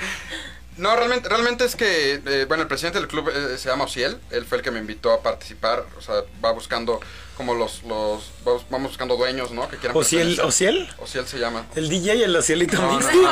No, 0.77 0.95
realmente, 0.95 1.29
realmente 1.29 1.65
es 1.65 1.75
que, 1.75 2.21
eh, 2.25 2.45
bueno, 2.47 2.63
el 2.63 2.67
presidente 2.67 2.99
del 2.99 3.07
club 3.07 3.29
eh, 3.29 3.57
se 3.57 3.69
llama 3.69 3.83
Ociel, 3.85 4.17
él 4.31 4.45
fue 4.45 4.57
el 4.57 4.63
que 4.63 4.71
me 4.71 4.79
invitó 4.79 5.11
a 5.11 5.21
participar, 5.21 5.85
o 5.97 6.01
sea, 6.01 6.15
va 6.43 6.51
buscando 6.51 6.99
como 7.37 7.55
los, 7.55 7.81
los, 7.83 8.25
va- 8.47 8.63
vamos 8.69 8.89
buscando 8.91 9.15
dueños, 9.17 9.49
¿no? 9.51 9.67
Que 9.67 9.77
quieran 9.77 9.97
¿Ociel? 9.97 10.39
¿Ociel? 10.39 10.87
Ociel 10.99 11.25
se 11.27 11.39
llama. 11.39 11.65
El 11.75 11.89
DJ, 11.89 12.23
el 12.25 12.35
ocielito 12.35 12.79
No, 12.79 12.93
mix. 12.93 13.05
no, 13.15 13.21
no. 13.23 13.29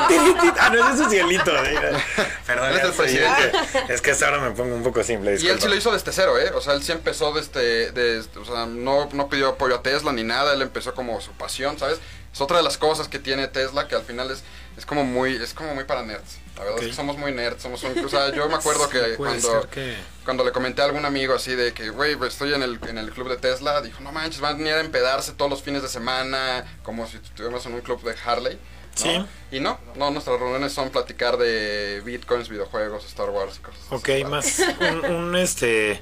Ah, 0.60 0.70
no, 0.74 0.90
ese 0.90 1.02
es 1.02 1.08
ocielito. 1.08 1.52
Perdón, 2.48 2.70
Él 2.72 2.78
es 2.78 2.84
el 2.86 2.92
presidente. 2.94 3.52
Es 3.90 4.02
que 4.02 4.12
hasta 4.12 4.26
ahora 4.28 4.40
me 4.40 4.52
pongo 4.52 4.74
un 4.76 4.82
poco 4.84 5.04
simple. 5.04 5.38
Y 5.40 5.48
él 5.48 5.60
sí 5.62 5.68
lo 5.68 5.76
hizo 5.76 5.92
desde 5.92 6.12
cero, 6.12 6.38
¿eh? 6.40 6.52
O 6.56 6.62
sea, 6.62 6.74
él 6.74 6.82
sí 6.84 6.92
empezó 6.92 7.32
desde, 7.32 7.92
desde 7.92 8.40
o 8.40 8.46
sea, 8.46 8.66
no, 8.66 9.08
no 9.14 9.30
pidió 9.30 9.50
apoyo 9.50 9.76
a 9.76 9.82
Tesla 9.84 10.12
ni 10.12 10.24
nada, 10.24 10.54
él 10.54 10.62
empezó 10.64 10.96
como 10.96 11.22
su 11.22 11.32
pasión, 11.34 11.78
¿sabes? 11.78 12.00
Es 12.34 12.42
otra 12.42 12.58
de 12.58 12.64
las 12.64 12.78
cosas 12.80 13.08
que 13.08 13.20
tiene 13.20 13.48
Tesla 13.50 13.88
que 13.88 13.94
al 13.96 14.04
final 14.04 14.32
es, 14.32 14.42
es 14.82 14.86
como 14.88 15.04
muy, 15.06 15.36
es 15.36 15.54
como 15.54 15.76
muy 15.76 15.84
para 15.84 16.02
nerds. 16.02 16.40
La 16.58 16.64
verdad 16.64 16.82
es 16.82 16.88
que 16.88 16.94
somos 16.94 17.16
muy 17.18 17.32
nerds, 17.32 17.62
somos 17.62 17.84
un- 17.84 18.04
o 18.04 18.10
sea, 18.10 18.34
yo 18.34 18.50
me 18.50 18.56
acuerdo 18.56 18.86
Sí, 18.86 18.92
que 18.98 19.16
cuando, 19.16 19.62
ser 19.62 19.70
que- 19.70 19.96
cuando 20.26 20.44
le 20.44 20.52
comenté 20.52 20.82
a 20.82 20.86
algún 20.86 21.06
amigo 21.06 21.36
así 21.36 21.54
de 21.56 21.72
que, 21.72 21.90
güey, 21.92 22.16
pues, 22.16 22.34
estoy 22.34 22.54
en 22.54 22.64
el, 22.64 22.80
en 22.90 22.98
el 22.98 23.12
club 23.12 23.30
de 23.30 23.38
Tesla, 23.38 23.80
dijo, 23.82 24.02
no 24.02 24.12
manches, 24.12 24.42
van 24.42 24.56
a 24.56 24.58
venir 24.58 24.74
a 24.74 24.80
empedarse 24.82 25.34
todos 25.34 25.50
los 25.52 25.62
fines 25.62 25.84
de 25.84 25.88
semana, 25.88 26.66
como 26.82 27.06
si 27.08 27.18
estuviéramos 27.18 27.64
en 27.68 27.76
un 27.76 27.82
club 27.82 28.02
de 28.04 28.16
Harley. 28.26 28.56
¿no? 28.56 28.60
Sí. 28.96 29.26
Y 29.52 29.60
no, 29.60 29.80
no, 29.96 30.10
nuestras 30.12 30.40
reuniones 30.40 30.74
son 30.74 30.90
platicar 30.90 31.38
de 31.38 32.02
bitcoins, 32.04 32.50
videojuegos, 32.50 33.06
Star 33.06 33.30
Wars 33.30 33.58
y 33.58 33.62
cosas. 33.62 33.82
Ok, 33.92 34.10
más 34.28 34.60
un, 34.82 35.06
un, 35.12 35.36
este, 35.38 36.02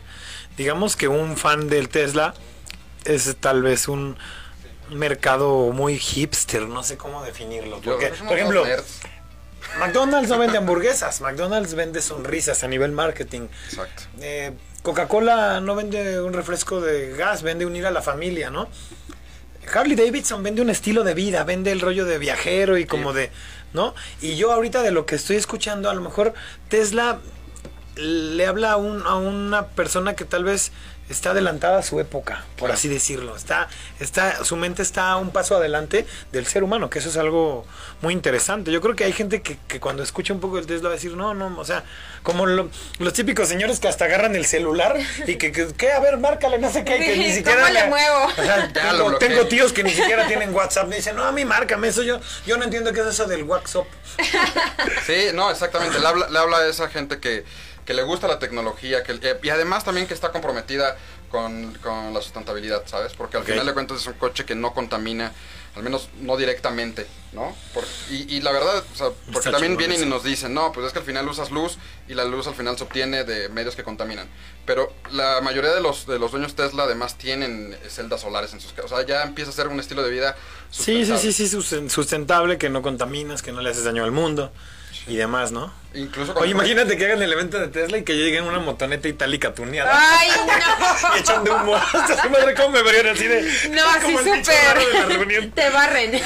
digamos 0.57 0.95
que 0.95 1.07
un 1.09 1.35
fan 1.37 1.67
del 1.67 1.89
Tesla 1.89 2.33
es 3.05 3.35
tal 3.39 3.61
vez 3.61 3.87
un 3.89 4.17
mercado 4.91 5.71
muy 5.71 5.97
hipster, 5.97 6.63
no 6.63 6.83
sé 6.83 6.97
cómo 6.97 7.23
definirlo. 7.23 7.79
Porque, 7.81 8.11
por 8.27 8.37
ejemplo. 8.37 8.65
McDonald's 9.77 10.29
no 10.29 10.39
vende 10.39 10.57
hamburguesas, 10.57 11.21
McDonald's 11.21 11.75
vende 11.75 12.01
sonrisas 12.01 12.63
a 12.63 12.67
nivel 12.67 12.91
marketing. 12.91 13.47
Exacto. 13.69 14.03
Eh, 14.19 14.51
Coca-Cola 14.81 15.59
no 15.59 15.75
vende 15.75 16.21
un 16.21 16.33
refresco 16.33 16.81
de 16.81 17.11
gas, 17.15 17.43
vende 17.43 17.65
unir 17.65 17.85
a 17.85 17.91
la 17.91 18.01
familia, 18.01 18.49
¿no? 18.49 18.69
Harley 19.73 19.95
Davidson 19.95 20.41
vende 20.41 20.61
un 20.61 20.69
estilo 20.69 21.03
de 21.03 21.13
vida, 21.13 21.43
vende 21.43 21.71
el 21.71 21.81
rollo 21.81 22.05
de 22.05 22.17
viajero 22.17 22.77
y 22.77 22.85
como 22.85 23.13
de, 23.13 23.29
¿no? 23.73 23.93
Y 24.21 24.35
yo 24.35 24.51
ahorita 24.51 24.81
de 24.81 24.91
lo 24.91 25.05
que 25.05 25.15
estoy 25.15 25.35
escuchando, 25.35 25.89
a 25.89 25.93
lo 25.93 26.01
mejor 26.01 26.33
Tesla 26.69 27.19
le 27.95 28.45
habla 28.45 28.71
a, 28.71 28.77
un, 28.77 29.03
a 29.05 29.15
una 29.15 29.67
persona 29.67 30.15
que 30.15 30.25
tal 30.25 30.45
vez 30.45 30.71
está 31.09 31.31
adelantada 31.31 31.79
a 31.79 31.83
su 31.83 31.99
época, 31.99 32.45
por 32.55 32.67
Claro. 32.67 32.73
así 32.75 32.87
decirlo. 32.87 33.35
Está, 33.35 33.67
está, 33.99 34.43
su 34.45 34.55
mente 34.55 34.81
está 34.81 35.15
un 35.17 35.31
paso 35.31 35.55
adelante 35.55 36.05
del 36.31 36.45
ser 36.45 36.63
humano, 36.63 36.89
que 36.89 36.99
eso 36.99 37.09
es 37.09 37.17
algo 37.17 37.65
muy 38.01 38.13
interesante. 38.13 38.71
Yo 38.71 38.79
creo 38.81 38.95
que 38.95 39.03
hay 39.05 39.13
gente 39.13 39.41
que, 39.41 39.57
que 39.67 39.79
cuando 39.79 40.03
escucha 40.03 40.33
un 40.33 40.39
poco 40.39 40.59
el 40.59 40.67
Tesla 40.67 40.89
va 40.89 40.93
a 40.93 40.97
decir, 40.97 41.15
no, 41.15 41.33
no, 41.33 41.57
o 41.59 41.65
sea, 41.65 41.83
como 42.23 42.45
lo- 42.45 42.69
los 42.99 43.13
típicos 43.13 43.47
señores 43.47 43.79
que 43.79 43.87
hasta 43.87 44.05
agarran 44.05 44.35
el 44.35 44.45
celular 44.45 44.97
y 45.25 45.35
que, 45.37 45.51
que, 45.51 45.91
a 45.91 45.99
ver, 45.99 46.17
márcale, 46.17 46.57
no 46.59 46.71
sé 46.71 46.83
qué, 46.83 46.97
que 46.99 47.17
ni 47.17 47.31
siquiera... 47.33 47.61
¿cómo 47.61 47.73
le 47.73 47.83
muevo? 47.87 48.25
O 48.25 48.43
sea, 48.43 48.71
tengo 49.19 49.45
tíos 49.47 49.73
que 49.73 49.83
ni 49.83 49.91
siquiera 49.91 50.27
tienen 50.27 50.53
WhatsApp, 50.53 50.87
me 50.87 50.97
dicen, 50.97 51.15
no, 51.15 51.23
a 51.23 51.31
mí 51.31 51.43
márcame 51.45 51.87
eso, 51.87 52.03
yo, 52.03 52.19
yo 52.45 52.57
no 52.57 52.65
entiendo 52.65 52.93
qué 52.93 53.01
es 53.01 53.07
eso 53.07 53.25
del 53.25 53.43
WhatsApp. 53.43 53.85
Sí, 55.05 55.27
no, 55.33 55.49
exactamente. 55.51 55.99
Le 55.99 56.07
habla, 56.07 56.29
le 56.29 56.37
habla 56.39 56.57
a 56.57 56.67
esa 56.67 56.87
gente 56.89 57.19
que, 57.19 57.43
que 57.89 57.95
le 57.95 58.03
gusta 58.03 58.27
la 58.27 58.37
tecnología 58.37 59.01
que, 59.01 59.13
eh, 59.13 59.39
y 59.41 59.49
además 59.49 59.83
también 59.83 60.05
que 60.05 60.13
está 60.13 60.31
comprometida 60.31 60.95
con, 61.31 61.73
con 61.81 62.13
la 62.13 62.21
sustentabilidad, 62.21 62.83
¿sabes? 62.85 63.13
Porque 63.13 63.37
al 63.37 63.43
final 63.43 63.65
de 63.65 63.73
cuentas 63.73 63.97
es 64.01 64.05
un 64.05 64.13
coche 64.13 64.45
que 64.45 64.53
no 64.53 64.75
contamina, 64.75 65.31
al 65.75 65.81
menos 65.81 66.07
no 66.21 66.37
directamente, 66.37 67.07
¿no? 67.33 67.55
Por- 67.73 67.83
y, 68.11 68.35
y 68.35 68.41
la 68.41 68.51
verdad, 68.51 68.83
o 68.93 68.95
sea, 68.95 69.07
porque 69.25 69.39
Está 69.39 69.51
también 69.53 69.75
vienen 69.75 69.97
eso. 69.97 70.05
y 70.05 70.07
nos 70.07 70.23
dicen, 70.23 70.53
no, 70.53 70.71
pues 70.71 70.85
es 70.85 70.93
que 70.93 70.99
al 70.99 71.05
final 71.05 71.27
usas 71.27 71.49
luz 71.49 71.79
y 72.07 72.13
la 72.13 72.25
luz 72.25 72.45
al 72.45 72.53
final 72.53 72.77
se 72.77 72.83
obtiene 72.83 73.23
de 73.23 73.49
medios 73.49 73.75
que 73.75 73.83
contaminan. 73.83 74.29
Pero 74.67 74.93
la 75.11 75.41
mayoría 75.41 75.71
de 75.71 75.81
los, 75.81 76.05
de 76.05 76.19
los 76.19 76.29
dueños 76.29 76.53
Tesla 76.55 76.83
además 76.83 77.17
tienen 77.17 77.75
celdas 77.89 78.21
solares 78.21 78.53
en 78.53 78.61
sus 78.61 78.71
casas. 78.73 78.91
O 78.91 78.95
sea, 78.97 79.03
ya 79.07 79.23
empieza 79.23 79.49
a 79.49 79.53
ser 79.55 79.67
un 79.67 79.79
estilo 79.79 80.03
de 80.03 80.11
vida 80.11 80.35
Sí, 80.69 80.83
sí, 80.83 81.05
sustentable. 81.05 81.33
sí, 81.33 81.47
sí, 81.47 81.57
susten- 81.57 81.89
sustentable, 81.89 82.57
que 82.59 82.69
no 82.69 82.83
contaminas, 82.83 83.41
que 83.41 83.51
no 83.51 83.61
le 83.61 83.71
haces 83.71 83.83
daño 83.83 84.03
al 84.03 84.11
mundo 84.11 84.51
y 85.09 85.15
demás, 85.17 85.51
¿no? 85.51 85.73
Incluso 85.91 86.33
Oye, 86.35 86.51
imagínate 86.51 86.95
que 86.97 87.05
hagan 87.05 87.21
el 87.23 87.33
evento 87.33 87.59
de 87.59 87.67
Tesla 87.67 87.97
y 87.97 88.03
que 88.03 88.13
lleguen 88.13 88.43
una 88.43 88.59
motoneta 88.59 89.07
itálica 89.07 89.55
tuneada. 89.55 89.91
Ay, 89.91 90.29
no. 90.45 91.15
Y 91.15 91.19
echan 91.19 91.43
de 91.43 91.49
humo. 91.49 91.75
Hasta 91.93 92.21
su 92.21 92.29
madre, 92.29 92.53
¿cómo 92.53 92.69
me 92.69 92.83
verían 92.83 93.07
así 93.07 93.27
de. 93.27 93.41
No, 93.71 93.89
así 93.89 94.15
súper. 94.17 95.51
Te 95.55 95.69
barren. 95.71 96.21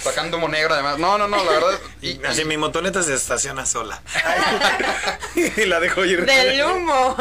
sacando 0.00 0.36
humo 0.36 0.48
negro 0.48 0.74
además. 0.74 0.96
No, 0.98 1.18
no, 1.18 1.26
no, 1.26 1.44
la 1.44 1.50
verdad. 1.50 1.78
Y, 2.00 2.24
Así 2.24 2.44
mi 2.44 2.56
motoneta 2.56 3.02
se 3.02 3.14
estaciona 3.14 3.66
sola. 3.66 4.00
y 5.34 5.64
la 5.64 5.80
dejo 5.80 6.04
ir. 6.04 6.24
Del 6.24 6.62
humo. 6.62 7.16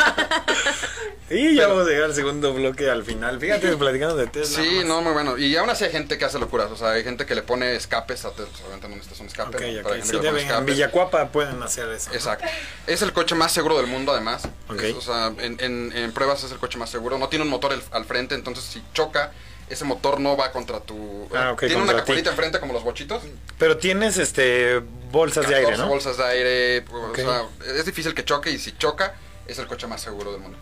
Y 1.30 1.56
ya 1.56 1.68
vamos 1.68 1.88
a 1.88 1.90
llegar 1.90 2.06
al 2.06 2.16
segundo 2.16 2.54
bloque 2.54 2.90
al 2.90 3.04
final. 3.04 3.40
Fíjate, 3.40 3.76
platicando 3.76 4.16
de 4.16 4.28
Tesla. 4.28 4.64
Sí, 4.64 4.82
no, 4.86 5.02
muy 5.02 5.12
bueno. 5.12 5.38
Y 5.38 5.56
aún 5.58 5.70
así 5.70 5.84
hay 5.84 5.92
gente 5.92 6.18
que 6.18 6.24
hace 6.26 6.40
locuras. 6.40 6.72
O 6.72 6.78
sea, 6.78 6.92
hay 6.92 7.04
gente 7.04 7.26
que 7.26 7.36
le 7.36 7.42
pone 7.42 7.76
escapes 7.76 8.24
a 8.24 8.30
Tesla. 8.32 8.54
Obviamente 8.62 8.88
no 8.88 8.96
necesitas 8.96 9.20
un 9.20 9.28
escape. 9.28 9.58
Ok, 9.58 9.62
¿no? 9.64 9.68
ok. 9.68 9.74
Pero 9.84 9.94
hay 9.94 10.02
gente 10.02 10.06
Sí, 10.06 10.12
que 10.12 10.18
le 10.18 10.20
pone 10.20 10.32
deben, 10.32 10.42
en 10.42 10.48
escapes. 10.48 10.67
Villacuapa 10.74 11.30
pueden 11.32 11.62
hacer 11.64 11.90
eso. 11.90 12.10
¿no? 12.10 12.16
Exacto. 12.16 12.46
Es 12.88 13.02
el 13.02 13.14
coche 13.14 13.36
más 13.36 13.52
seguro 13.52 13.78
del 13.78 13.88
mundo, 13.88 14.12
además. 14.12 14.48
Ok. 14.70 14.82
Es- 14.82 14.96
o 14.96 15.02
sea, 15.02 15.28
en, 15.40 15.58
en- 15.60 15.92
en 15.96 16.12
pruebas 16.14 16.44
es 16.44 16.52
el 16.52 16.58
coche 16.60 16.78
más 16.78 16.90
seguro. 16.90 17.18
No 17.18 17.30
tiene 17.30 17.44
un 17.44 17.50
motor 17.50 17.74
el- 17.74 17.84
al 17.92 18.06
frente, 18.06 18.36
entonces 18.36 18.64
si 18.64 18.84
choca, 18.94 19.32
ese 19.70 19.84
motor 19.84 20.20
no 20.20 20.38
va 20.38 20.52
contra 20.52 20.80
tu. 20.80 21.28
Ah, 21.36 21.52
ok, 21.52 21.60
tiene 21.60 21.76
una 21.82 21.92
ti. 21.94 22.00
cajuelita 22.00 22.30
enfrente 22.30 22.60
como 22.60 22.74
los 22.74 22.84
bochitos. 22.84 23.24
Pero 23.58 23.78
tienes 23.78 24.18
este 24.18 24.82
bolsas 25.12 25.48
de 25.48 25.56
aire, 25.56 25.66
14 25.72 25.84
¿no? 25.84 25.90
bolsas 25.90 26.18
de 26.18 26.24
aire. 26.26 26.86
o 26.92 27.10
Ok. 27.10 27.16
sea, 27.18 27.44
es 27.76 27.86
difícil 27.86 28.14
que 28.14 28.24
choque 28.24 28.50
y 28.52 28.60
si 28.60 28.78
choca, 28.78 29.16
es 29.46 29.60
el 29.60 29.68
coche 29.68 29.88
más 29.88 30.02
seguro 30.02 30.32
del 30.32 30.42
mundo. 30.42 30.58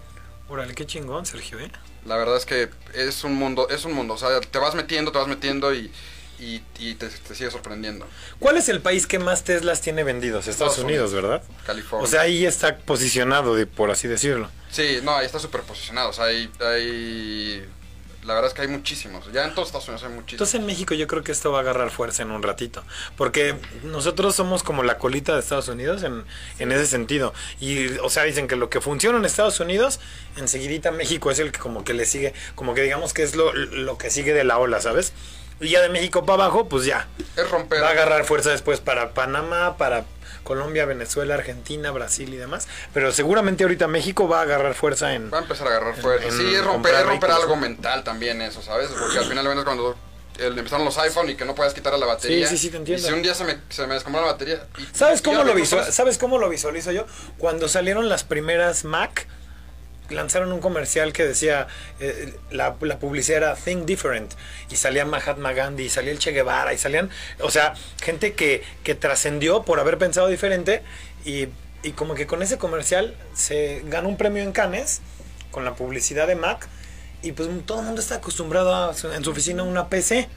Órale, 0.48 0.74
qué 0.76 0.86
chingón, 0.86 1.26
Sergio, 1.26 1.60
¿eh? 1.60 1.72
La 2.06 2.18
verdad 2.18 2.38
es 2.38 2.46
que 2.46 2.70
es 2.94 3.24
un 3.24 3.34
mundo, 3.34 3.68
es 3.70 3.84
un 3.86 3.94
mundo. 3.94 4.14
O 4.14 4.18
sea, 4.18 4.40
te 4.42 4.60
vas 4.60 4.76
metiendo, 4.76 5.12
te 5.12 5.18
vas 5.18 5.28
metiendo 5.28 5.74
y, 5.74 5.92
y, 6.40 6.62
y 6.80 6.96
te, 6.96 7.08
te 7.10 7.36
sigue 7.36 7.52
sorprendiendo. 7.52 8.08
¿Cuál 8.40 8.58
es 8.58 8.70
el 8.70 8.82
país 8.82 9.08
que 9.08 9.20
más 9.20 9.44
Teslas 9.44 9.82
tiene 9.82 10.04
vendidos? 10.04 10.48
Estados, 10.48 10.74
Estados 10.74 10.90
Unidos, 10.90 11.12
Unidos. 11.12 11.30
¿verdad? 11.30 11.44
California. 11.66 12.04
O 12.04 12.08
sea, 12.10 12.22
ahí 12.22 12.46
está 12.46 12.78
posicionado, 12.78 13.56
de, 13.56 13.66
por 13.68 13.92
así 13.92 14.08
decirlo. 14.08 14.50
Sí, 14.72 15.00
no, 15.04 15.16
ahí 15.16 15.26
está 15.26 15.40
súper 15.40 15.62
posicionado. 15.62 16.10
O 16.10 16.14
sea, 16.14 16.26
hay, 16.26 16.50
hay. 16.60 17.66
La 18.24 18.34
verdad 18.34 18.50
es 18.50 18.56
que 18.56 18.64
hay 18.64 18.68
muchísimos. 18.68 19.32
Ya 19.32 19.46
en 19.46 19.54
todos 19.54 19.68
Estados 19.68 19.88
Unidos 19.88 20.04
hay 20.04 20.10
muchísimos. 20.10 20.34
Entonces 20.34 20.60
en 20.60 20.66
México 20.66 20.96
yo 20.96 21.06
creo 21.06 21.24
que 21.24 21.32
esto 21.32 21.52
va 21.52 21.60
a 21.60 21.62
agarrar 21.62 21.92
fuerza 21.92 22.24
en 22.24 22.32
un 22.32 22.42
ratito. 22.42 22.84
Porque 23.18 23.56
nosotros 23.84 24.36
somos 24.36 24.64
como 24.64 24.82
la 24.82 24.98
colita 24.98 25.36
de 25.36 25.42
Estados 25.42 25.68
Unidos 25.68 26.02
en, 26.02 26.26
en 26.58 26.72
ese 26.72 26.88
sentido. 26.88 27.36
Y, 27.60 27.90
o 28.00 28.10
sea, 28.10 28.24
dicen 28.24 28.48
que 28.48 28.56
lo 28.56 28.72
que 28.72 28.82
funciona 28.82 29.20
en 29.20 29.26
Estados 29.26 29.60
Unidos, 29.60 30.00
enseguidita 30.38 30.90
México 30.90 31.30
es 31.30 31.38
el 31.38 31.52
que 31.52 31.60
como 31.60 31.84
que 31.84 31.94
le 31.94 32.06
sigue, 32.06 32.34
como 32.56 32.74
que 32.74 32.82
digamos 32.82 33.14
que 33.14 33.22
es 33.22 33.36
lo, 33.36 33.54
lo 33.54 34.00
que 34.00 34.10
sigue 34.10 34.34
de 34.34 34.44
la 34.44 34.58
ola, 34.58 34.82
¿sabes? 34.82 35.14
Y 35.60 35.70
ya 35.70 35.82
de 35.82 35.90
México 35.90 36.26
para 36.26 36.44
abajo, 36.46 36.68
pues 36.68 36.86
ya. 36.86 37.08
es 37.38 37.50
romper. 37.50 37.82
Va 37.82 37.88
a 37.88 37.92
agarrar 37.92 38.26
fuerza 38.26 38.50
después 38.52 38.80
para 38.82 39.14
Panamá, 39.14 39.78
para 39.78 40.04
Colombia, 40.44 40.86
Venezuela, 40.86 41.34
Argentina, 41.36 41.92
Brasil 41.92 42.34
y 42.34 42.38
demás. 42.38 42.68
Pero 42.94 43.12
seguramente 43.12 43.64
ahorita 43.64 43.88
México 43.88 44.28
va 44.28 44.40
a 44.40 44.42
agarrar 44.44 44.74
fuerza 44.76 45.14
en... 45.14 45.32
Va 45.34 45.40
a 45.40 45.42
empezar 45.42 45.68
a 45.68 45.72
agarrar 45.72 45.96
fuerza. 45.96 46.28
en 46.28 46.34
Sí, 46.38 46.54
es 46.54 46.64
romper, 46.64 46.94
es 46.94 47.00
romper 47.06 47.20
vehículos. 47.30 47.42
algo 47.44 47.56
mental 47.56 48.04
también 48.04 48.42
eso, 48.42 48.62
¿sabes? 48.62 48.90
Porque 48.90 49.18
al 49.20 49.26
final 49.26 49.46
cuentas 49.46 49.64
cuando 49.66 49.96
el- 50.38 50.58
empezaron 50.58 50.86
los 50.86 50.98
iPhone 51.00 51.30
y 51.30 51.36
que 51.36 51.46
no 51.46 51.56
puedes 51.56 51.74
quitar 51.74 51.98
la 51.98 52.06
batería. 52.06 52.48
Sí, 52.48 52.58
sí, 52.58 52.64
sí, 52.66 52.70
te 52.70 52.78
entiendo. 52.78 53.08
Y 53.08 53.10
si 53.10 53.14
un 53.16 53.24
día 53.24 53.34
se 53.34 53.46
me, 53.46 53.58
se 53.70 53.88
me 53.88 53.96
la 53.98 54.20
batería. 54.34 54.68
y- 54.78 54.96
¿Sabes 54.96 55.22
y 55.22 55.24
cómo, 55.24 55.44
lo 55.44 55.54
visual, 55.56 55.92
¿Sabes 55.92 56.18
cómo 56.18 56.38
lo 56.38 56.50
visualizo 56.50 56.92
yo? 56.92 57.06
Cuando 57.38 57.68
salieron 57.70 58.08
las 58.10 58.24
primeras 58.24 58.84
Mac, 58.84 59.28
lanzaron 60.10 60.52
un 60.52 60.60
comercial 60.60 61.14
que 61.14 61.26
decía, 61.26 61.68
eh, 62.00 62.34
la, 62.52 62.76
publicidad 62.76 63.38
era 63.38 63.56
Think 63.56 63.86
Different, 63.86 64.34
y 64.70 64.76
salía 64.76 65.06
Mahatma 65.06 65.54
Gandhi, 65.54 65.86
y 65.86 65.90
salía 65.90 66.12
el 66.12 66.20
Che 66.20 66.32
Guevara, 66.32 66.74
y 66.74 66.78
salían, 66.78 67.10
o 67.40 67.52
sea, 67.52 67.74
gente 68.02 68.34
que, 68.34 68.64
que 68.84 68.96
trascendió 68.96 69.64
por 69.64 69.80
haber 69.80 69.98
pensado 69.98 70.28
diferente, 70.28 70.82
y, 71.24 71.48
y 71.84 71.92
como 71.92 72.16
que 72.16 72.28
con 72.28 72.42
ese 72.42 72.58
comercial 72.58 73.16
se 73.34 73.82
ganó 73.86 74.10
un 74.10 74.18
premio 74.18 74.44
en 74.44 74.52
Cannes, 74.52 75.02
con 75.52 75.66
la 75.66 75.76
publicidad 75.76 76.28
de 76.28 76.36
Mac, 76.36 76.68
y 77.22 77.32
pues 77.32 77.50
todo 77.66 77.80
el 77.80 77.86
mundo 77.86 78.02
está 78.02 78.16
acostumbrado 78.16 78.74
a, 78.76 78.94
en 79.16 79.24
su 79.24 79.32
oficina 79.32 79.64
una 79.64 79.90
PC. 79.90 80.30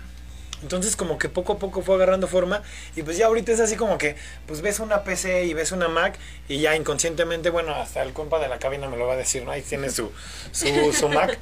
Entonces 0.63 0.97
como 0.97 1.19
que 1.19 1.29
poco 1.29 1.55
a 1.55 1.59
poco 1.59 1.83
fue 1.83 1.95
agarrando 1.95 2.27
forma 2.27 2.63
y 2.97 3.03
pues 3.03 3.17
ya 3.17 3.27
ahorita 3.27 3.53
es 3.53 3.61
así 3.61 3.77
como 3.77 3.97
que 3.97 4.17
pues 4.47 4.61
ves 4.61 4.81
una 4.81 5.05
PC 5.05 5.45
y 5.45 5.55
ves 5.55 5.73
una 5.73 5.89
Mac 5.89 6.19
y 6.49 6.61
ya 6.61 6.75
inconscientemente, 6.75 7.51
bueno, 7.51 7.75
hasta 7.75 8.03
el 8.03 8.13
compa 8.13 8.39
de 8.41 8.49
la 8.49 8.59
cabina 8.59 8.89
me 8.89 8.97
lo 8.97 9.07
va 9.07 9.15
a 9.15 9.17
decir, 9.17 9.45
¿no? 9.45 9.53
Ahí 9.53 9.63
tiene 9.63 9.91
su, 9.91 10.11
su, 10.51 10.93
su 10.93 11.09
Mac, 11.09 11.39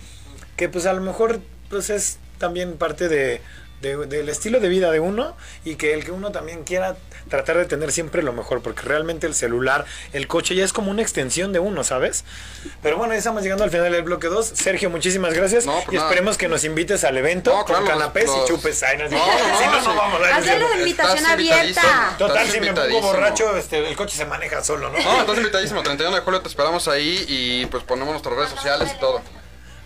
que 0.57 0.69
pues 0.69 0.87
a 0.87 0.93
lo 0.93 1.01
mejor 1.01 1.41
pues 1.71 1.91
es 1.91 2.19
también 2.39 2.77
parte 2.77 3.09
de, 3.09 3.41
de- 3.83 4.07
del 4.07 4.29
estilo 4.29 4.59
de 4.61 4.68
vida 4.68 4.91
de 4.91 5.01
uno 5.01 5.37
y 5.64 5.77
que 5.77 5.93
el 5.95 6.05
que 6.05 6.11
uno 6.12 6.33
también 6.33 6.64
quiera 6.64 6.97
tratar 7.29 7.57
de 7.59 7.64
tener 7.64 7.91
siempre 7.93 8.22
lo 8.22 8.33
mejor, 8.33 8.62
porque 8.62 8.83
realmente 8.83 9.27
el 9.27 9.35
celular, 9.35 9.85
el 10.12 10.29
coche 10.29 10.55
ya 10.55 10.64
es 10.64 10.72
como 10.72 10.91
una 10.91 11.03
extensión 11.03 11.53
de 11.53 11.59
uno, 11.59 11.83
¿sabes? 11.85 12.24
Pero 12.83 12.97
bueno, 12.99 13.12
ya 13.14 13.18
estamos 13.18 13.43
llegando 13.43 13.64
al 13.64 13.70
final 13.70 13.91
del 13.93 14.03
bloque 14.03 14.29
2. 14.29 14.47
Sergio, 14.47 14.91
muchísimas 14.91 15.35
gracias 15.35 15.66
No, 15.66 15.72
pues 15.85 15.89
y 15.93 15.97
nada. 15.97 16.09
esperemos 16.09 16.39
que 16.39 16.49
nos 16.49 16.62
invites 16.64 17.03
al 17.05 17.16
evento 17.16 17.53
No, 17.53 17.64
claro, 17.64 17.83
con 17.83 17.91
los- 17.91 17.99
canapés 17.99 18.31
y 18.31 18.49
chupes. 18.49 18.83
Ay, 18.85 18.97
no, 18.99 19.05
No, 19.09 19.11
no, 19.18 19.59
si 19.59 19.64
no, 19.66 19.83
no 19.83 19.95
vamos 19.97 20.20
a 20.22 20.37
Hazle 20.37 20.59
la 20.59 20.77
invitación 20.79 21.27
abierta. 21.27 22.14
Total, 22.18 22.47
si 22.47 22.53
me 22.61 22.68
pongo 22.68 22.68
invitadísimo. 22.68 23.03
borracho, 23.09 23.57
este, 23.57 23.89
el 23.89 23.97
coche 23.97 24.16
se 24.16 24.24
maneja 24.27 24.62
solo, 24.62 24.89
¿no? 24.91 24.99
No, 24.99 25.20
estás 25.20 25.37
invitadísimo. 25.37 25.83
31 25.83 26.14
de 26.16 26.22
julio 26.22 26.41
te 26.41 26.49
esperamos 26.49 26.87
ahí 26.89 27.24
y 27.29 27.66
pues 27.66 27.83
ponemos 27.85 28.11
nuestras 28.12 28.37
redes 28.37 28.51
sociales 28.51 28.91
y 28.97 29.01
todo. 29.01 29.20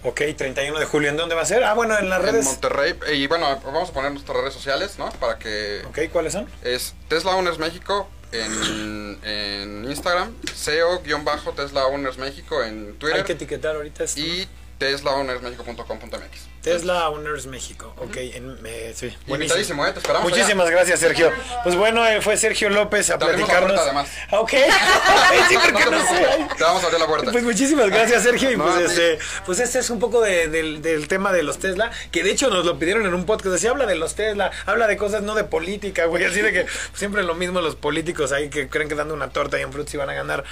Ok, 0.03 0.22
31 0.36 0.78
de 0.78 0.86
julio, 0.86 1.11
¿en 1.11 1.16
dónde 1.16 1.34
va 1.34 1.42
a 1.42 1.46
ser? 1.46 1.62
Ah, 1.62 1.74
bueno, 1.74 1.98
en 1.98 2.09
las 2.09 2.20
En 2.20 2.26
redes. 2.26 2.44
Monterrey. 2.46 2.94
Y 3.12 3.26
bueno, 3.26 3.61
vamos 3.64 3.90
a 3.90 3.92
poner 3.92 4.12
nuestras 4.12 4.36
redes 4.38 4.55
sociales, 4.55 4.94
¿no? 4.98 5.11
Para 5.12 5.38
que 5.38 5.82
Ok, 5.88 5.98
¿cuáles 6.12 6.32
son? 6.32 6.46
es 6.62 6.94
Tesla 7.09 7.36
Owners 7.36 7.59
México 7.59 8.09
en, 8.32 9.18
en 9.24 9.84
Instagram, 9.90 10.34
SEO-Tesla 10.55 11.86
Owners 11.86 12.16
México 12.18 12.62
en 12.62 12.86
Hay 12.88 12.92
Twitter 12.94 13.24
que 13.24 13.32
etiquetar 13.32 13.76
ahorita 13.76 14.05
esto. 14.05 14.20
y 14.20 14.48
teslaownersmexico.com.mx. 14.81 16.49
Tesla 16.62 17.09
Owners 17.11 17.47
México. 17.47 17.95
Ok, 17.99 18.16
en, 18.16 18.59
eh, 18.64 18.93
sí. 18.95 19.14
buenísimo. 19.26 19.87
¿eh? 19.87 19.93
Te 19.93 19.99
esperamos 20.01 20.28
Muchísimas 20.31 20.68
gracias, 20.68 21.01
Sergio. 21.01 21.31
Pues 21.62 21.74
bueno, 21.76 22.07
eh, 22.07 22.20
fue 22.20 22.37
Sergio 22.37 22.68
López 22.70 23.09
a 23.11 23.18
Te 23.18 23.24
abrimos 23.24 23.49
la 23.49 23.61
platicarnos. 23.61 23.95
puerta, 23.95 24.07
además. 24.11 24.28
Ah, 24.31 24.41
Ok. 24.41 24.51
sí, 25.49 25.57
allá. 25.57 25.61
porque 25.64 25.85
No 25.85 25.91
te 25.91 25.91
no 25.91 26.03
sé. 26.09 26.14
preocupes, 26.16 26.57
Te 26.59 26.64
vamos 26.64 26.83
a 26.83 26.87
abrir 26.87 27.01
la 27.01 27.07
puerta. 27.07 27.33
Pues 27.33 27.45
muchísimas 27.45 27.89
gracias, 27.91 28.22
Sergio. 28.24 28.51
Y 28.51 28.57
pues, 28.57 28.76
este, 28.91 29.18
pues 29.47 29.61
este 29.61 29.78
es 29.78 29.91
un 29.91 30.01
poco 30.01 30.20
de- 30.22 30.49
del, 30.49 30.83
del 30.83 31.09
tema 31.09 31.33
de 31.33 31.43
los 31.43 31.59
Tesla, 31.59 31.91
que 32.11 32.22
de 32.22 32.31
hecho 32.33 32.51
nos 32.51 32.64
lo 32.66 32.78
pidieron 32.78 33.07
en 33.07 33.14
un 33.14 33.24
podcast. 33.26 33.53
Decía, 33.55 33.70
habla 33.70 33.87
de 33.87 33.95
los 33.97 34.14
Tesla, 34.14 34.51
habla 34.66 34.87
de 34.87 34.97
cosas 34.97 35.22
no 35.22 35.35
de 35.35 35.45
política, 35.45 36.07
güey. 36.07 36.24
Así 36.24 36.41
de 36.43 36.53
que 36.53 36.66
siempre 36.95 37.22
lo 37.22 37.35
mismo 37.35 37.61
los 37.61 37.76
políticos 37.76 38.33
ahí 38.33 38.51
que 38.51 38.68
creen 38.68 38.89
que 38.89 38.95
dando 38.95 39.14
una 39.14 39.31
torta 39.31 39.59
y 39.61 39.64
un 39.64 39.72
fruits 39.72 39.95
van 39.97 40.11
a 40.11 40.14
ganar 40.14 40.45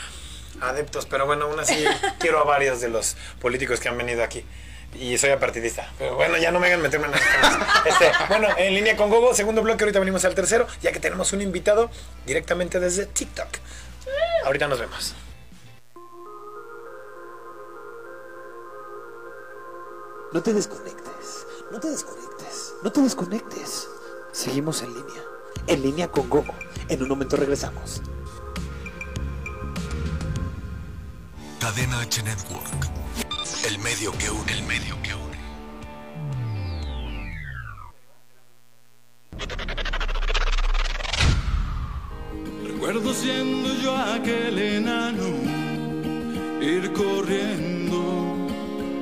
adeptos. 0.61 1.06
Pero 1.06 1.26
bueno, 1.26 1.46
aún 1.46 1.61
así 1.61 1.84
quiero 2.18 2.40
a 2.40 2.44
varios 2.44 2.80
de 2.80 2.88
los 2.88 3.16
políticos 3.40 3.80
que 3.80 3.88
han 3.88 3.96
venido 3.96 4.22
aquí. 4.22 4.44
Y 4.94 5.18
soy 5.18 5.30
apartidista. 5.30 5.92
Pero 5.98 6.14
bueno, 6.14 6.38
ya 6.38 6.50
no 6.50 6.61
me 6.61 6.68
hagan 6.68 6.80
meterme 6.80 7.06
en 7.06 7.12
las. 7.12 7.20
Este, 7.84 8.11
bueno, 8.28 8.48
en 8.56 8.74
línea 8.74 8.96
con 8.96 9.11
Gogo, 9.11 9.34
segundo 9.34 9.62
bloque, 9.62 9.84
ahorita 9.84 9.98
venimos 9.98 10.24
al 10.24 10.34
tercero, 10.34 10.66
ya 10.80 10.92
que 10.92 11.00
tenemos 11.00 11.32
un 11.32 11.42
invitado 11.42 11.90
directamente 12.26 12.80
desde 12.80 13.06
TikTok. 13.06 13.48
Ahorita 14.44 14.66
nos 14.66 14.80
vemos. 14.80 15.14
No 20.32 20.42
te 20.42 20.52
desconectes, 20.52 21.46
no 21.70 21.80
te 21.80 21.88
desconectes, 21.88 22.74
no 22.82 22.92
te 22.92 23.00
desconectes. 23.00 23.88
Seguimos 24.32 24.82
en 24.82 24.94
línea, 24.94 25.22
en 25.66 25.82
línea 25.82 26.09
con 26.09 26.28
Gogo. 26.28 26.54
En 26.88 27.02
un 27.02 27.09
momento 27.09 27.36
regresamos. 27.36 28.02
Cadena 31.61 32.00
H 32.00 32.22
Network. 32.22 32.88
El 33.66 33.78
medio 33.80 34.12
que 34.12 34.30
une, 34.30 34.52
el 34.52 34.62
medio 34.62 34.96
que 35.02 35.12
une. 35.14 35.38
Recuerdo 42.64 43.12
siendo 43.12 43.74
yo 43.82 43.96
aquel 43.96 44.56
enano, 44.56 45.24
ir 46.61 46.92
corriendo 46.92 48.36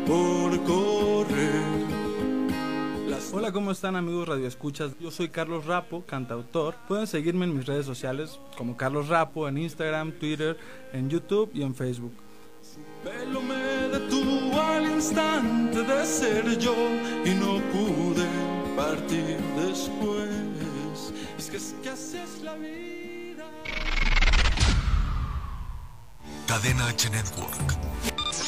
por 0.06 0.62
correr. 0.64 1.76
Hola, 3.34 3.52
¿cómo 3.52 3.70
están 3.70 3.96
amigos 3.96 4.28
radioescuchas? 4.28 4.98
Yo 4.98 5.10
soy 5.10 5.28
Carlos 5.28 5.66
Rapo, 5.66 6.06
cantautor. 6.06 6.74
Pueden 6.88 7.06
seguirme 7.06 7.44
en 7.44 7.54
mis 7.54 7.66
redes 7.66 7.84
sociales 7.84 8.40
como 8.56 8.78
Carlos 8.78 9.08
Rapo 9.08 9.46
en 9.46 9.58
Instagram, 9.58 10.12
Twitter, 10.12 10.56
en 10.94 11.10
YouTube 11.10 11.50
y 11.52 11.60
en 11.62 11.74
Facebook. 11.74 12.25
Pelo 13.04 13.40
me 13.40 13.88
detuvo 13.88 14.60
al 14.60 14.84
instante 14.84 15.82
de 15.82 16.06
ser 16.06 16.58
yo 16.58 16.74
y 17.24 17.30
no 17.34 17.60
pude 17.72 18.26
partir 18.76 19.38
después. 19.56 21.12
Es 21.38 21.50
que, 21.50 21.56
es 21.56 21.74
que 21.82 21.90
así 21.90 22.18
es 22.18 22.42
la 22.42 22.54
vida. 22.54 23.44
Cadena 26.46 26.88
H 26.88 27.10
Network. 27.10 27.76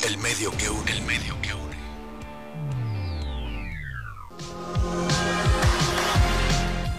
El 0.07 0.18
medio 0.18 0.51
que 0.57 0.68
une, 0.70 0.91
el 0.91 1.03
medio 1.03 1.41
que 1.41 1.55
une. 1.55 1.68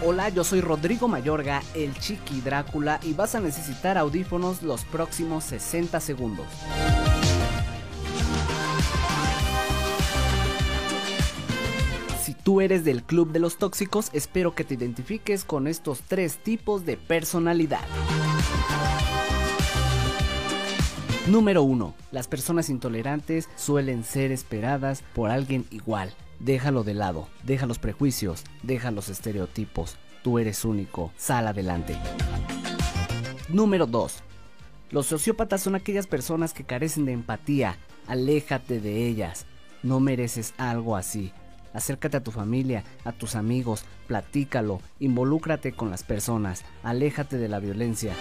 Hola, 0.05 0.29
yo 0.29 0.43
soy 0.45 0.61
Rodrigo 0.61 1.07
Mayorga, 1.09 1.61
el 1.73 1.93
Chiqui 1.99 2.39
Drácula, 2.39 2.99
y 3.03 3.13
vas 3.13 3.35
a 3.35 3.41
necesitar 3.41 3.97
audífonos 3.97 4.61
los 4.61 4.85
próximos 4.85 5.43
60 5.43 5.99
segundos. 5.99 6.47
Tú 12.43 12.61
eres 12.61 12.83
del 12.83 13.03
club 13.03 13.31
de 13.31 13.39
los 13.39 13.57
tóxicos, 13.57 14.09
espero 14.13 14.55
que 14.55 14.63
te 14.63 14.73
identifiques 14.73 15.45
con 15.45 15.67
estos 15.67 16.01
tres 16.01 16.37
tipos 16.37 16.85
de 16.85 16.97
personalidad. 16.97 17.81
Número 21.27 21.61
1. 21.61 21.93
Las 22.11 22.27
personas 22.27 22.69
intolerantes 22.69 23.49
suelen 23.55 24.03
ser 24.03 24.31
esperadas 24.31 25.03
por 25.13 25.29
alguien 25.29 25.65
igual. 25.69 26.13
Déjalo 26.39 26.83
de 26.83 26.95
lado, 26.95 27.27
deja 27.43 27.67
los 27.67 27.77
prejuicios, 27.77 28.43
deja 28.63 28.89
los 28.91 29.09
estereotipos. 29.09 29.97
Tú 30.23 30.39
eres 30.39 30.65
único, 30.65 31.11
sal 31.17 31.47
adelante. 31.47 31.95
Número 33.47 33.85
2. 33.85 34.23
Los 34.89 35.05
sociópatas 35.05 35.61
son 35.61 35.75
aquellas 35.75 36.07
personas 36.07 36.53
que 36.53 36.63
carecen 36.63 37.05
de 37.05 37.11
empatía. 37.11 37.77
Aléjate 38.07 38.79
de 38.79 39.05
ellas. 39.07 39.45
No 39.83 39.99
mereces 39.99 40.53
algo 40.57 40.95
así. 40.95 41.31
Acércate 41.73 42.17
a 42.17 42.23
tu 42.23 42.31
familia, 42.31 42.83
a 43.03 43.11
tus 43.11 43.35
amigos, 43.35 43.85
platícalo, 44.07 44.81
involúcrate 44.99 45.71
con 45.73 45.89
las 45.91 46.03
personas, 46.03 46.63
aléjate 46.83 47.37
de 47.37 47.47
la 47.47 47.59
violencia. 47.59 48.13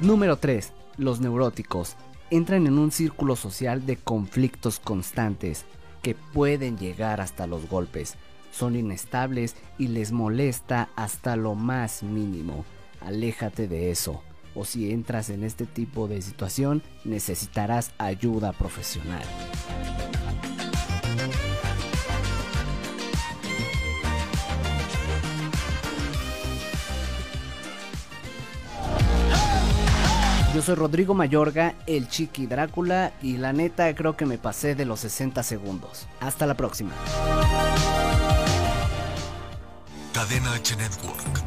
Número 0.00 0.36
3. 0.36 0.72
Los 0.96 1.20
neuróticos 1.20 1.96
entran 2.30 2.66
en 2.66 2.78
un 2.78 2.90
círculo 2.90 3.36
social 3.36 3.84
de 3.86 3.96
conflictos 3.96 4.80
constantes 4.80 5.66
que 6.02 6.14
pueden 6.14 6.78
llegar 6.78 7.20
hasta 7.20 7.46
los 7.46 7.68
golpes. 7.68 8.16
Son 8.50 8.76
inestables 8.76 9.56
y 9.78 9.88
les 9.88 10.12
molesta 10.12 10.88
hasta 10.96 11.36
lo 11.36 11.54
más 11.54 12.02
mínimo. 12.02 12.64
Aléjate 13.00 13.68
de 13.68 13.90
eso. 13.90 14.22
O 14.54 14.64
si 14.64 14.90
entras 14.90 15.30
en 15.30 15.44
este 15.44 15.66
tipo 15.66 16.08
de 16.08 16.22
situación, 16.22 16.82
necesitarás 17.04 17.92
ayuda 17.98 18.52
profesional. 18.52 19.22
Yo 30.60 30.66
soy 30.66 30.74
Rodrigo 30.74 31.14
Mayorga, 31.14 31.74
el 31.86 32.06
Chiqui 32.06 32.46
Drácula, 32.46 33.14
y 33.22 33.38
la 33.38 33.54
neta 33.54 33.94
creo 33.94 34.14
que 34.14 34.26
me 34.26 34.36
pasé 34.36 34.74
de 34.74 34.84
los 34.84 35.00
60 35.00 35.42
segundos. 35.42 36.06
Hasta 36.20 36.44
la 36.44 36.52
próxima. 36.52 36.90
Cadena 40.12 40.52
H 40.52 40.76
Network. 40.76 41.42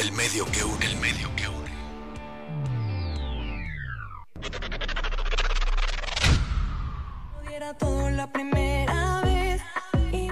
El 0.00 0.12
medio 0.12 0.46
que 0.46 0.64
une, 0.64 0.86
el 0.86 0.96
medio 0.96 1.28
que 1.36 1.48
une. 1.48 1.70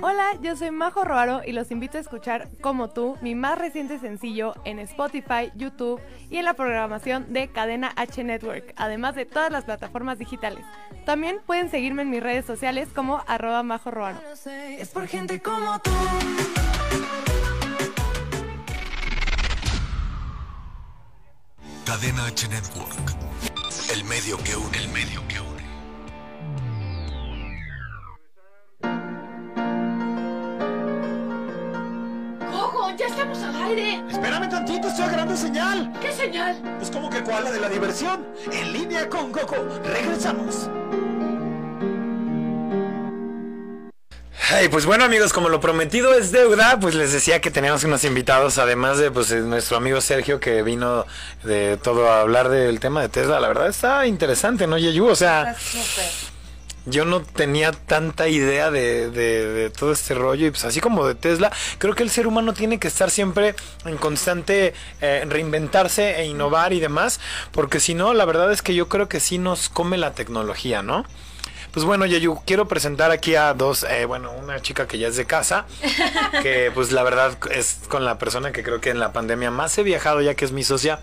Hola, 0.00 0.38
yo 0.40 0.54
soy 0.54 0.70
Majo 0.70 1.04
Roaro 1.04 1.40
y 1.44 1.50
los 1.52 1.72
invito 1.72 1.98
a 1.98 2.00
escuchar 2.00 2.48
Como 2.60 2.90
tú, 2.90 3.16
mi 3.20 3.34
más 3.34 3.58
reciente 3.58 3.98
sencillo 3.98 4.54
en 4.64 4.78
Spotify, 4.78 5.50
YouTube 5.56 6.00
y 6.30 6.36
en 6.36 6.44
la 6.44 6.54
programación 6.54 7.32
de 7.32 7.48
Cadena 7.48 7.92
H 7.96 8.22
Network, 8.22 8.74
además 8.76 9.16
de 9.16 9.26
todas 9.26 9.50
las 9.50 9.64
plataformas 9.64 10.18
digitales. 10.18 10.64
También 11.04 11.40
pueden 11.44 11.68
seguirme 11.68 12.02
en 12.02 12.10
mis 12.10 12.22
redes 12.22 12.44
sociales 12.44 12.88
como 12.94 13.24
arroba 13.26 13.64
Majo 13.64 13.90
Roaro. 13.90 14.18
Es 14.78 14.88
por 14.90 15.08
gente 15.08 15.40
como 15.42 15.78
tú. 15.80 15.90
Cadena 21.84 22.26
H 22.26 22.48
Network. 22.48 23.16
El 23.92 24.04
medio 24.04 24.36
que 24.44 24.54
une, 24.54 24.78
el 24.78 24.88
medio 24.90 25.26
que 25.26 25.40
une. 25.40 25.47
Aire! 33.68 34.02
Espérame 34.10 34.48
tantito, 34.48 34.88
estoy 34.88 35.04
agarrando 35.04 35.36
señal. 35.36 35.92
¿Qué 36.00 36.12
señal? 36.12 36.56
Pues 36.78 36.90
como 36.90 37.10
que 37.10 37.22
cuál, 37.22 37.44
la 37.44 37.52
de 37.52 37.60
la 37.60 37.68
diversión. 37.68 38.26
En 38.52 38.72
línea 38.72 39.08
con 39.08 39.32
Coco. 39.32 39.56
Regresamos. 39.84 40.68
Ay, 44.50 44.68
pues 44.68 44.86
bueno 44.86 45.04
amigos, 45.04 45.34
como 45.34 45.50
lo 45.50 45.60
prometido 45.60 46.14
es 46.14 46.32
deuda, 46.32 46.80
pues 46.80 46.94
les 46.94 47.12
decía 47.12 47.38
que 47.40 47.50
teníamos 47.50 47.84
unos 47.84 48.02
invitados, 48.04 48.56
además 48.56 48.96
de 48.96 49.10
pues 49.10 49.30
eh, 49.30 49.40
nuestro 49.40 49.76
amigo 49.76 50.00
Sergio 50.00 50.40
que 50.40 50.62
vino 50.62 51.04
de 51.44 51.76
todo 51.76 52.10
a 52.10 52.22
hablar 52.22 52.48
del 52.48 52.80
tema 52.80 53.02
de 53.02 53.10
Tesla. 53.10 53.40
La 53.40 53.48
verdad 53.48 53.68
está 53.68 54.06
interesante, 54.06 54.66
¿no, 54.66 54.78
Yeyu? 54.78 55.06
O 55.06 55.14
sea, 55.14 55.54
yo 56.90 57.04
no 57.04 57.22
tenía 57.22 57.72
tanta 57.72 58.28
idea 58.28 58.70
de, 58.70 59.10
de- 59.10 59.46
de 59.46 59.70
todo 59.70 59.92
este 59.92 60.14
rollo 60.14 60.46
y 60.46 60.50
pues 60.50 60.64
así 60.64 60.80
como 60.80 61.06
de 61.06 61.14
Tesla, 61.14 61.50
creo 61.78 61.94
que 61.94 62.02
el 62.02 62.10
ser 62.10 62.26
humano 62.26 62.52
tiene 62.54 62.78
que 62.78 62.88
estar 62.88 63.10
siempre 63.10 63.54
en 63.84 63.96
constante 63.96 64.74
eh, 65.00 65.24
reinventarse 65.28 66.20
e 66.20 66.26
innovar 66.26 66.72
y 66.72 66.80
demás, 66.80 67.20
porque 67.52 67.80
si 67.80 67.94
no, 67.94 68.14
la 68.14 68.24
verdad 68.24 68.52
es 68.52 68.62
que 68.62 68.74
yo 68.74 68.88
creo 68.88 69.08
que 69.08 69.20
sí 69.20 69.38
nos 69.38 69.68
come 69.68 69.96
la 69.98 70.12
tecnología, 70.12 70.82
¿no? 70.82 71.04
Pues 71.72 71.84
bueno, 71.84 72.06
Yeyu, 72.06 72.40
quiero 72.46 72.66
presentar 72.66 73.10
aquí 73.10 73.34
a 73.34 73.52
dos, 73.52 73.84
eh, 73.84 74.06
bueno, 74.06 74.32
una 74.32 74.60
chica 74.62 74.88
que 74.88 74.98
ya 74.98 75.08
es 75.08 75.16
de 75.16 75.26
casa, 75.26 75.66
que 76.42 76.70
pues 76.74 76.92
la 76.92 77.02
verdad 77.02 77.36
es 77.50 77.80
con 77.88 78.04
la 78.04 78.18
persona 78.18 78.52
que 78.52 78.62
creo 78.62 78.80
que 78.80 78.90
en 78.90 78.98
la 78.98 79.12
pandemia 79.12 79.50
más 79.50 79.76
he 79.78 79.82
viajado 79.82 80.22
ya 80.22 80.34
que 80.34 80.44
es 80.46 80.52
mi 80.52 80.64
socia 80.64 81.00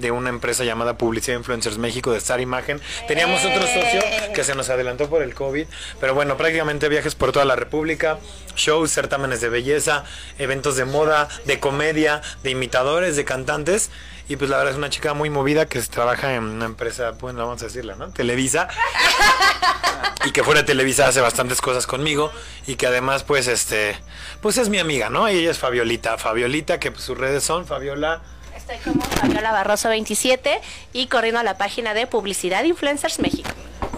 de 0.00 0.10
una 0.10 0.30
empresa 0.30 0.64
llamada 0.64 0.96
Publicidad 0.96 1.36
Influencers 1.36 1.78
México 1.78 2.10
de 2.10 2.18
Star 2.18 2.40
Imagen. 2.40 2.80
Teníamos 3.06 3.44
otro 3.44 3.62
socio 3.62 4.00
que 4.34 4.44
se 4.44 4.54
nos 4.54 4.70
adelantó 4.70 5.08
por 5.08 5.22
el 5.22 5.34
COVID, 5.34 5.66
pero 6.00 6.14
bueno, 6.14 6.36
prácticamente 6.36 6.88
viajes 6.88 7.14
por 7.14 7.32
toda 7.32 7.44
la 7.44 7.56
República, 7.56 8.18
shows, 8.56 8.90
certámenes 8.90 9.40
de 9.40 9.48
belleza, 9.48 10.04
eventos 10.38 10.76
de 10.76 10.84
moda, 10.84 11.28
de 11.44 11.60
comedia, 11.60 12.22
de 12.42 12.50
imitadores, 12.50 13.16
de 13.16 13.24
cantantes. 13.24 13.90
Y 14.28 14.36
pues 14.36 14.48
la 14.48 14.58
verdad 14.58 14.72
es 14.72 14.78
una 14.78 14.90
chica 14.90 15.12
muy 15.12 15.28
movida 15.28 15.66
que 15.66 15.80
trabaja 15.82 16.34
en 16.34 16.44
una 16.44 16.66
empresa, 16.66 17.10
bueno, 17.12 17.40
vamos 17.40 17.62
a 17.62 17.66
decirla, 17.66 17.96
¿no? 17.96 18.10
Televisa 18.10 18.68
y 20.24 20.30
que 20.30 20.44
fuera 20.44 20.60
de 20.60 20.66
Televisa 20.66 21.08
hace 21.08 21.20
bastantes 21.20 21.60
cosas 21.60 21.86
conmigo 21.86 22.30
y 22.66 22.76
que 22.76 22.86
además 22.86 23.24
pues 23.24 23.48
este 23.48 23.98
pues 24.40 24.56
es 24.56 24.68
mi 24.68 24.78
amiga, 24.78 25.10
¿no? 25.10 25.28
Y 25.28 25.38
ella 25.38 25.50
es 25.50 25.58
Fabiolita, 25.58 26.16
Fabiolita 26.16 26.78
que 26.78 26.92
pues, 26.92 27.02
sus 27.02 27.18
redes 27.18 27.42
son 27.42 27.66
Fabiola 27.66 28.22
Estoy 28.70 28.92
como 28.92 29.04
Fabiola 29.04 29.50
Barroso 29.50 29.88
27 29.88 30.60
y 30.92 31.06
corriendo 31.08 31.40
a 31.40 31.42
la 31.42 31.58
página 31.58 31.92
de 31.92 32.06
Publicidad 32.06 32.62
Influencers 32.62 33.18
México. 33.18 33.50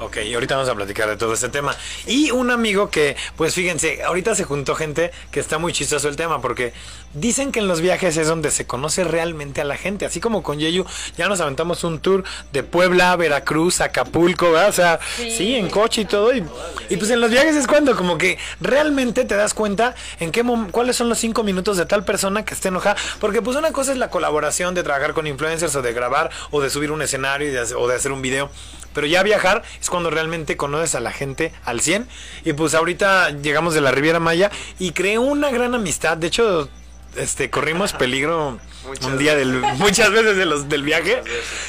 Ok, 0.05 0.17
y 0.27 0.35
ahorita 0.35 0.57
vamos 0.57 0.69
a 0.69 0.75
platicar 0.75 1.09
de 1.09 1.17
todo 1.17 1.33
este 1.33 1.49
tema. 1.49 1.77
Y 2.07 2.31
un 2.33 2.51
amigo 2.51 2.91
que, 2.91 3.17
pues 3.37 3.55
fíjense, 3.55 4.03
ahorita 4.03 4.35
se 4.35 4.43
juntó 4.45 4.75
gente 4.75 5.13
que 5.31 5.39
está 5.39 5.59
muy 5.59 5.73
chistoso 5.73 6.09
el 6.09 6.17
tema, 6.17 6.41
porque 6.43 6.73
dicen 7.15 7.53
que 7.53 7.61
en 7.61 7.69
los 7.69 7.81
viajes 7.81 8.17
es 8.17 8.27
donde 8.27 8.51
se 8.51 8.67
conoce 8.67 9.05
realmente 9.05 9.61
a 9.61 9.65
la 9.65 9.77
gente. 9.77 10.05
Así 10.05 10.19
como 10.21 10.43
con 10.43 10.59
Yeyu, 10.59 10.85
ya 11.17 11.29
nos 11.29 11.41
aventamos 11.41 11.85
un 11.85 12.01
tour 12.01 12.25
de 12.53 12.63
Puebla, 12.65 13.15
Veracruz, 13.17 13.81
Acapulco, 13.81 14.51
¿verdad? 14.51 14.71
O 14.71 14.73
sea, 14.73 14.99
sí, 15.17 15.55
en 15.55 15.69
coche 15.71 16.01
y 16.01 16.05
todo. 16.05 16.35
Y, 16.35 16.45
y 16.89 16.97
pues 16.97 17.11
en 17.11 17.21
los 17.21 17.31
viajes 17.31 17.55
es 17.55 17.67
cuando 17.69 17.95
como 17.97 18.19
que 18.19 18.39
realmente 18.61 19.25
te 19.25 19.37
das 19.37 19.55
cuenta 19.55 19.95
en 20.19 20.33
qué 20.33 20.43
cuáles 20.73 20.97
son 20.97 21.09
los 21.09 21.19
cinco 21.19 21.45
minutos 21.45 21.77
de 21.77 21.87
tal 21.87 22.05
persona 22.05 22.45
que 22.45 22.55
esté 22.55 22.69
enojada. 22.69 22.97
Porque 23.21 23.41
pues 23.41 23.57
una 23.57 23.71
cosa 23.73 23.93
es 23.93 23.99
la 23.99 24.11
colaboración 24.11 24.75
de 24.75 24.83
trabajar 24.83 25.13
con 25.15 25.27
influencers 25.29 25.77
o 25.77 25.83
de 25.83 25.93
grabar 25.93 26.31
o 26.51 26.61
de 26.61 26.71
subir 26.71 26.91
un 26.91 27.03
escenario 27.03 27.49
y 27.49 27.53
de 27.53 27.61
hacer- 27.61 27.77
o 27.77 27.87
de 27.87 27.95
hacer 27.95 28.11
un 28.11 28.21
video. 28.23 28.51
Pero 28.95 29.07
ya 29.07 29.23
viajar 29.23 29.63
es 29.81 29.89
cuando 29.93 30.09
realmente 30.09 30.57
conoces 30.57 30.95
a 30.95 31.01
la 31.01 31.13
gente 31.13 31.53
al 31.67 31.83
100. 31.83 32.09
Y 32.47 32.55
pues 32.55 32.75
ahorita 32.75 33.29
llegamos 33.29 33.75
de 33.75 33.83
la 33.83 33.91
Riviera 33.91 34.21
Maya 34.21 34.51
y 34.79 34.93
creé 34.93 35.19
una 35.19 35.51
gran 35.51 35.75
amistad. 35.75 36.17
De 36.17 36.29
hecho, 36.29 36.71
este, 37.15 37.51
corrimos 37.51 37.93
peligro 37.99 38.59
un 39.05 39.19
día 39.19 39.37
del, 39.37 39.53
muchas 39.77 40.11
veces 40.11 40.35
de 40.39 40.47
los, 40.47 40.71
del 40.71 40.83
viaje. 40.83 41.23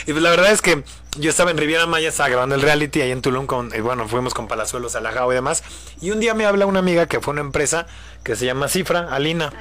Y 0.08 0.14
pues 0.14 0.24
la 0.24 0.30
verdad 0.30 0.54
es 0.54 0.62
que 0.62 0.86
yo 1.18 1.30
estaba 1.30 1.52
en 1.52 1.58
Riviera 1.58 1.86
Maya, 1.86 2.08
estaba 2.08 2.30
grabando 2.30 2.56
el 2.56 2.62
reality 2.62 3.02
ahí 3.02 3.12
en 3.12 3.22
Tulum 3.22 3.46
con, 3.46 3.76
y 3.76 3.82
bueno, 3.82 4.08
fuimos 4.08 4.34
con 4.34 4.48
Palazuelos, 4.48 4.96
Alajao 4.96 5.30
y 5.34 5.36
demás. 5.36 5.62
Y 6.00 6.12
un 6.12 6.22
día 6.22 6.34
me 6.34 6.46
habla 6.46 6.66
una 6.66 6.80
amiga 6.80 7.08
que 7.08 7.20
fue 7.20 7.34
una 7.34 7.42
empresa 7.42 7.88
que 8.24 8.38
se 8.38 8.46
llama 8.46 8.70
Cifra, 8.70 9.10
Alina. 9.12 9.52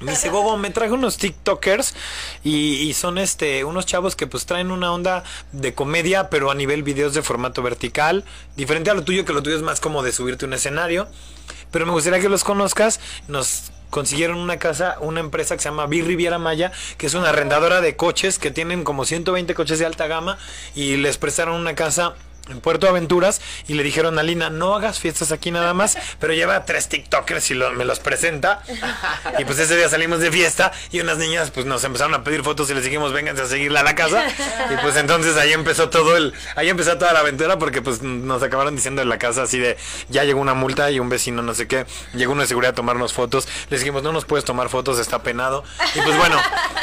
Me 0.00 0.12
dice, 0.12 0.30
Gogo, 0.30 0.56
me 0.56 0.70
traje 0.70 0.92
unos 0.92 1.18
TikTokers 1.18 1.94
y, 2.42 2.92
son 2.94 3.18
este 3.18 3.64
unos 3.64 3.84
chavos 3.84 4.16
que 4.16 4.26
pues 4.26 4.46
traen 4.46 4.70
una 4.70 4.92
onda 4.92 5.24
de 5.52 5.74
comedia, 5.74 6.30
pero 6.30 6.50
a 6.50 6.54
nivel 6.54 6.82
videos 6.82 7.12
de 7.12 7.22
formato 7.22 7.62
vertical, 7.62 8.24
diferente 8.56 8.90
a 8.90 8.94
lo 8.94 9.04
tuyo, 9.04 9.26
que 9.26 9.34
lo 9.34 9.42
tuyo 9.42 9.56
es 9.56 9.62
más 9.62 9.78
como 9.78 10.02
de 10.02 10.12
subirte 10.12 10.46
un 10.46 10.54
escenario. 10.54 11.06
Pero 11.70 11.86
me 11.86 11.92
gustaría 11.92 12.18
que 12.20 12.28
los 12.28 12.44
conozcas. 12.44 12.98
Nos 13.28 13.70
consiguieron 13.90 14.38
una 14.38 14.58
casa, 14.58 14.96
una 15.00 15.20
empresa 15.20 15.56
que 15.56 15.62
se 15.62 15.68
llama 15.68 15.86
B 15.86 16.02
Riviera 16.02 16.38
Maya, 16.38 16.72
que 16.96 17.06
es 17.06 17.14
una 17.14 17.28
arrendadora 17.28 17.80
de 17.80 17.96
coches 17.96 18.38
que 18.38 18.50
tienen 18.50 18.84
como 18.84 19.04
120 19.04 19.54
coches 19.54 19.78
de 19.78 19.86
alta 19.86 20.06
gama 20.06 20.38
y 20.74 20.96
les 20.96 21.18
prestaron 21.18 21.60
una 21.60 21.74
casa 21.74 22.14
en 22.50 22.60
Puerto 22.60 22.88
Aventuras 22.88 23.40
y 23.68 23.74
le 23.74 23.82
dijeron 23.82 24.18
a 24.18 24.22
Lina, 24.22 24.50
no 24.50 24.74
hagas 24.74 24.98
fiestas 24.98 25.32
aquí 25.32 25.50
nada 25.50 25.74
más, 25.74 25.96
pero 26.18 26.32
lleva 26.32 26.64
tres 26.64 26.88
TikTokers 26.88 27.50
y 27.50 27.54
lo- 27.54 27.72
me 27.72 27.84
los 27.84 28.00
presenta. 28.00 28.62
Y 29.38 29.44
pues 29.44 29.58
ese 29.58 29.76
día 29.76 29.88
salimos 29.88 30.20
de 30.20 30.30
fiesta 30.30 30.72
y 30.90 31.00
unas 31.00 31.18
niñas 31.18 31.50
pues 31.50 31.66
nos 31.66 31.82
empezaron 31.84 32.14
a 32.14 32.24
pedir 32.24 32.42
fotos 32.42 32.70
y 32.70 32.74
les 32.74 32.84
dijimos, 32.84 33.12
vénganse 33.12 33.42
a 33.42 33.46
seguirla 33.46 33.80
a 33.80 33.84
la 33.84 33.94
casa. 33.94 34.24
Y 34.70 34.76
pues 34.82 34.96
entonces 34.96 35.36
ahí 35.36 35.52
empezó 35.52 35.90
todo 35.90 36.16
el, 36.16 36.34
ahí 36.56 36.68
empezó 36.68 36.96
toda 36.98 37.12
la 37.12 37.20
aventura 37.20 37.58
porque 37.58 37.82
pues 37.82 38.02
nos 38.02 38.42
acabaron 38.42 38.76
diciendo 38.76 39.02
en 39.02 39.08
la 39.08 39.18
casa 39.18 39.42
así 39.42 39.58
de, 39.58 39.76
ya 40.08 40.24
llegó 40.24 40.40
una 40.40 40.54
multa 40.54 40.90
y 40.90 40.98
un 41.00 41.08
vecino 41.08 41.42
no 41.42 41.54
sé 41.54 41.66
qué, 41.68 41.86
llegó 42.14 42.32
uno 42.32 42.42
de 42.42 42.48
seguridad 42.48 42.72
a 42.72 42.74
tomarnos 42.74 43.12
fotos. 43.12 43.46
Les 43.70 43.80
dijimos, 43.80 44.02
no 44.02 44.12
nos 44.12 44.24
puedes 44.24 44.44
tomar 44.44 44.68
fotos, 44.68 44.98
está 44.98 45.22
penado. 45.22 45.64
Y 45.94 46.00
pues 46.00 46.16
bueno, 46.16 46.36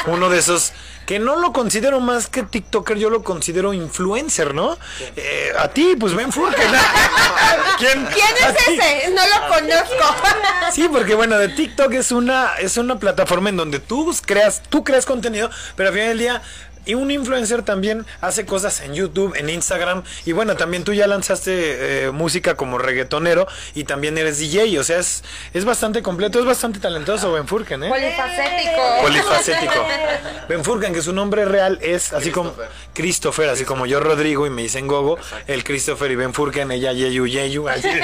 uno 0.06 0.28
de 0.30 0.38
esos 0.38 0.72
que 1.08 1.18
no 1.18 1.36
lo 1.36 1.54
considero 1.54 2.00
más 2.00 2.26
que 2.26 2.42
TikToker, 2.42 2.98
yo 2.98 3.08
lo 3.08 3.24
considero 3.24 3.72
influencer, 3.72 4.54
¿no? 4.54 4.76
Eh, 5.16 5.52
a 5.58 5.68
ti, 5.68 5.96
pues 5.98 6.14
Ben 6.14 6.30
Furken. 6.30 6.70
¿Quién, 7.78 8.06
¿Quién 8.12 8.36
es 8.36 8.68
ese? 8.68 9.10
No 9.12 9.22
lo 9.26 9.48
conozco. 9.48 10.16
Sí, 10.72 10.86
porque 10.92 11.14
bueno, 11.14 11.38
de 11.38 11.48
TikTok 11.48 11.94
es 11.94 12.12
una 12.12 12.56
es 12.58 12.76
una 12.76 12.98
plataforma 12.98 13.48
en 13.48 13.56
donde 13.56 13.80
tú 13.80 14.14
creas 14.26 14.62
tú 14.68 14.84
creas 14.84 15.06
contenido, 15.06 15.48
pero 15.76 15.88
al 15.88 15.94
final 15.94 16.08
del 16.08 16.18
día 16.18 16.42
y 16.88 16.94
un 16.94 17.10
influencer 17.10 17.62
también 17.62 18.06
hace 18.22 18.46
cosas 18.46 18.80
en 18.80 18.94
YouTube, 18.94 19.34
en 19.36 19.50
Instagram 19.50 20.02
y 20.24 20.32
bueno, 20.32 20.56
también 20.56 20.84
tú 20.84 20.94
ya 20.94 21.06
lanzaste 21.06 22.06
eh, 22.06 22.10
música 22.12 22.54
como 22.54 22.78
reggaetonero 22.78 23.46
y 23.74 23.84
también 23.84 24.16
eres 24.16 24.38
DJ, 24.38 24.78
o 24.80 24.82
sea, 24.82 24.98
es, 24.98 25.22
es 25.52 25.66
bastante 25.66 26.02
completo, 26.02 26.40
es 26.40 26.46
bastante 26.46 26.80
talentoso 26.80 27.30
Ben 27.30 27.46
Furken, 27.46 27.84
¿eh? 27.84 27.88
Polifacético. 27.90 29.02
Polifacético. 29.02 29.86
Ben 30.48 30.64
Furken, 30.64 30.94
que 30.94 31.02
su 31.02 31.12
nombre 31.12 31.44
real 31.44 31.78
es 31.82 32.14
así 32.14 32.30
como 32.30 32.54
Christopher, 32.94 33.50
así 33.50 33.64
como 33.66 33.84
yo 33.84 34.00
Rodrigo 34.00 34.46
y 34.46 34.50
me 34.50 34.62
dicen 34.62 34.86
Gogo, 34.86 35.18
el 35.46 35.64
Christopher 35.64 36.10
y 36.10 36.16
Ben 36.16 36.32
Furken, 36.32 36.70
ella 36.72 36.92
Yeyu 36.92 37.26
Yeyu. 37.26 37.68
así. 37.68 37.88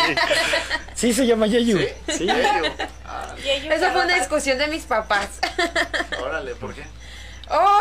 Sí, 0.94 1.12
se 1.12 1.26
llama 1.26 1.46
Yeyu. 1.48 1.78
Sí. 2.06 2.28
Eso 2.28 3.90
fue 3.92 4.04
una 4.04 4.14
discusión 4.14 4.58
de 4.58 4.68
mis 4.68 4.84
papás. 4.84 5.28
Órale, 6.22 6.54
¿por 6.54 6.72
qué? 6.72 6.84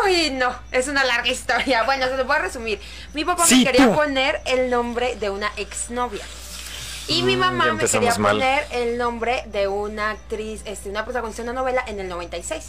Uy, 0.04 0.30
no, 0.30 0.54
es 0.72 0.88
una 0.88 1.04
larga 1.04 1.28
historia. 1.28 1.82
Bueno, 1.86 2.06
se 2.08 2.16
lo 2.16 2.24
voy 2.24 2.36
a 2.36 2.40
resumir. 2.40 2.80
Mi 3.14 3.24
papá 3.24 3.46
Sí, 3.46 3.58
me 3.58 3.64
quería 3.72 3.86
tú. 3.88 3.94
poner 3.94 4.40
el 4.46 4.70
nombre 4.70 5.16
de 5.16 5.30
una 5.30 5.50
exnovia. 5.56 6.24
Y 7.06 7.22
mi 7.22 7.36
Mm, 7.36 7.40
mamá 7.40 7.72
me 7.72 7.84
quería 7.86 8.14
mal. 8.16 8.32
poner 8.36 8.66
el 8.70 8.96
nombre 8.96 9.42
de 9.48 9.68
una 9.68 10.10
actriz, 10.10 10.62
este, 10.64 10.88
una 10.88 11.04
protagonista 11.04 11.42
de 11.42 11.50
una 11.50 11.60
novela 11.60 11.84
en 11.86 12.00
el 12.00 12.08
96. 12.08 12.64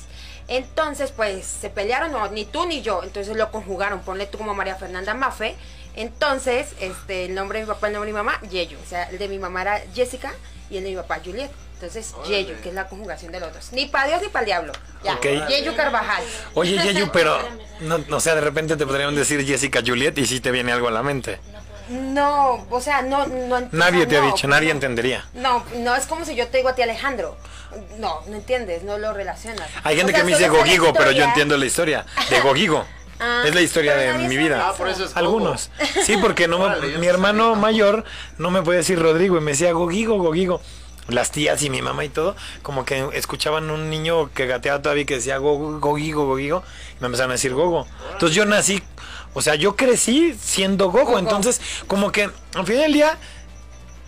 Entonces, 0.49 1.11
pues, 1.11 1.45
se 1.45 1.69
pelearon, 1.69 2.11
no, 2.11 2.27
ni 2.29 2.45
tú 2.45 2.65
ni 2.65 2.81
yo. 2.81 3.01
Entonces 3.03 3.35
lo 3.37 3.49
conjugaron. 3.51 4.01
Ponle 4.01 4.25
tú 4.25 4.37
como 4.37 4.53
María 4.53 4.75
Fernanda 4.75 5.13
Mafe. 5.13 5.55
Entonces, 5.95 6.73
este, 6.81 7.25
el 7.25 7.33
nombre 7.35 7.59
de 7.59 7.65
mi 7.65 7.71
papá, 7.71 7.87
el 7.87 7.93
nombre 7.93 8.07
de 8.11 8.13
mi 8.13 8.17
mamá, 8.23 8.39
Yeyu. 8.49 8.77
O 8.77 8.85
sea, 8.85 9.03
el 9.09 9.17
de 9.17 9.27
mi 9.29 9.39
mamá 9.39 9.61
era 9.61 9.81
Jessica 9.93 10.33
y 10.69 10.77
el 10.77 10.83
de 10.83 10.89
mi 10.91 10.95
papá, 10.97 11.19
Juliet. 11.23 11.49
Entonces, 11.75 12.13
Yeyu, 12.25 12.55
que 12.63 12.69
es 12.69 12.75
la 12.75 12.87
conjugación 12.87 13.31
de 13.33 13.39
los 13.41 13.53
dos. 13.53 13.71
Ni 13.73 13.85
para 13.87 14.07
Dios 14.07 14.21
ni 14.21 14.29
para 14.29 14.43
el 14.43 14.45
diablo. 14.45 14.73
Ya. 15.03 15.19
Yeyu 15.19 15.75
Carvajal. 15.75 16.23
Oye, 16.53 16.77
Yeyu, 16.81 17.09
pero, 17.11 17.37
no, 17.81 17.99
o 18.09 18.19
sea, 18.19 18.33
de 18.35 18.41
repente 18.41 18.77
te 18.77 18.85
podrían 18.85 19.13
decir 19.13 19.45
Jessica 19.45 19.81
Juliet 19.85 20.17
y 20.17 20.25
si 20.25 20.39
te 20.39 20.51
viene 20.51 20.71
algo 20.71 20.87
a 20.87 20.91
la 20.91 21.03
mente. 21.03 21.39
No, 21.89 22.65
o 22.69 22.81
sea, 22.81 23.01
no, 23.03 23.27
no 23.27 23.67
Nadie 23.71 24.07
te 24.07 24.17
ha 24.17 24.21
no, 24.21 24.27
dicho, 24.27 24.47
nadie 24.47 24.71
entendería. 24.71 25.25
No, 25.33 25.63
no 25.77 25.95
es 25.95 26.07
como 26.07 26.25
si 26.25 26.35
yo 26.35 26.47
te 26.47 26.57
digo 26.57 26.69
a 26.69 26.75
ti 26.75 26.81
Alejandro. 26.81 27.37
No, 27.99 28.21
no 28.27 28.35
entiendes, 28.35 28.83
no 28.83 28.97
lo 28.97 29.13
relacionas. 29.13 29.69
Hay 29.83 29.97
gente 29.97 30.11
O 30.11 30.15
sea, 30.15 30.23
que 30.23 30.31
me 30.31 30.37
dice 30.37 30.49
Gogigo, 30.49 30.93
pero 30.93 31.11
yo 31.11 31.23
entiendo 31.23 31.57
la 31.57 31.65
historia 31.65 32.05
de 32.29 32.41
Gogigo. 32.41 32.85
Ah, 33.17 33.43
es 33.45 33.55
la 33.55 33.61
historia 33.61 33.95
de 33.95 34.13
mi 34.27 34.35
vida. 34.35 34.67
Ah, 34.67 34.73
por 34.73 34.89
eso 34.89 35.05
es. 35.05 35.15
Algunos. 35.15 35.69
Sí, 36.03 36.17
porque 36.17 36.49
no 36.49 36.81
yo 36.81 36.99
mi 36.99 37.05
no 37.05 37.13
hermano 37.13 37.55
mayor 37.55 38.03
no 38.37 38.51
me 38.51 38.61
puede 38.61 38.79
decir 38.79 38.99
Rodrigo 38.99 39.37
y 39.37 39.39
me 39.39 39.51
decía 39.51 39.71
Gogigo, 39.71 40.17
Gogigo. 40.17 40.61
Las 41.07 41.31
tías 41.31 41.61
y 41.61 41.69
mi 41.69 41.81
mamá 41.83 42.03
y 42.03 42.09
todo, 42.09 42.35
como 42.63 42.83
que 42.83 43.07
escuchaban 43.13 43.69
un 43.69 43.89
niño 43.91 44.31
que 44.33 44.47
gateaba 44.47 44.81
todavía 44.81 45.03
y 45.03 45.05
que 45.05 45.15
decía 45.15 45.37
Gogo, 45.37 45.79
Gogigo, 45.79 46.25
Gogigo, 46.25 46.63
y 46.97 47.01
me 47.01 47.05
empezaron 47.07 47.31
a 47.31 47.33
decir 47.35 47.53
Gogo. 47.53 47.85
Entonces 48.13 48.35
yo 48.35 48.45
nací, 48.45 48.81
o 49.35 49.41
sea, 49.43 49.53
yo 49.55 49.75
crecí 49.75 50.35
siendo 50.41 50.89
Gogo, 50.89 51.19
entonces 51.19 51.61
como 51.87 52.11
que 52.11 52.23
al 52.55 52.65
final 52.65 52.81
del 52.81 52.93
día 52.93 53.17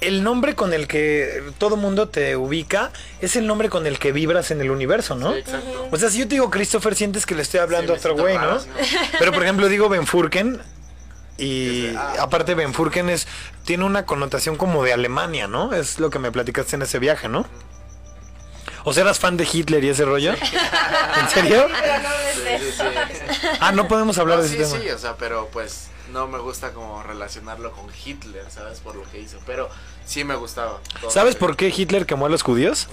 el 0.01 0.23
nombre 0.23 0.53
con 0.55 0.73
el 0.73 0.87
que 0.87 1.43
todo 1.57 1.75
mundo 1.75 2.07
te 2.07 2.35
ubica 2.35 2.91
es 3.19 3.35
el 3.35 3.47
nombre 3.47 3.67
con 3.69 3.87
el 3.87 3.97
que 3.97 4.11
vibras 4.11 4.51
en 4.51 4.61
el 4.61 4.69
universo, 4.69 5.15
¿no? 5.15 5.33
exacto. 5.35 5.89
O 5.91 5.97
sea, 5.97 6.09
si 6.11 6.19
yo 6.19 6.27
te 6.27 6.35
digo 6.35 6.49
Christopher, 6.51 6.93
sientes 6.95 7.25
que 7.25 7.33
le 7.35 7.41
estoy 7.41 7.59
hablando 7.61 7.93
Sí, 7.93 7.97
a 7.97 7.99
otro 7.99 8.15
güey, 8.15 8.37
¿no? 8.37 8.59
sí, 8.59 8.67
Pero 9.17 9.31
por 9.31 9.43
ejemplo 9.43 9.67
digo 9.69 9.89
Ben 9.89 10.05
Furken 10.05 10.61
y 11.37 11.93
ah. 11.95 12.15
aparte 12.21 12.55
Ben 12.55 12.73
Furken 12.73 13.09
es 13.09 13.27
tiene 13.65 13.83
una 13.83 14.05
connotación 14.05 14.55
como 14.55 14.83
de 14.83 14.93
Alemania, 14.93 15.47
¿no? 15.47 15.73
Es 15.73 15.99
lo 15.99 16.09
que 16.09 16.19
me 16.19 16.31
platicaste 16.31 16.75
en 16.75 16.81
ese 16.83 16.99
viaje, 16.99 17.27
¿no? 17.29 17.45
O 18.83 18.93
sea, 18.93 19.03
eras 19.03 19.19
fan 19.19 19.35
de 19.35 19.47
Hitler 19.51 19.83
y 19.83 19.89
ese 19.89 20.05
rollo. 20.05 20.33
¿En 20.33 21.29
serio? 21.33 21.67
Sí, 22.33 22.71
sí, 22.71 22.71
sí. 22.77 23.47
Ah, 23.59 23.71
no 23.73 23.87
podemos 23.87 24.17
hablar 24.17 24.37
No, 24.37 24.43
de 24.43 24.49
sí, 24.49 24.55
ese 24.55 24.71
tema. 24.71 24.83
sí, 24.83 24.89
o 24.91 24.97
sea, 24.97 25.17
pero 25.17 25.49
pues 25.51 25.87
no 26.11 26.27
me 26.27 26.39
gusta 26.39 26.73
como 26.73 27.03
relacionarlo 27.03 27.71
con 27.71 27.85
Hitler, 28.05 28.45
¿sabes? 28.49 28.79
Por 28.79 28.95
lo 28.95 29.03
que 29.03 29.19
hizo, 29.19 29.37
pero 29.45 29.69
sí 30.05 30.23
me 30.23 30.35
gustaba. 30.35 30.79
¿Sabes 31.09 31.35
por 31.35 31.55
qué 31.57 31.67
Hitler 31.75 32.05
quemó 32.05 32.25
a 32.25 32.29
los 32.29 32.41
judíos? 32.43 32.87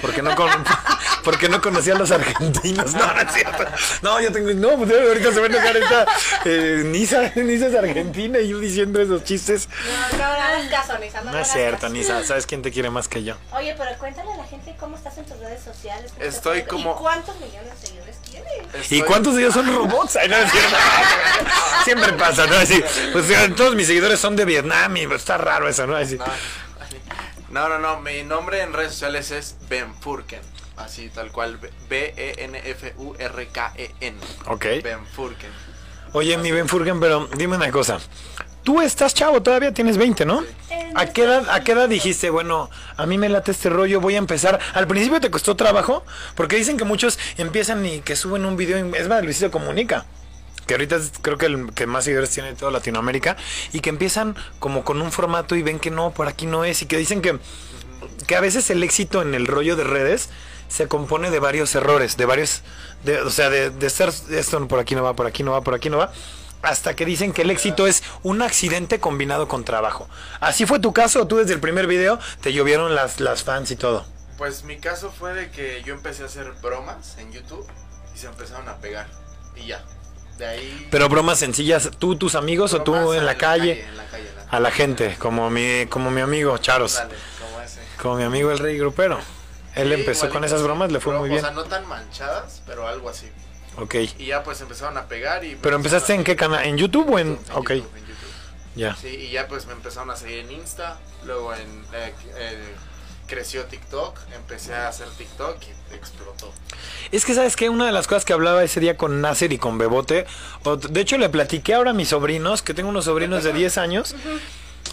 Porque 0.00 0.22
no, 0.22 0.34
con, 0.36 0.50
porque 1.24 1.48
no 1.48 1.60
conocía 1.60 1.94
a 1.94 1.98
los 1.98 2.10
argentinos. 2.10 2.94
No, 2.94 3.14
no 3.14 3.20
es 3.20 3.32
cierto. 3.32 3.64
No, 4.02 4.20
yo 4.20 4.32
tengo. 4.32 4.50
No, 4.52 4.76
pues 4.76 4.90
ahorita 4.92 5.32
se 5.32 5.40
va 5.40 5.46
a 5.46 5.48
enojar 5.48 5.76
esta. 5.76 6.06
Eh, 6.44 6.82
Nisa, 6.84 7.32
Nisa 7.36 7.66
es 7.68 7.74
argentina 7.74 8.38
y 8.38 8.48
yo 8.50 8.58
diciendo 8.58 9.00
esos 9.00 9.24
chistes. 9.24 9.68
No, 10.12 10.18
no 10.18 10.24
hagas 10.24 10.68
caso, 10.70 10.98
Nisa. 10.98 11.20
No, 11.22 11.32
No 11.32 11.38
es 11.38 11.48
cierto, 11.48 11.80
caso. 11.82 11.92
Nisa. 11.92 12.24
¿Sabes 12.24 12.46
quién 12.46 12.62
te 12.62 12.70
quiere 12.70 12.90
más 12.90 13.08
que 13.08 13.22
yo? 13.24 13.36
Oye, 13.52 13.74
pero 13.78 13.90
cuéntale 13.98 14.32
a 14.32 14.36
la 14.36 14.44
gente 14.44 14.74
cómo 14.78 14.96
estás 14.96 15.16
en 15.18 15.24
tus 15.24 15.38
redes 15.38 15.62
sociales. 15.62 16.12
Estoy 16.18 16.62
como- 16.64 16.92
¿Y 16.92 16.94
cuántos 17.00 17.34
millones 17.40 17.80
de 17.80 17.86
seguidores? 17.86 18.11
Estoy- 18.74 18.98
¿Y 18.98 19.02
cuántos 19.02 19.34
de 19.34 19.42
ellos 19.42 19.54
son 19.54 19.66
robots? 19.74 20.16
Ay, 20.16 20.28
no 20.28 20.36
es 20.36 20.50
cierto. 20.50 20.76
Siempre 21.84 22.12
pasa, 22.14 22.46
¿no? 22.46 22.56
Así, 22.56 22.82
pues 23.12 23.26
todos 23.56 23.74
mis 23.74 23.86
seguidores 23.88 24.18
son 24.20 24.36
de 24.36 24.44
Vietnam 24.44 24.96
y 24.96 25.02
está 25.02 25.36
raro 25.38 25.68
eso, 25.68 25.86
¿no? 25.86 25.96
Así. 25.96 26.16
No, 27.50 27.68
no, 27.68 27.78
no, 27.78 28.00
mi 28.00 28.22
nombre 28.22 28.62
en 28.62 28.72
redes 28.72 28.92
sociales 28.92 29.30
es 29.30 29.56
Ben 29.68 29.94
Furken. 30.00 30.40
Así 30.76 31.10
tal 31.10 31.30
cual, 31.32 31.58
E 31.62 31.70
B-E-N-F-U-R-K-E-N. 32.92 34.16
Ok. 34.46 34.64
Ben 34.82 35.04
Furken. 35.06 35.50
Oye, 36.14 36.36
mi 36.38 36.50
Ben 36.50 36.68
Furgen, 36.68 36.98
pero 37.00 37.26
dime 37.36 37.56
una 37.56 37.70
cosa. 37.70 37.98
Tú 38.62 38.80
estás 38.80 39.12
chavo, 39.14 39.42
todavía 39.42 39.72
tienes 39.74 39.96
20, 39.96 40.24
¿no? 40.24 40.42
¿A 40.94 41.06
qué, 41.06 41.24
edad, 41.24 41.48
¿A 41.50 41.64
qué 41.64 41.72
edad 41.72 41.88
dijiste, 41.88 42.30
bueno, 42.30 42.70
a 42.96 43.06
mí 43.06 43.18
me 43.18 43.28
late 43.28 43.50
este 43.50 43.70
rollo, 43.70 44.00
voy 44.00 44.14
a 44.14 44.18
empezar? 44.18 44.60
¿Al 44.74 44.86
principio 44.86 45.20
te 45.20 45.30
costó 45.30 45.56
trabajo? 45.56 46.04
Porque 46.36 46.56
dicen 46.56 46.76
que 46.76 46.84
muchos 46.84 47.18
empiezan 47.38 47.84
y 47.84 48.00
que 48.02 48.14
suben 48.14 48.44
un 48.44 48.56
video, 48.56 48.78
y- 48.86 48.96
es 48.96 49.08
más, 49.08 49.24
Luisito 49.24 49.50
Comunica, 49.50 50.04
que 50.66 50.74
ahorita 50.74 50.96
es, 50.96 51.12
creo 51.22 51.38
que 51.38 51.46
el 51.46 51.72
que 51.74 51.86
más 51.86 52.04
seguidores 52.04 52.30
tiene 52.30 52.50
de 52.50 52.54
toda 52.56 52.70
Latinoamérica, 52.70 53.36
y 53.72 53.80
que 53.80 53.90
empiezan 53.90 54.36
como 54.60 54.84
con 54.84 55.02
un 55.02 55.10
formato 55.10 55.56
y 55.56 55.62
ven 55.62 55.80
que 55.80 55.90
no, 55.90 56.10
por 56.12 56.28
aquí 56.28 56.46
no 56.46 56.64
es, 56.64 56.82
y 56.82 56.86
que 56.86 56.98
dicen 56.98 57.20
que, 57.22 57.38
que 58.26 58.36
a 58.36 58.40
veces 58.40 58.68
el 58.70 58.82
éxito 58.84 59.22
en 59.22 59.34
el 59.34 59.46
rollo 59.46 59.74
de 59.76 59.84
redes 59.84 60.28
se 60.68 60.86
compone 60.88 61.30
de 61.30 61.38
varios 61.40 61.74
errores, 61.74 62.16
de 62.16 62.26
varios, 62.26 62.62
de, 63.04 63.18
o 63.22 63.30
sea, 63.30 63.50
de, 63.50 63.70
de 63.70 63.86
estar, 63.86 64.10
esto 64.30 64.68
por 64.68 64.78
aquí 64.78 64.94
no 64.94 65.02
va, 65.02 65.14
por 65.14 65.26
aquí 65.26 65.42
no 65.42 65.50
va, 65.52 65.62
por 65.62 65.74
aquí 65.74 65.90
no 65.90 65.98
va, 65.98 66.12
hasta 66.62 66.94
que 66.94 67.04
dicen 67.04 67.32
que 67.32 67.42
el 67.42 67.50
éxito 67.50 67.86
es 67.86 68.02
un 68.22 68.40
accidente 68.42 69.00
combinado 69.00 69.48
con 69.48 69.64
trabajo. 69.64 70.08
¿Así 70.40 70.64
fue 70.66 70.78
tu 70.78 70.92
caso? 70.92 71.22
¿O 71.22 71.26
tú 71.26 71.36
desde 71.38 71.52
el 71.54 71.60
primer 71.60 71.86
video 71.86 72.18
te 72.40 72.52
llovieron 72.52 72.94
las, 72.94 73.20
las 73.20 73.42
fans 73.42 73.70
y 73.70 73.76
todo? 73.76 74.04
Pues 74.38 74.64
mi 74.64 74.78
caso 74.78 75.12
fue 75.16 75.34
de 75.34 75.50
que 75.50 75.82
yo 75.84 75.94
empecé 75.94 76.22
a 76.22 76.26
hacer 76.26 76.52
bromas 76.62 77.16
en 77.18 77.32
YouTube 77.32 77.66
y 78.14 78.18
se 78.18 78.26
empezaron 78.26 78.68
a 78.68 78.76
pegar. 78.78 79.06
Y 79.56 79.66
ya. 79.66 79.84
De 80.38 80.46
ahí. 80.46 80.88
Pero 80.90 81.08
bromas 81.08 81.38
sencillas, 81.38 81.90
tú, 81.98 82.16
tus 82.16 82.34
amigos 82.34 82.72
o 82.72 82.82
tú 82.82 83.12
en 83.12 83.26
la 83.26 83.36
calle, 83.36 83.84
en 83.84 83.96
la 83.96 84.04
calle, 84.06 84.28
en 84.28 84.36
la 84.36 84.42
a 84.56 84.60
la 84.60 84.70
gente, 84.70 85.16
como 85.18 85.50
mi, 85.50 85.86
como 85.86 86.10
mi 86.10 86.20
amigo 86.22 86.56
Charos, 86.58 86.94
Dale, 86.94 87.14
como 87.40 87.60
ese. 87.60 87.80
como 88.00 88.16
mi 88.16 88.24
amigo 88.24 88.50
el 88.50 88.58
Rey 88.58 88.78
Grupero. 88.78 89.18
Él 89.74 89.88
Sí, 89.88 89.94
empezó 90.00 90.28
con 90.30 90.44
esas 90.44 90.62
bromas, 90.62 90.90
le 90.92 91.00
fue 91.00 91.18
muy 91.18 91.28
bien. 91.28 91.40
O 91.44 91.46
sea, 91.46 91.54
no 91.54 91.64
tan 91.64 91.86
manchadas, 91.86 92.62
pero 92.66 92.86
algo 92.88 93.08
así. 93.08 93.30
Ok. 93.78 93.94
Y 94.18 94.26
ya 94.26 94.42
pues 94.42 94.60
empezaron 94.60 94.96
a 94.98 95.06
pegar 95.08 95.44
y... 95.44 95.56
¿Pero 95.56 95.76
empezaste 95.76 96.14
en 96.14 96.24
qué 96.24 96.36
canal? 96.36 96.64
¿En 96.64 96.76
YouTube 96.76 97.08
o 97.10 97.18
en...? 97.18 97.38
YouTube, 97.38 97.68
en 97.70 97.76
YouTube. 97.76 97.88
Ya. 98.74 98.96
Sí, 98.96 99.08
y 99.08 99.30
ya 99.30 99.48
pues 99.48 99.66
me 99.66 99.72
empezaron 99.72 100.10
a 100.10 100.16
seguir 100.16 100.40
en 100.40 100.52
Insta, 100.52 100.98
luego 101.24 101.54
en... 101.54 101.60
eh, 101.94 102.12
eh, 102.36 102.58
creció 103.26 103.64
TikTok, 103.64 104.18
empecé 104.36 104.74
a 104.74 104.88
hacer 104.88 105.08
TikTok 105.16 105.56
y 105.90 105.94
explotó. 105.94 106.52
Es 107.12 107.24
que, 107.24 107.34
¿sabes 107.34 107.56
qué? 107.56 107.70
Una 107.70 107.86
de 107.86 107.92
las 107.92 108.06
cosas 108.06 108.24
que 108.26 108.34
hablaba 108.34 108.62
ese 108.62 108.78
día 108.80 108.96
con 108.98 109.22
Nasser 109.22 109.52
y 109.54 109.58
con 109.58 109.78
Bebote, 109.78 110.26
o- 110.64 110.76
de 110.76 111.00
hecho 111.00 111.16
le 111.16 111.30
platiqué 111.30 111.72
ahora 111.74 111.90
a 111.90 111.94
mis 111.94 112.08
sobrinos, 112.08 112.60
que 112.60 112.74
tengo 112.74 112.90
unos 112.90 113.06
sobrinos 113.06 113.42
de 113.42 113.54
10 113.54 113.78
años, 113.78 114.14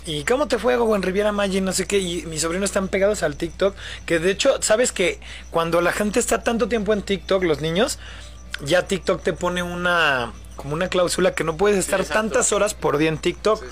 y 0.05 0.23
¿cómo 0.23 0.47
te 0.47 0.57
fue, 0.57 0.77
Gogo, 0.77 0.95
en 0.95 1.01
Riviera 1.01 1.33
Maya 1.33 1.57
y 1.57 1.61
no 1.61 1.73
sé 1.73 1.85
qué? 1.85 1.99
Y 1.99 2.25
mis 2.27 2.41
sobrinos 2.41 2.69
están 2.69 2.87
pegados 2.87 3.23
al 3.23 3.35
TikTok, 3.35 3.75
que 4.05 4.19
de 4.19 4.31
hecho, 4.31 4.61
¿sabes 4.61 4.91
que 4.93 5.19
Cuando 5.51 5.81
la 5.81 5.91
gente 5.91 6.19
está 6.19 6.41
tanto 6.41 6.69
tiempo 6.69 6.93
en 6.93 7.01
TikTok, 7.01 7.43
los 7.43 7.59
niños, 7.59 7.99
ya 8.65 8.85
TikTok 8.87 9.21
te 9.23 9.33
pone 9.33 9.63
una 9.63 10.31
como 10.55 10.73
una 10.73 10.89
cláusula 10.89 11.33
que 11.33 11.43
no 11.45 11.55
puedes 11.55 11.77
estar 11.79 12.03
tantas 12.03 12.51
horas 12.51 12.73
por 12.73 12.97
día 12.97 13.07
en 13.09 13.17
TikTok. 13.17 13.63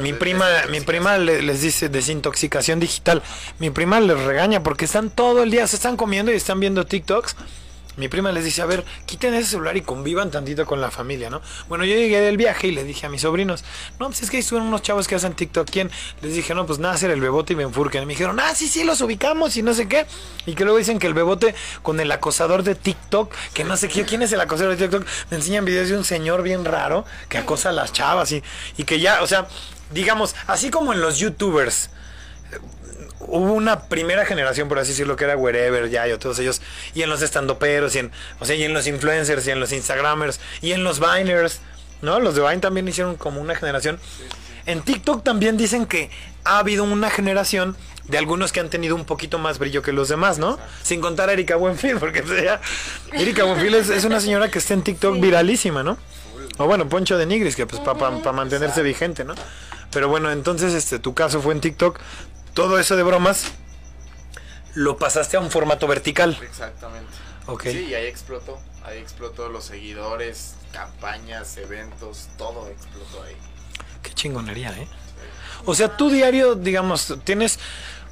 Mi 0.00 0.12
prima, 0.12 0.46
mi 0.70 0.80
prima 0.80 1.18
le- 1.18 1.42
les 1.42 1.60
dice 1.60 1.88
desintoxicación 1.88 2.80
digital. 2.80 3.22
Mi 3.58 3.70
prima 3.70 4.00
les 4.00 4.18
regaña 4.20 4.62
porque 4.62 4.84
están 4.86 5.10
todo 5.10 5.42
el 5.42 5.50
día, 5.50 5.66
se 5.66 5.76
están 5.76 5.96
comiendo 5.96 6.32
y 6.32 6.36
están 6.36 6.60
viendo 6.60 6.86
TikToks. 6.86 7.36
Mi 7.96 8.08
prima 8.08 8.32
les 8.32 8.44
dice, 8.44 8.62
a 8.62 8.66
ver, 8.66 8.84
quiten 9.04 9.34
ese 9.34 9.50
celular 9.50 9.76
y 9.76 9.82
convivan 9.82 10.30
tantito 10.30 10.64
con 10.64 10.80
la 10.80 10.90
familia, 10.90 11.28
¿no? 11.28 11.42
Bueno, 11.68 11.84
yo 11.84 11.94
llegué 11.94 12.20
del 12.20 12.36
viaje 12.36 12.68
y 12.68 12.72
le 12.72 12.84
dije 12.84 13.06
a 13.06 13.08
mis 13.08 13.20
sobrinos, 13.20 13.64
no, 14.00 14.06
pues 14.06 14.22
es 14.22 14.30
que 14.30 14.38
estuvieron 14.38 14.68
unos 14.68 14.82
chavos 14.82 15.06
que 15.06 15.14
hacen 15.14 15.34
TikTok. 15.34 15.68
¿Quién? 15.70 15.90
Les 16.22 16.34
dije, 16.34 16.54
no, 16.54 16.64
pues 16.64 16.78
Nasser, 16.78 17.10
el 17.10 17.20
Bebote 17.20 17.52
y 17.52 17.56
Benfurken. 17.56 18.02
Y 18.02 18.06
me 18.06 18.12
dijeron, 18.12 18.40
ah, 18.40 18.54
sí, 18.54 18.68
sí, 18.68 18.84
los 18.84 19.00
ubicamos 19.02 19.56
y 19.56 19.62
no 19.62 19.74
sé 19.74 19.88
qué. 19.88 20.06
Y 20.46 20.54
que 20.54 20.64
luego 20.64 20.78
dicen 20.78 20.98
que 20.98 21.06
el 21.06 21.14
Bebote 21.14 21.54
con 21.82 22.00
el 22.00 22.10
acosador 22.10 22.62
de 22.62 22.74
TikTok, 22.74 23.32
que 23.52 23.64
no 23.64 23.76
sé 23.76 23.88
qué, 23.88 24.04
quién 24.04 24.22
es 24.22 24.32
el 24.32 24.40
acosador 24.40 24.76
de 24.76 24.88
TikTok, 24.88 25.06
me 25.30 25.36
enseñan 25.36 25.64
videos 25.64 25.88
de 25.88 25.96
un 25.96 26.04
señor 26.04 26.42
bien 26.42 26.64
raro 26.64 27.04
que 27.28 27.38
acosa 27.38 27.68
a 27.68 27.72
las 27.72 27.92
chavas 27.92 28.32
y, 28.32 28.42
y 28.76 28.84
que 28.84 29.00
ya, 29.00 29.22
o 29.22 29.26
sea, 29.26 29.48
digamos, 29.90 30.34
así 30.46 30.70
como 30.70 30.92
en 30.92 31.00
los 31.00 31.18
YouTubers 31.18 31.90
hubo 33.26 33.52
una 33.52 33.80
primera 33.80 34.24
generación, 34.24 34.68
por 34.68 34.78
así 34.78 34.90
decirlo, 34.90 35.16
que 35.16 35.24
era 35.24 35.36
Wherever, 35.36 35.88
ya 35.90 36.08
y 36.08 36.16
todos 36.18 36.38
ellos, 36.38 36.60
y 36.94 37.02
en 37.02 37.10
los 37.10 37.22
estandoperos, 37.22 37.94
y 37.94 38.00
en, 38.00 38.12
o 38.40 38.44
sea, 38.44 38.56
y 38.56 38.64
en 38.64 38.72
los 38.72 38.86
influencers, 38.86 39.46
y 39.46 39.50
en 39.50 39.60
los 39.60 39.72
Instagramers, 39.72 40.40
y 40.60 40.72
en 40.72 40.84
los 40.84 41.00
Viners, 41.00 41.60
¿no? 42.00 42.20
Los 42.20 42.34
de 42.34 42.42
Vine 42.42 42.58
también 42.58 42.86
hicieron 42.88 43.16
como 43.16 43.40
una 43.40 43.54
generación. 43.54 43.98
En 44.66 44.82
TikTok 44.82 45.24
también 45.24 45.56
dicen 45.56 45.86
que 45.86 46.10
ha 46.44 46.58
habido 46.58 46.84
una 46.84 47.10
generación 47.10 47.76
de 48.08 48.18
algunos 48.18 48.52
que 48.52 48.60
han 48.60 48.68
tenido 48.68 48.94
un 48.94 49.04
poquito 49.04 49.38
más 49.38 49.58
brillo 49.58 49.82
que 49.82 49.92
los 49.92 50.08
demás, 50.08 50.38
¿no? 50.38 50.58
Sin 50.82 51.00
contar 51.00 51.28
a 51.28 51.32
Erika 51.32 51.56
Buenfil, 51.56 51.96
porque 52.00 52.22
sea, 52.22 52.60
Erika 53.12 53.44
Buenfil 53.44 53.74
es, 53.74 53.90
es 53.90 54.04
una 54.04 54.20
señora 54.20 54.50
que 54.50 54.58
está 54.58 54.74
en 54.74 54.82
TikTok 54.82 55.20
viralísima, 55.20 55.82
¿no? 55.82 55.98
O 56.58 56.66
bueno, 56.66 56.88
Poncho 56.88 57.16
de 57.16 57.26
Nigris, 57.26 57.56
que 57.56 57.66
pues 57.66 57.80
para 57.80 58.32
mantenerse 58.32 58.82
vigente, 58.82 59.24
¿no? 59.24 59.34
Pero 59.90 60.08
bueno, 60.08 60.30
entonces 60.30 60.74
este 60.74 60.98
tu 60.98 61.14
caso 61.14 61.40
fue 61.40 61.54
en 61.54 61.60
TikTok. 61.60 62.00
Todo 62.54 62.78
eso 62.78 62.96
de 62.96 63.02
bromas 63.02 63.52
lo 64.74 64.96
pasaste 64.96 65.36
a 65.36 65.40
un 65.40 65.50
formato 65.50 65.86
vertical. 65.86 66.38
Exactamente. 66.42 67.12
Ok. 67.46 67.64
Sí, 67.64 67.86
y 67.90 67.94
ahí 67.94 68.06
explotó. 68.06 68.58
Ahí 68.84 68.98
explotó 68.98 69.48
los 69.48 69.64
seguidores, 69.64 70.54
campañas, 70.72 71.56
eventos, 71.56 72.28
todo 72.36 72.68
explotó 72.68 73.22
ahí. 73.22 73.36
Qué 74.02 74.12
chingonería, 74.12 74.70
¿eh? 74.76 74.88
O 75.64 75.74
sea, 75.74 75.96
tu 75.96 76.10
diario, 76.10 76.56
digamos, 76.56 77.14
tienes 77.22 77.60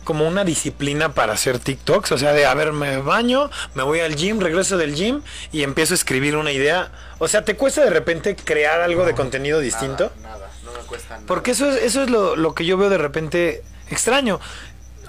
como 0.05 0.27
una 0.27 0.45
disciplina 0.45 1.13
para 1.13 1.33
hacer 1.33 1.59
TikToks, 1.59 2.13
o 2.13 2.19
sea, 2.19 2.33
de, 2.33 2.47
a 2.47 2.55
ver, 2.55 2.73
me 2.73 2.99
baño, 2.99 3.51
me 3.75 3.83
voy 3.83 4.01
al 4.01 4.15
gym, 4.17 4.41
regreso 4.41 4.77
del 4.77 4.95
gym 4.95 5.23
y 5.53 5.63
empiezo 5.63 5.95
a 5.95 5.97
escribir 5.97 6.37
una 6.37 6.53
idea. 6.53 6.91
O 7.19 7.29
sea, 7.29 7.45
¿te 7.45 7.57
cuesta 7.57 7.85
de 7.85 7.91
repente 7.91 8.37
crear 8.37 8.81
algo 8.81 9.05
de 9.05 9.15
contenido 9.15 9.59
distinto? 9.59 10.13
Nada, 10.23 10.51
no 10.65 10.73
me 10.73 10.79
cuesta 10.81 11.15
nada. 11.15 11.27
Porque 11.27 11.51
eso 11.51 11.69
es, 11.69 11.83
eso 11.83 12.03
es 12.03 12.11
lo, 12.11 12.37
lo 12.37 12.55
que 12.55 12.65
yo 12.65 12.77
veo 12.77 12.89
de 12.89 12.99
repente 12.99 13.63
extraño. 13.91 14.41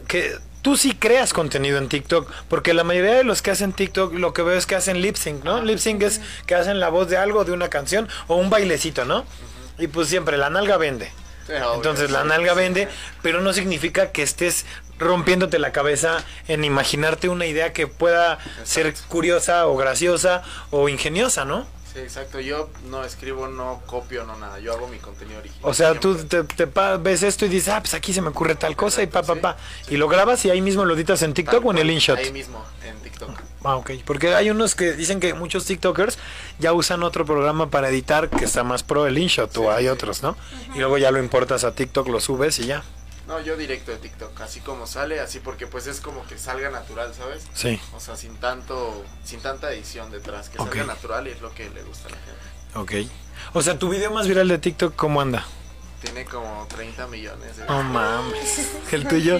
Que 0.07 0.35
tú 0.61 0.77
sí 0.77 0.93
creas 0.93 1.33
contenido 1.33 1.77
en 1.77 1.89
TikTok. 1.89 2.31
Porque 2.49 2.73
la 2.73 2.83
mayoría 2.83 3.15
de 3.15 3.23
los 3.23 3.41
que 3.41 3.51
hacen 3.51 3.73
TikTok 3.73 4.13
lo 4.13 4.33
que 4.33 4.41
veo 4.41 4.57
es 4.57 4.65
que 4.65 4.75
hacen 4.75 5.01
lip 5.01 5.15
sync, 5.15 5.43
¿no? 5.43 5.61
Lip 5.61 5.79
sync 5.79 6.01
es 6.03 6.21
que 6.45 6.55
hacen 6.55 6.79
la 6.79 6.89
voz 6.89 7.07
de 7.09 7.17
algo, 7.17 7.45
de 7.45 7.51
una 7.51 7.69
canción 7.69 8.07
o 8.27 8.35
un 8.35 8.49
bailecito, 8.49 9.05
¿no? 9.05 9.25
Y 9.77 9.87
pues 9.87 10.07
siempre 10.07 10.37
la 10.37 10.49
nalga 10.49 10.77
vende. 10.77 11.11
Entonces 11.75 12.11
la 12.11 12.23
nalga 12.23 12.53
vende, 12.53 12.87
pero 13.21 13.41
no 13.41 13.51
significa 13.51 14.11
que 14.11 14.23
estés 14.23 14.65
rompiéndote 14.99 15.59
la 15.59 15.71
cabeza 15.71 16.23
en 16.47 16.63
imaginarte 16.63 17.27
una 17.27 17.45
idea 17.45 17.73
que 17.73 17.87
pueda 17.87 18.37
ser 18.63 18.93
curiosa 19.09 19.67
o 19.67 19.75
graciosa 19.75 20.43
o 20.69 20.87
ingeniosa, 20.87 21.43
¿no? 21.43 21.65
Sí, 21.93 21.99
exacto. 21.99 22.39
Yo 22.39 22.69
no 22.89 23.03
escribo, 23.03 23.47
no 23.47 23.81
copio, 23.85 24.23
no 24.23 24.37
nada. 24.37 24.59
Yo 24.59 24.71
hago 24.73 24.87
mi 24.87 24.97
contenido 24.97 25.39
original. 25.39 25.61
O 25.69 25.73
sea, 25.73 25.99
tú 25.99 26.15
te, 26.15 26.43
te 26.45 26.65
pa- 26.67 26.95
ves 26.97 27.21
esto 27.23 27.45
y 27.45 27.49
dices, 27.49 27.67
ah, 27.73 27.81
pues 27.81 27.93
aquí 27.93 28.13
se 28.13 28.21
me 28.21 28.29
ocurre 28.29 28.55
tal 28.55 28.75
cosa 28.77 29.03
y 29.03 29.07
pa, 29.07 29.23
pa, 29.23 29.35
pa. 29.35 29.57
Y 29.89 29.97
lo 29.97 30.07
grabas 30.07 30.45
y 30.45 30.49
ahí 30.49 30.61
mismo 30.61 30.85
lo 30.85 30.93
editas 30.95 31.21
en 31.21 31.33
TikTok 31.33 31.65
o 31.65 31.71
en 31.71 31.79
el 31.79 31.91
InShot. 31.91 32.17
Ahí 32.17 32.31
mismo, 32.31 32.63
en 32.85 32.95
TikTok. 33.01 33.29
Ah, 33.65 33.75
ok. 33.75 33.91
Porque 34.05 34.33
hay 34.33 34.49
unos 34.49 34.73
que 34.73 34.93
dicen 34.93 35.19
que 35.19 35.33
muchos 35.33 35.65
TikTokers 35.65 36.17
ya 36.59 36.71
usan 36.71 37.03
otro 37.03 37.25
programa 37.25 37.69
para 37.69 37.89
editar 37.89 38.29
que 38.29 38.45
está 38.45 38.63
más 38.63 38.83
pro 38.83 39.05
el 39.05 39.17
InShot 39.17 39.55
o 39.57 39.69
hay 39.71 39.89
otros, 39.89 40.23
¿no? 40.23 40.37
Y 40.73 40.79
luego 40.79 40.97
ya 40.97 41.11
lo 41.11 41.19
importas 41.19 41.63
a 41.65 41.73
TikTok, 41.75 42.07
lo 42.07 42.21
subes 42.21 42.57
y 42.59 42.67
ya. 42.67 42.83
No, 43.31 43.39
yo 43.39 43.55
directo 43.55 43.91
de 43.91 43.97
TikTok, 43.97 44.41
así 44.41 44.59
como 44.59 44.85
sale, 44.85 45.21
así 45.21 45.39
porque 45.39 45.65
pues 45.65 45.87
es 45.87 46.01
como 46.01 46.27
que 46.27 46.37
salga 46.37 46.69
natural, 46.69 47.13
¿sabes? 47.13 47.47
Sí. 47.53 47.79
O 47.95 48.01
sea, 48.01 48.17
sin 48.17 48.35
tanto, 48.35 49.05
sin 49.23 49.39
tanta 49.39 49.71
edición 49.71 50.11
detrás, 50.11 50.49
que 50.49 50.57
salga 50.57 50.83
natural 50.83 51.29
y 51.29 51.31
es 51.31 51.39
lo 51.39 51.53
que 51.55 51.69
le 51.69 51.81
gusta 51.83 52.09
a 52.09 52.11
la 52.11 52.17
gente. 52.17 53.05
Ok. 53.05 53.09
O 53.53 53.61
sea, 53.61 53.79
tu 53.79 53.87
video 53.87 54.11
más 54.11 54.27
viral 54.27 54.49
de 54.49 54.57
TikTok, 54.57 54.97
¿cómo 54.97 55.21
anda? 55.21 55.45
Tiene 56.01 56.25
como 56.25 56.67
30 56.75 57.07
millones 57.07 57.55
de 57.55 57.65
No 57.67 57.81
mames. 57.83 58.67
¿El 58.91 59.07
tuyo? 59.07 59.39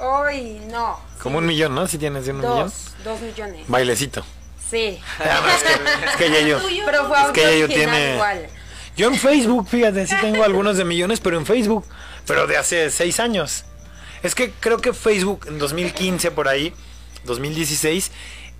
Hoy 0.00 0.62
no. 0.70 0.98
Como 1.22 1.36
un 1.36 1.44
millón, 1.44 1.74
¿no? 1.74 1.86
Si 1.86 1.98
tienes 1.98 2.24
de 2.24 2.32
un 2.32 2.38
millón. 2.38 2.60
Dos, 2.60 2.94
dos 3.04 3.20
millones. 3.20 3.68
Bailecito. 3.68 4.24
Sí. 4.70 4.98
es 5.18 5.62
que, 5.62 6.06
es 6.06 6.16
que 6.16 6.30
ya 6.30 6.40
yo. 6.48 6.60
Pero 6.86 7.08
fue 7.08 7.20
Es 7.20 7.28
que 7.32 7.42
ya 7.42 7.56
yo 7.56 7.68
tiene. 7.68 8.14
igual. 8.14 8.48
Yo 8.96 9.06
en 9.06 9.16
Facebook, 9.16 9.68
fíjate, 9.68 10.06
sí 10.06 10.16
tengo 10.20 10.42
algunos 10.42 10.76
de 10.78 10.84
millones, 10.84 11.20
pero 11.20 11.36
en 11.36 11.46
Facebook. 11.46 11.84
Pero 12.28 12.46
de 12.46 12.56
hace 12.56 12.90
seis 12.90 13.18
años. 13.18 13.64
Es 14.22 14.34
que 14.34 14.52
creo 14.52 14.78
que 14.78 14.92
Facebook 14.92 15.46
en 15.48 15.58
2015 15.58 16.30
por 16.30 16.48
ahí, 16.48 16.72
2016, 17.24 18.10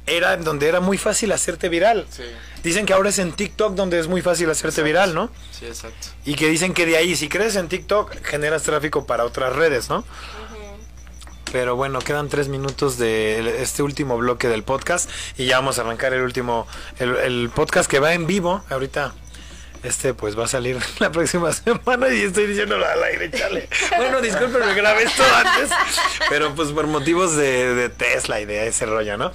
era 0.07 0.37
donde 0.37 0.69
era 0.69 0.81
muy 0.81 0.99
fácil 0.99 1.33
hacerte 1.33 1.69
viral. 1.69 2.07
Sí. 2.11 2.23
Dicen 2.63 2.87
que 2.87 2.93
ahora 2.93 3.11
es 3.11 3.19
en 3.19 3.33
TikTok 3.33 3.75
donde 3.75 4.01
es 4.01 4.09
muy 4.09 4.23
fácil 4.23 4.51
hacerte 4.51 4.83
viral, 4.83 5.15
¿no? 5.15 5.31
Sí, 5.53 5.67
exacto. 5.67 6.09
Y 6.25 6.35
que 6.35 6.49
dicen 6.49 6.75
que 6.75 6.87
de 6.87 6.97
ahí, 6.97 7.15
si 7.15 7.29
crees 7.29 7.57
en 7.57 7.69
TikTok, 7.69 8.25
generas 8.25 8.63
tráfico 8.63 9.07
para 9.07 9.25
otras 9.25 9.55
redes, 9.55 9.89
¿no? 9.89 10.05
Pero 11.53 11.77
bueno, 11.77 12.01
quedan 12.01 12.29
tres 12.29 12.49
minutos 12.49 12.99
de 12.99 13.63
este 13.63 13.83
último 13.83 14.19
bloque 14.19 14.49
del 14.49 14.63
podcast 14.65 15.09
y 15.39 15.47
ya 15.47 15.59
vamos 15.59 15.79
a 15.79 15.83
arrancar 15.83 16.13
el 16.13 16.23
último, 16.23 16.67
el, 16.99 17.17
el 17.17 17.51
podcast 17.55 17.91
que 17.91 18.01
va 18.01 18.13
en 18.13 18.27
vivo. 18.27 18.63
Ahorita, 18.69 19.15
este 19.83 20.15
pues 20.15 20.39
va 20.39 20.45
a 20.45 20.49
salir 20.49 20.79
la 20.99 21.11
próxima 21.11 21.53
semana 21.53 22.09
y 22.09 22.23
estoy 22.23 22.47
diciéndolo 22.47 22.87
al 22.87 23.03
aire, 23.05 23.31
chale. 23.31 23.69
Bueno, 23.97 24.21
disculpen, 24.21 24.67
me 24.67 24.75
grabé 24.75 25.05
esto 25.05 25.23
antes, 25.37 25.71
pero 26.29 26.55
pues 26.55 26.71
por 26.71 26.87
motivos 26.87 27.37
de, 27.37 27.75
de 27.75 27.89
Tesla 27.89 28.41
y 28.41 28.45
de 28.45 28.69
ese 28.69 28.87
rollo, 28.87 29.17
¿no? 29.17 29.33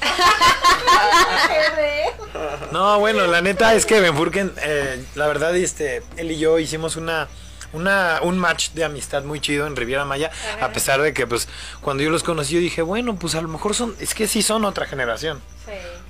No, 2.71 2.99
bueno, 2.99 3.27
la 3.27 3.41
neta 3.41 3.73
es 3.75 3.85
que 3.85 3.99
Benfurken, 3.99 4.53
eh, 4.63 5.03
la 5.15 5.27
verdad, 5.27 5.55
este, 5.55 6.01
él 6.17 6.31
y 6.31 6.39
yo 6.39 6.57
hicimos 6.59 6.95
una, 6.95 7.27
una, 7.71 8.19
un 8.23 8.37
match 8.39 8.71
de 8.71 8.83
amistad 8.83 9.23
muy 9.23 9.39
chido 9.39 9.67
en 9.67 9.75
Riviera 9.75 10.05
Maya, 10.05 10.31
a 10.59 10.69
pesar 10.69 11.01
de 11.01 11.13
que, 11.13 11.27
pues, 11.27 11.47
cuando 11.81 12.03
yo 12.03 12.09
los 12.09 12.23
conocí, 12.23 12.55
yo 12.55 12.59
dije, 12.59 12.81
bueno, 12.81 13.15
pues 13.15 13.35
a 13.35 13.41
lo 13.41 13.47
mejor 13.47 13.75
son, 13.75 13.95
es 13.99 14.13
que 14.15 14.27
sí 14.27 14.41
son 14.41 14.65
otra 14.65 14.85
generación. 14.85 15.41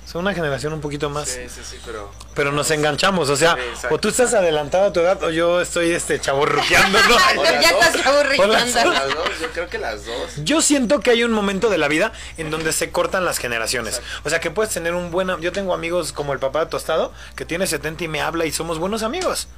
Son 0.06 0.20
una 0.20 0.34
generación 0.34 0.72
un 0.74 0.80
poquito 0.80 1.08
más. 1.10 1.28
Sí, 1.28 1.40
sí, 1.48 1.60
sí, 1.68 1.78
pero... 1.84 2.10
Pero 2.34 2.52
nos 2.52 2.70
enganchamos, 2.70 3.30
o 3.30 3.36
sea, 3.36 3.56
Sí, 3.80 3.86
o 3.90 3.98
tú 3.98 4.08
estás 4.08 4.34
adelantado 4.34 4.84
a 4.86 4.92
tu 4.92 5.00
edad 5.00 5.20
o 5.24 5.30
yo 5.30 5.60
estoy 5.60 5.90
este 5.92 6.20
chaborruqueando, 6.20 6.98
¿no? 7.08 7.16
O 7.40 7.42
las 7.42 7.62
Ya 7.62 7.72
dos. 7.72 7.84
estás 7.86 8.02
chaburricando. 8.02 8.54
O 8.54 8.56
las 8.56 8.74
dos, 9.14 9.40
yo 9.40 9.50
creo 9.52 9.68
que 9.68 9.78
las 9.78 10.04
dos. 10.04 10.32
Yo 10.44 10.60
siento 10.60 11.00
que 11.00 11.10
hay 11.10 11.24
un 11.24 11.32
momento 11.32 11.68
de 11.70 11.78
la 11.78 11.88
vida 11.88 12.12
en 12.36 12.50
donde 12.50 12.72
se 12.72 12.90
cortan 12.90 13.24
las 13.24 13.38
generaciones. 13.38 14.02
O 14.24 14.30
sea, 14.30 14.40
que 14.40 14.50
puedes 14.50 14.72
tener 14.74 14.94
un 14.94 15.10
buen... 15.10 15.28
Yo 15.40 15.52
tengo 15.52 15.72
amigos 15.74 16.12
como 16.12 16.32
el 16.34 16.38
papá 16.38 16.60
de 16.60 16.66
Tostado, 16.70 17.12
que 17.34 17.44
tiene 17.46 17.66
70 17.66 18.04
y 18.04 18.08
me 18.08 18.20
habla 18.20 18.44
y 18.44 18.52
somos 18.52 18.78
buenos 18.78 19.02
amigos. 19.02 19.48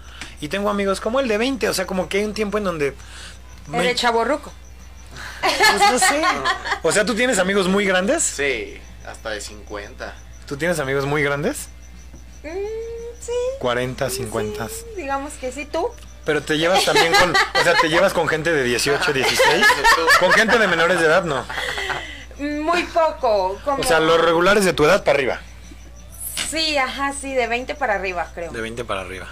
Y 0.41 0.49
tengo 0.49 0.71
amigos 0.71 1.01
como 1.01 1.19
el 1.21 1.29
de 1.29 1.39
20, 1.39 1.69
o 1.69 1.75
sea, 1.75 1.87
como 1.87 2.09
que 2.09 2.19
hay 2.19 2.25
un 2.25 2.35
tiempo 2.35 2.57
en 2.59 2.65
donde... 2.65 2.95
me- 3.67 3.81
Eres 3.81 4.01
chaborruco. 4.01 4.53
pues 5.41 5.91
no 5.91 5.99
sé. 5.99 6.23
O 6.83 6.93
sea, 6.93 7.05
¿tú 7.05 7.15
tienes 7.15 7.39
amigos 7.41 7.67
muy 7.69 7.85
grandes? 7.85 8.23
Sí, 8.23 8.79
hasta 9.07 9.31
de 9.31 9.41
50. 9.41 10.15
¿Tú 10.47 10.57
tienes 10.57 10.79
amigos 10.79 11.07
muy 11.07 11.23
grandes? 11.23 11.69
Mm, 12.43 12.49
Sí. 13.21 13.33
40, 13.59 14.09
50. 14.09 14.69
Digamos 14.97 15.33
que 15.35 15.51
sí, 15.51 15.65
tú. 15.65 15.89
Pero 16.25 16.43
te 16.43 16.59
llevas 16.59 16.85
también 16.85 17.13
con, 17.13 17.31
o 17.33 17.63
sea, 17.65 17.75
te 17.81 17.89
llevas 17.89 18.13
con 18.13 18.29
gente 18.29 18.53
de 18.53 18.63
18, 18.63 19.13
16. 19.13 19.67
Con 20.21 20.31
gente 20.33 20.59
de 20.59 20.69
menores 20.69 21.01
de 21.01 21.07
edad, 21.07 21.25
no. 21.25 21.45
Muy 22.39 22.85
poco. 22.85 23.59
Como... 23.65 23.79
O 23.81 23.83
sea, 23.85 23.99
los 23.99 24.21
regulares 24.21 24.65
de 24.65 24.73
tu 24.73 24.85
edad 24.85 25.03
para 25.03 25.17
arriba. 25.17 25.41
Sí, 26.51 26.77
ajá, 26.79 27.13
sí, 27.21 27.35
de 27.35 27.49
20 27.49 27.75
para 27.75 27.95
arriba, 27.95 28.31
creo. 28.35 28.53
De 28.53 28.61
20 28.61 28.85
para 28.85 29.01
arriba. 29.01 29.27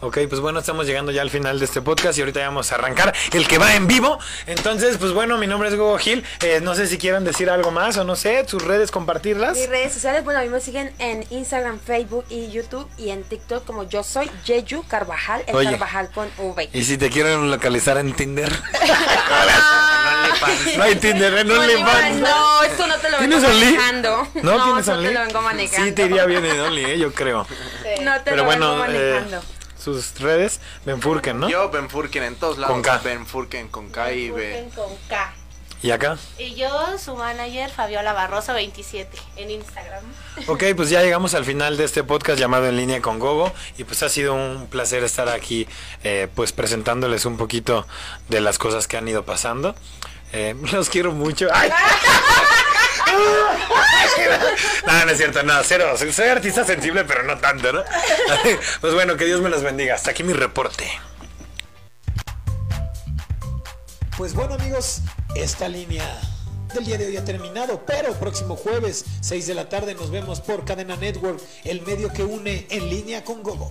Ok, 0.00 0.18
pues 0.28 0.42
bueno, 0.42 0.58
estamos 0.58 0.86
llegando 0.86 1.10
ya 1.10 1.22
al 1.22 1.30
final 1.30 1.58
de 1.58 1.64
este 1.64 1.80
podcast 1.80 2.18
y 2.18 2.20
ahorita 2.20 2.40
ya 2.40 2.48
vamos 2.48 2.70
a 2.70 2.74
arrancar 2.74 3.14
el 3.32 3.48
que 3.48 3.56
va 3.56 3.74
en 3.74 3.86
vivo. 3.86 4.18
Entonces, 4.46 4.98
pues 4.98 5.12
bueno, 5.12 5.38
mi 5.38 5.46
nombre 5.46 5.70
es 5.70 5.74
Gogo 5.74 5.96
Gil. 5.96 6.22
Eh, 6.42 6.60
no 6.62 6.74
sé 6.74 6.86
si 6.86 6.98
quieran 6.98 7.24
decir 7.24 7.48
algo 7.48 7.70
más 7.70 7.96
o 7.96 8.04
no 8.04 8.14
sé, 8.14 8.46
sus 8.46 8.62
redes 8.62 8.90
compartirlas. 8.90 9.56
Mis 9.56 9.70
redes 9.70 9.94
sociales, 9.94 10.22
bueno, 10.22 10.40
a 10.40 10.42
mí 10.42 10.50
me 10.50 10.60
siguen 10.60 10.92
en 10.98 11.24
Instagram, 11.30 11.80
Facebook 11.80 12.26
y 12.28 12.50
YouTube 12.50 12.86
y 12.98 13.08
en 13.08 13.24
TikTok 13.24 13.64
como 13.64 13.84
yo 13.84 14.02
soy 14.02 14.30
Yeyu 14.44 14.84
Carvajal, 14.86 15.42
el 15.46 15.56
Oye. 15.56 15.70
Carvajal 15.70 16.10
con 16.10 16.28
V. 16.36 16.68
Y 16.74 16.84
si 16.84 16.98
te 16.98 17.08
quieren 17.08 17.50
localizar 17.50 17.96
en 17.96 18.12
Tinder. 18.12 18.52
no 20.76 20.82
hay 20.82 20.96
Tinder, 20.96 21.38
en 21.38 21.50
OnlyFans. 21.50 22.20
No, 22.20 22.62
esto 22.64 22.86
no 22.86 22.96
te 22.96 23.10
lo 23.10 23.18
vengo 23.18 23.38
¿Tienes 23.38 23.42
manejando. 23.42 24.28
¿No, 24.42 24.62
tienes 24.62 24.82
eso 24.82 24.92
Only? 24.92 25.08
te 25.08 25.14
lo 25.14 25.20
vengo 25.20 25.40
manejando. 25.40 25.86
Sí, 25.86 25.92
te 25.92 26.04
iría 26.04 26.26
bien 26.26 26.44
en 26.44 26.60
Only, 26.60 26.84
eh, 26.84 26.98
yo 26.98 27.14
creo. 27.14 27.46
No 28.02 28.14
te 28.16 28.20
Pero 28.24 28.36
lo 28.36 28.44
bueno, 28.44 28.72
vengo 28.72 28.84
eh, 28.84 28.88
manejando. 29.14 29.55
Sus 29.94 30.20
redes, 30.20 30.60
Benfurken, 30.84 31.38
¿no? 31.38 31.48
Yo, 31.48 31.70
Ben 31.70 31.88
Furken 31.88 32.22
en 32.22 32.36
todos 32.36 32.58
lados. 32.58 32.72
Con 32.72 32.82
K. 32.82 32.98
Ben 32.98 33.26
Furken 33.26 33.68
con 33.68 33.90
K 33.90 34.12
y 34.12 34.30
B. 34.30 34.68
Con 34.74 34.88
K. 35.08 35.32
¿Y 35.82 35.90
acá? 35.90 36.16
Y 36.38 36.54
yo, 36.54 36.98
su 36.98 37.14
manager, 37.14 37.70
Fabiola 37.70 38.12
Barroso 38.12 38.54
27, 38.54 39.16
en 39.36 39.50
Instagram. 39.50 40.04
Ok, 40.46 40.64
pues 40.74 40.90
ya 40.90 41.02
llegamos 41.02 41.34
al 41.34 41.44
final 41.44 41.76
de 41.76 41.84
este 41.84 42.02
podcast 42.02 42.40
llamado 42.40 42.66
En 42.66 42.76
línea 42.76 43.00
con 43.02 43.18
Gogo 43.18 43.52
y 43.76 43.84
pues 43.84 44.02
ha 44.02 44.08
sido 44.08 44.34
un 44.34 44.66
placer 44.68 45.04
estar 45.04 45.28
aquí 45.28 45.68
eh, 46.02 46.28
pues 46.34 46.52
presentándoles 46.52 47.24
un 47.26 47.36
poquito 47.36 47.86
de 48.28 48.40
las 48.40 48.58
cosas 48.58 48.88
que 48.88 48.96
han 48.96 49.06
ido 49.06 49.24
pasando. 49.24 49.74
Eh, 50.32 50.56
los 50.72 50.88
quiero 50.88 51.12
mucho. 51.12 51.48
¡Ay! 51.52 51.70
No, 54.86 55.04
no 55.04 55.10
es 55.10 55.18
cierto, 55.18 55.42
no, 55.42 55.54
cero. 55.62 55.94
Soy, 55.96 56.28
artista 56.28 56.64
sensible, 56.64 57.04
pero 57.04 57.22
no 57.22 57.38
tanto, 57.38 57.72
¿no? 57.72 57.84
Pues 58.80 58.94
bueno, 58.94 59.16
que 59.16 59.24
Dios 59.24 59.40
me 59.40 59.48
los 59.48 59.62
bendiga. 59.62 59.94
Hasta 59.94 60.10
aquí 60.10 60.22
mi 60.22 60.32
reporte. 60.32 60.88
Pues 64.16 64.32
bueno 64.32 64.54
amigos, 64.54 65.02
esta 65.34 65.68
línea 65.68 66.04
del 66.72 66.86
día 66.86 66.96
de 66.96 67.06
hoy 67.06 67.16
ha 67.18 67.24
terminado, 67.24 67.84
pero 67.84 68.14
próximo 68.14 68.56
jueves, 68.56 69.04
6 69.20 69.46
de 69.46 69.54
la 69.54 69.68
tarde, 69.68 69.94
nos 69.94 70.10
vemos 70.10 70.40
por 70.40 70.64
Cadena 70.64 70.96
Network, 70.96 71.40
el 71.64 71.82
medio 71.82 72.10
que 72.12 72.24
une 72.24 72.66
en 72.70 72.88
línea 72.88 73.24
con 73.24 73.42
Gogo. 73.42 73.70